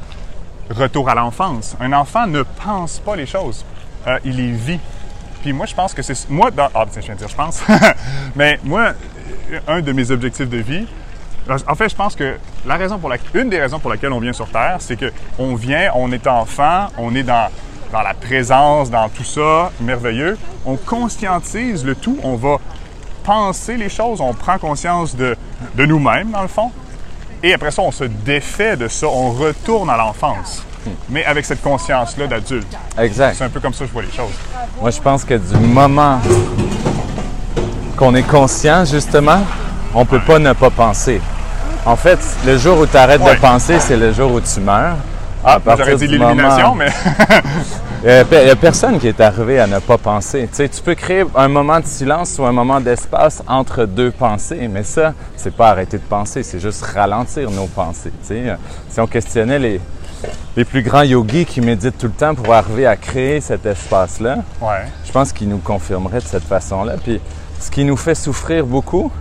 Retour 0.70 1.08
à 1.10 1.16
l'enfance. 1.16 1.78
Un 1.80 1.94
enfant 1.94 2.28
ne 2.28 2.44
pense 2.66 3.00
pas 3.00 3.16
les 3.16 3.26
choses, 3.26 3.64
il 4.26 4.36
les 4.36 4.52
vit. 4.52 4.80
Puis 5.42 5.54
moi, 5.54 5.66
je 5.66 5.76
pense 5.76 5.94
que 5.94 6.02
c'est... 6.02 6.30
Moi, 6.30 6.52
dans... 6.52 6.70
Ah, 6.74 6.86
tiens, 6.90 7.02
je 7.02 7.06
viens 7.06 7.16
de 7.16 7.20
dire 7.20 7.30
je 7.30 7.36
pense. 7.36 7.62
Mais 8.36 8.60
moi, 8.64 8.94
euh, 9.52 9.60
un 9.68 9.82
de 9.82 9.92
mes 9.92 10.12
objectifs 10.12 10.50
de 10.50 10.58
vie, 10.58 10.86
en 11.68 11.76
fait, 11.76 11.90
je 11.90 11.96
pense 11.96 12.16
que 12.16 12.38
la 12.66 12.76
raison 12.76 12.98
pour 12.98 13.10
laquelle, 13.10 13.42
une 13.42 13.50
des 13.50 13.60
raisons 13.60 13.80
pour 13.80 13.90
laquelle 13.90 14.12
on 14.12 14.20
vient 14.20 14.34
sur 14.34 14.50
Terre, 14.50 14.78
c'est 14.80 14.98
que 14.98 15.12
on 15.40 15.56
vient, 15.56 15.92
on 15.96 16.12
est 16.12 16.28
enfant, 16.28 16.88
on 16.98 17.16
est 17.16 17.24
dans, 17.24 17.50
dans 17.92 18.02
la 18.02 18.14
présence, 18.14 18.90
dans 18.90 19.08
tout 19.10 19.24
ça, 19.24 19.72
merveilleux. 19.80 20.38
On 20.66 20.76
conscientise 20.76 21.86
le 21.86 21.96
tout, 21.96 22.18
on 22.24 22.36
va 22.36 22.58
penser 23.24 23.78
les 23.78 23.90
choses, 23.90 24.20
on 24.20 24.34
prend 24.34 24.58
conscience 24.58 25.16
de, 25.16 25.38
de 25.76 25.86
nous-mêmes, 25.86 26.32
dans 26.32 26.42
le 26.42 26.48
fond. 26.48 26.72
Et 27.44 27.54
après 27.54 27.72
ça, 27.72 27.82
on 27.82 27.92
se 27.92 28.04
défait 28.04 28.76
de 28.76 28.88
ça, 28.88 29.08
on 29.08 29.32
retourne 29.32 29.90
à 29.90 29.98
l'enfance. 29.98 30.66
Mais 31.10 31.26
avec 31.26 31.46
cette 31.46 31.62
conscience-là 31.62 32.28
d'adulte. 32.28 32.68
Exact. 32.98 33.36
C'est 33.38 33.44
un 33.44 33.50
peu 33.50 33.60
comme 33.60 33.74
ça 33.74 33.80
que 33.82 33.88
je 33.88 33.94
vois 33.94 34.04
les 34.04 34.12
choses. 34.12 34.34
Moi, 34.82 34.90
je 34.92 35.02
pense 35.02 35.24
que 35.24 35.34
du 35.36 35.56
moment 35.58 36.20
qu'on 37.98 38.14
est 38.16 38.24
conscient, 38.24 38.86
justement, 38.86 39.40
on 39.94 40.06
peut 40.06 40.22
pas 40.22 40.40
ne 40.40 40.54
pas 40.54 40.70
penser. 40.70 41.22
En 41.86 41.96
fait, 41.96 42.20
le 42.46 42.58
jour 42.58 42.80
où 42.80 42.86
tu 42.86 42.98
arrêtes 42.98 43.22
Ouais. 43.22 43.36
de 43.36 43.40
penser, 43.40 43.80
c'est 43.80 43.98
le 43.98 44.12
jour 44.14 44.32
où 44.34 44.42
tu 44.42 44.60
meurs. 44.60 44.96
Ah, 45.44 45.60
j'aurais 45.78 45.96
dit 45.96 46.18
moment- 46.18 46.76
mais 46.76 46.88
Il 48.04 48.44
n'y 48.44 48.50
a 48.50 48.56
personne 48.56 49.00
qui 49.00 49.08
est 49.08 49.20
arrivé 49.20 49.60
à 49.60 49.66
ne 49.68 49.80
pas 49.80 49.98
penser. 49.98 50.48
Tu 50.52 50.56
sais, 50.56 50.70
tu 50.70 50.82
peux 50.82 50.94
créer 50.94 51.24
un 51.36 51.48
moment 51.48 51.80
de 51.80 51.86
silence 51.86 52.38
ou 52.38 52.46
un 52.46 52.52
moment 52.52 52.80
d'espace 52.80 53.42
entre 53.48 53.86
deux 53.86 54.12
pensées, 54.12 54.70
mais 54.72 54.84
ça, 54.84 55.14
c'est 55.36 55.54
pas 55.54 55.70
arrêter 55.70 55.98
de 55.98 56.04
penser, 56.04 56.44
c'est 56.44 56.60
juste 56.60 56.84
ralentir 56.84 57.50
nos 57.50 57.66
pensées. 57.66 58.12
tu 58.22 58.28
sais. 58.28 58.44
Si 58.90 59.00
on 59.00 59.08
questionnait 59.08 59.58
les, 59.60 59.82
les 60.56 60.66
plus 60.66 60.82
grands 60.82 61.04
yogis 61.04 61.46
qui 61.46 61.62
méditent 61.62 61.98
tout 61.98 62.08
le 62.08 62.14
temps 62.14 62.34
pour 62.36 62.54
arriver 62.54 62.86
à 62.88 62.96
créer 62.96 63.40
cet 63.42 63.66
espace-là, 63.66 64.38
ouais. 64.62 64.86
je 65.06 65.12
pense 65.12 65.32
qu'ils 65.32 65.50
nous 65.50 65.60
confirmeraient 65.60 66.20
de 66.20 66.26
cette 66.26 66.44
façon-là. 66.44 66.96
Puis 67.04 67.22
ce 67.60 67.70
qui 67.72 67.84
nous 67.84 67.98
fait 67.98 68.16
souffrir 68.16 68.66
beaucoup, 68.66 69.12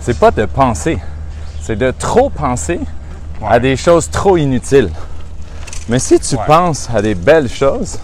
c'est 0.00 0.18
pas 0.18 0.30
de 0.30 0.44
penser, 0.46 0.98
c'est 1.60 1.76
de 1.76 1.90
trop 1.90 2.30
penser 2.30 2.80
à 3.46 3.58
des 3.60 3.76
choses 3.76 4.08
trop 4.10 4.36
inutiles. 4.36 4.90
Mais 5.88 5.98
si 5.98 6.18
tu 6.20 6.36
Ouais. 6.36 6.42
penses 6.46 6.88
à 6.94 7.00
des 7.02 7.14
belles 7.14 7.48
choses, 7.48 7.98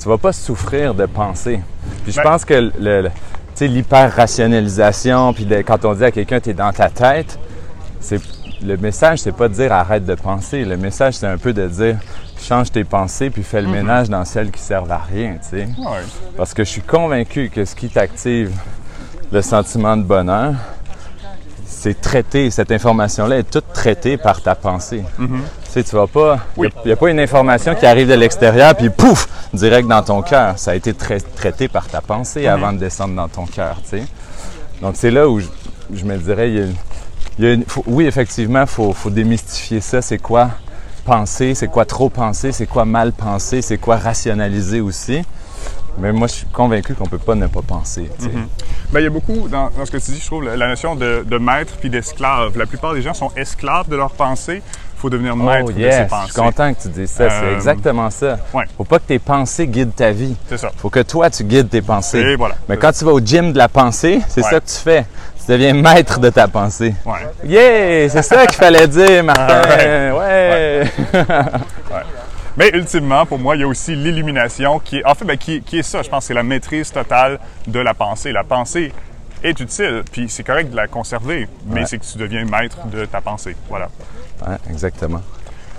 tu 0.00 0.08
vas 0.08 0.18
pas 0.18 0.32
souffrir 0.32 0.94
de 0.94 1.06
penser. 1.06 1.60
Puis 2.02 2.12
je 2.12 2.16
Ben- 2.18 2.22
pense 2.24 2.44
que 2.44 2.54
le, 2.54 2.72
le- 2.78 3.10
l'hyper-rationalisation, 3.66 5.32
puis 5.32 5.44
de- 5.44 5.62
quand 5.62 5.84
on 5.84 5.94
dit 5.94 6.04
à 6.04 6.10
quelqu'un 6.10 6.40
tu 6.40 6.50
es 6.50 6.54
dans 6.54 6.72
ta 6.72 6.88
tête, 6.90 7.38
c'est 8.00 8.20
le 8.64 8.76
message 8.76 9.18
c'est 9.20 9.32
pas 9.32 9.48
de 9.48 9.54
dire 9.54 9.72
arrête 9.72 10.04
de 10.06 10.14
penser. 10.14 10.64
Le 10.64 10.76
message 10.76 11.14
c'est 11.14 11.26
un 11.26 11.38
peu 11.38 11.52
de 11.52 11.66
dire 11.68 11.96
change 12.40 12.70
tes 12.72 12.84
pensées 12.84 13.30
puis 13.30 13.42
fais 13.42 13.60
le 13.62 13.68
ménage 13.68 14.08
dans 14.08 14.24
celles 14.24 14.50
qui 14.50 14.60
servent 14.60 14.90
à 14.92 14.98
rien, 14.98 15.34
tu 15.42 15.50
sais. 15.58 15.68
Ouais. 15.78 16.00
Parce 16.36 16.54
que 16.54 16.64
je 16.64 16.70
suis 16.70 16.82
convaincu 16.82 17.50
que 17.54 17.64
ce 17.64 17.74
qui 17.74 17.88
t'active 17.88 18.50
le 19.32 19.42
sentiment 19.42 19.96
de 19.96 20.02
bonheur, 20.02 20.54
c'est 21.66 22.00
traité, 22.00 22.50
cette 22.50 22.70
information-là 22.72 23.38
est 23.38 23.50
toute 23.50 23.72
traitée 23.72 24.16
par 24.16 24.42
ta 24.42 24.54
pensée. 24.54 25.02
Tu 25.18 25.26
sais, 25.70 25.82
tu 25.84 25.96
vas 25.96 26.06
pas, 26.06 26.38
il 26.56 26.60
Oui. 26.60 26.68
n'y 26.86 26.92
a, 26.92 26.96
pas 26.96 27.10
une 27.10 27.18
information 27.20 27.74
qui 27.74 27.84
arrive 27.84 28.08
de 28.08 28.14
l'extérieur 28.14 28.74
puis 28.74 28.90
pouf, 28.90 29.28
direct 29.52 29.88
dans 29.88 30.02
ton 30.02 30.22
cœur. 30.22 30.58
Ça 30.58 30.70
a 30.70 30.74
été 30.76 30.94
trai- 30.94 31.20
traité 31.20 31.68
par 31.68 31.86
ta 31.88 32.00
pensée 32.00 32.46
avant 32.46 32.72
de 32.72 32.78
descendre 32.78 33.14
dans 33.16 33.28
ton 33.28 33.44
cœur, 33.44 33.76
tu 33.82 33.98
sais. 33.98 34.04
Donc 34.80 34.94
c'est 34.96 35.10
là 35.10 35.28
où 35.28 35.40
je, 35.40 35.46
je 35.92 36.04
me 36.04 36.16
dirais, 36.16 36.48
il 36.50 36.54
y 36.54 36.60
a, 36.60 36.64
une- 36.66 36.74
il 37.38 37.44
y 37.44 37.48
a 37.48 37.52
une- 37.54 37.64
faut- 37.64 37.84
oui, 37.86 38.06
effectivement, 38.06 38.62
il 38.62 38.66
faut, 38.66 38.92
faut 38.92 39.10
démystifier 39.10 39.80
ça. 39.80 40.02
C'est 40.02 40.18
quoi 40.18 40.50
penser, 41.04 41.54
c'est 41.54 41.68
quoi 41.68 41.84
trop 41.84 42.08
penser, 42.08 42.52
c'est 42.52 42.66
quoi 42.66 42.84
mal 42.84 43.12
penser, 43.12 43.60
c'est 43.62 43.78
quoi 43.78 43.96
rationaliser 43.96 44.80
aussi. 44.80 45.22
Mais 45.98 46.12
moi, 46.12 46.26
je 46.26 46.32
suis 46.32 46.46
convaincu 46.46 46.94
qu'on 46.94 47.06
peut 47.06 47.18
pas 47.18 47.36
ne 47.36 47.46
pas 47.46 47.62
penser. 47.62 48.10
sais. 48.18 48.28
Ben, 48.90 49.00
il 49.00 49.04
y 49.04 49.06
a 49.06 49.10
beaucoup, 49.10 49.48
dans, 49.48 49.70
dans 49.70 49.86
ce 49.86 49.90
que 49.92 49.98
tu 49.98 50.10
dis, 50.10 50.18
je 50.20 50.26
trouve, 50.26 50.42
la, 50.42 50.56
la 50.56 50.66
notion 50.68 50.96
de, 50.96 51.24
de 51.24 51.38
maître 51.38 51.74
puis 51.80 51.88
d'esclave. 51.88 52.58
La 52.58 52.66
plupart 52.66 52.94
des 52.94 53.02
gens 53.02 53.14
sont 53.14 53.30
esclaves 53.36 53.88
de 53.88 53.94
leurs 53.94 54.10
pensées. 54.10 54.60
Il 54.96 55.00
faut 55.00 55.08
devenir 55.10 55.36
maître 55.36 55.66
Oh 55.68 55.70
de 55.70 55.74
ses 55.76 55.80
yes, 55.80 56.04
je 56.04 56.08
pensées. 56.08 56.32
suis 56.32 56.40
content 56.42 56.74
que 56.74 56.82
tu 56.82 56.88
dises 56.88 57.10
ça. 57.10 57.28
c'est 57.30 57.46
Euh, 57.46 57.54
exactement 57.54 58.10
ça. 58.10 58.38
ouais. 58.54 58.64
Faut 58.76 58.82
pas 58.84 58.98
que 58.98 59.04
tes 59.06 59.18
pensées 59.20 59.68
guident 59.68 59.94
ta 59.94 60.10
vie. 60.10 60.34
C'est 60.48 60.56
ça. 60.58 60.72
Faut 60.78 60.90
que 60.90 61.00
toi, 61.00 61.30
tu 61.30 61.44
guides 61.44 61.68
tes 61.68 61.82
pensées. 61.82 62.18
Et 62.20 62.36
voilà. 62.36 62.56
Mais 62.68 62.76
quand 62.76 62.90
tu 62.90 63.04
vas 63.04 63.12
au 63.12 63.20
gym 63.20 63.52
de 63.52 63.58
la 63.58 63.68
pensée, 63.68 64.20
c'est 64.28 64.42
Ouais. 64.42 64.50
ça 64.50 64.60
que 64.60 64.66
tu 64.66 64.76
fais. 64.76 65.06
Tu 65.44 65.52
deviens 65.52 65.74
maître 65.74 66.18
de 66.20 66.30
ta 66.30 66.48
pensée. 66.48 66.94
Ouais. 67.04 67.28
Yeah! 67.44 68.08
C'est 68.08 68.22
ça 68.22 68.46
qu'il 68.46 68.56
fallait 68.56 68.88
dire, 68.88 69.22
Martin. 69.24 69.62
Ah 69.66 70.16
ouais. 70.16 70.84
Mais 72.56 72.70
ultimement, 72.72 73.26
pour 73.26 73.38
moi, 73.38 73.56
il 73.56 73.60
y 73.60 73.64
a 73.64 73.66
aussi 73.66 73.94
l'illumination 73.96 74.78
qui 74.78 74.98
est, 74.98 75.04
en 75.04 75.14
fait, 75.14 75.24
ben, 75.24 75.36
qui, 75.36 75.60
qui 75.62 75.80
est 75.80 75.82
ça. 75.82 76.02
Je 76.02 76.08
pense 76.08 76.20
que 76.24 76.28
c'est 76.28 76.34
la 76.34 76.44
maîtrise 76.44 76.90
totale 76.92 77.38
de 77.66 77.80
la 77.80 77.94
pensée. 77.94 78.30
La 78.32 78.44
pensée 78.44 78.92
est 79.42 79.58
utile, 79.60 80.02
puis 80.10 80.28
c'est 80.30 80.44
correct 80.44 80.70
de 80.70 80.76
la 80.76 80.86
conserver, 80.86 81.48
mais 81.66 81.80
Ouais. 81.80 81.86
c'est 81.86 81.98
que 81.98 82.04
tu 82.04 82.16
deviens 82.16 82.44
maître 82.44 82.78
de 82.86 83.04
ta 83.04 83.20
pensée. 83.20 83.56
Voilà. 83.68 83.88
Ouais, 84.46 84.56
exactement. 84.70 85.20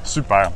Super. 0.03 0.51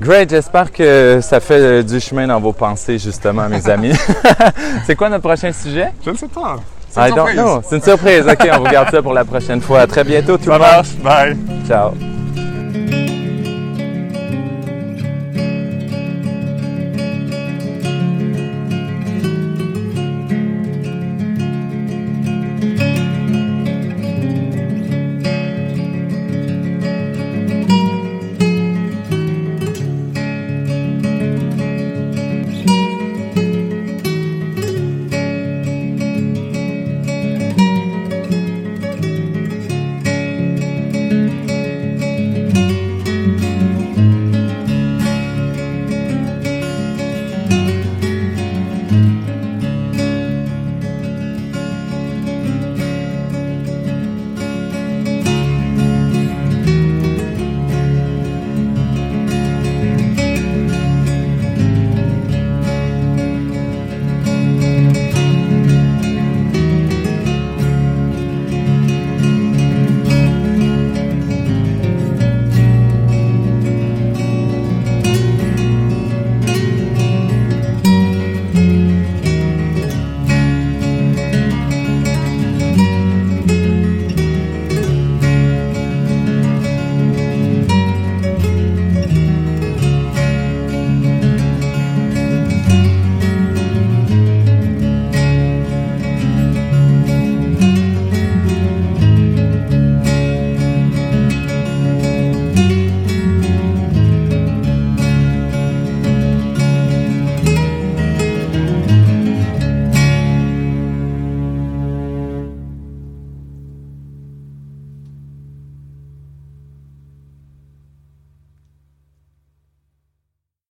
Great, 0.00 0.28
j'espère 0.28 0.72
que 0.72 1.20
ça 1.22 1.38
fait 1.38 1.54
euh, 1.60 1.82
du 1.84 2.00
chemin 2.00 2.26
dans 2.26 2.40
vos 2.40 2.52
pensées, 2.52 2.98
justement, 2.98 3.48
mes 3.48 3.66
amis. 3.70 3.94
c'est 4.86 4.96
quoi 4.96 5.08
notre 5.08 5.22
prochain 5.22 5.52
sujet? 5.52 5.90
Je 6.04 6.10
ne 6.10 6.16
sais 6.16 6.28
pas. 6.28 6.56
C'est 6.94 7.00
I 7.00 7.08
une 7.08 7.14
don't 7.16 7.26
surprise. 7.26 7.36
know. 7.40 7.60
C'est 7.68 7.76
une 7.76 7.82
surprise. 7.82 8.26
OK, 8.28 8.48
on 8.52 8.58
vous 8.58 8.70
garde 8.70 8.90
ça 8.90 9.02
pour 9.02 9.12
la 9.14 9.24
prochaine 9.24 9.60
fois. 9.60 9.80
À 9.80 9.86
très 9.88 10.04
bientôt, 10.04 10.36
tout 10.38 10.44
Ça 10.44 10.52
le 10.52 10.58
monde. 10.58 10.68
marche. 10.72 10.88
Bye. 11.02 11.36
Ciao. 11.66 12.13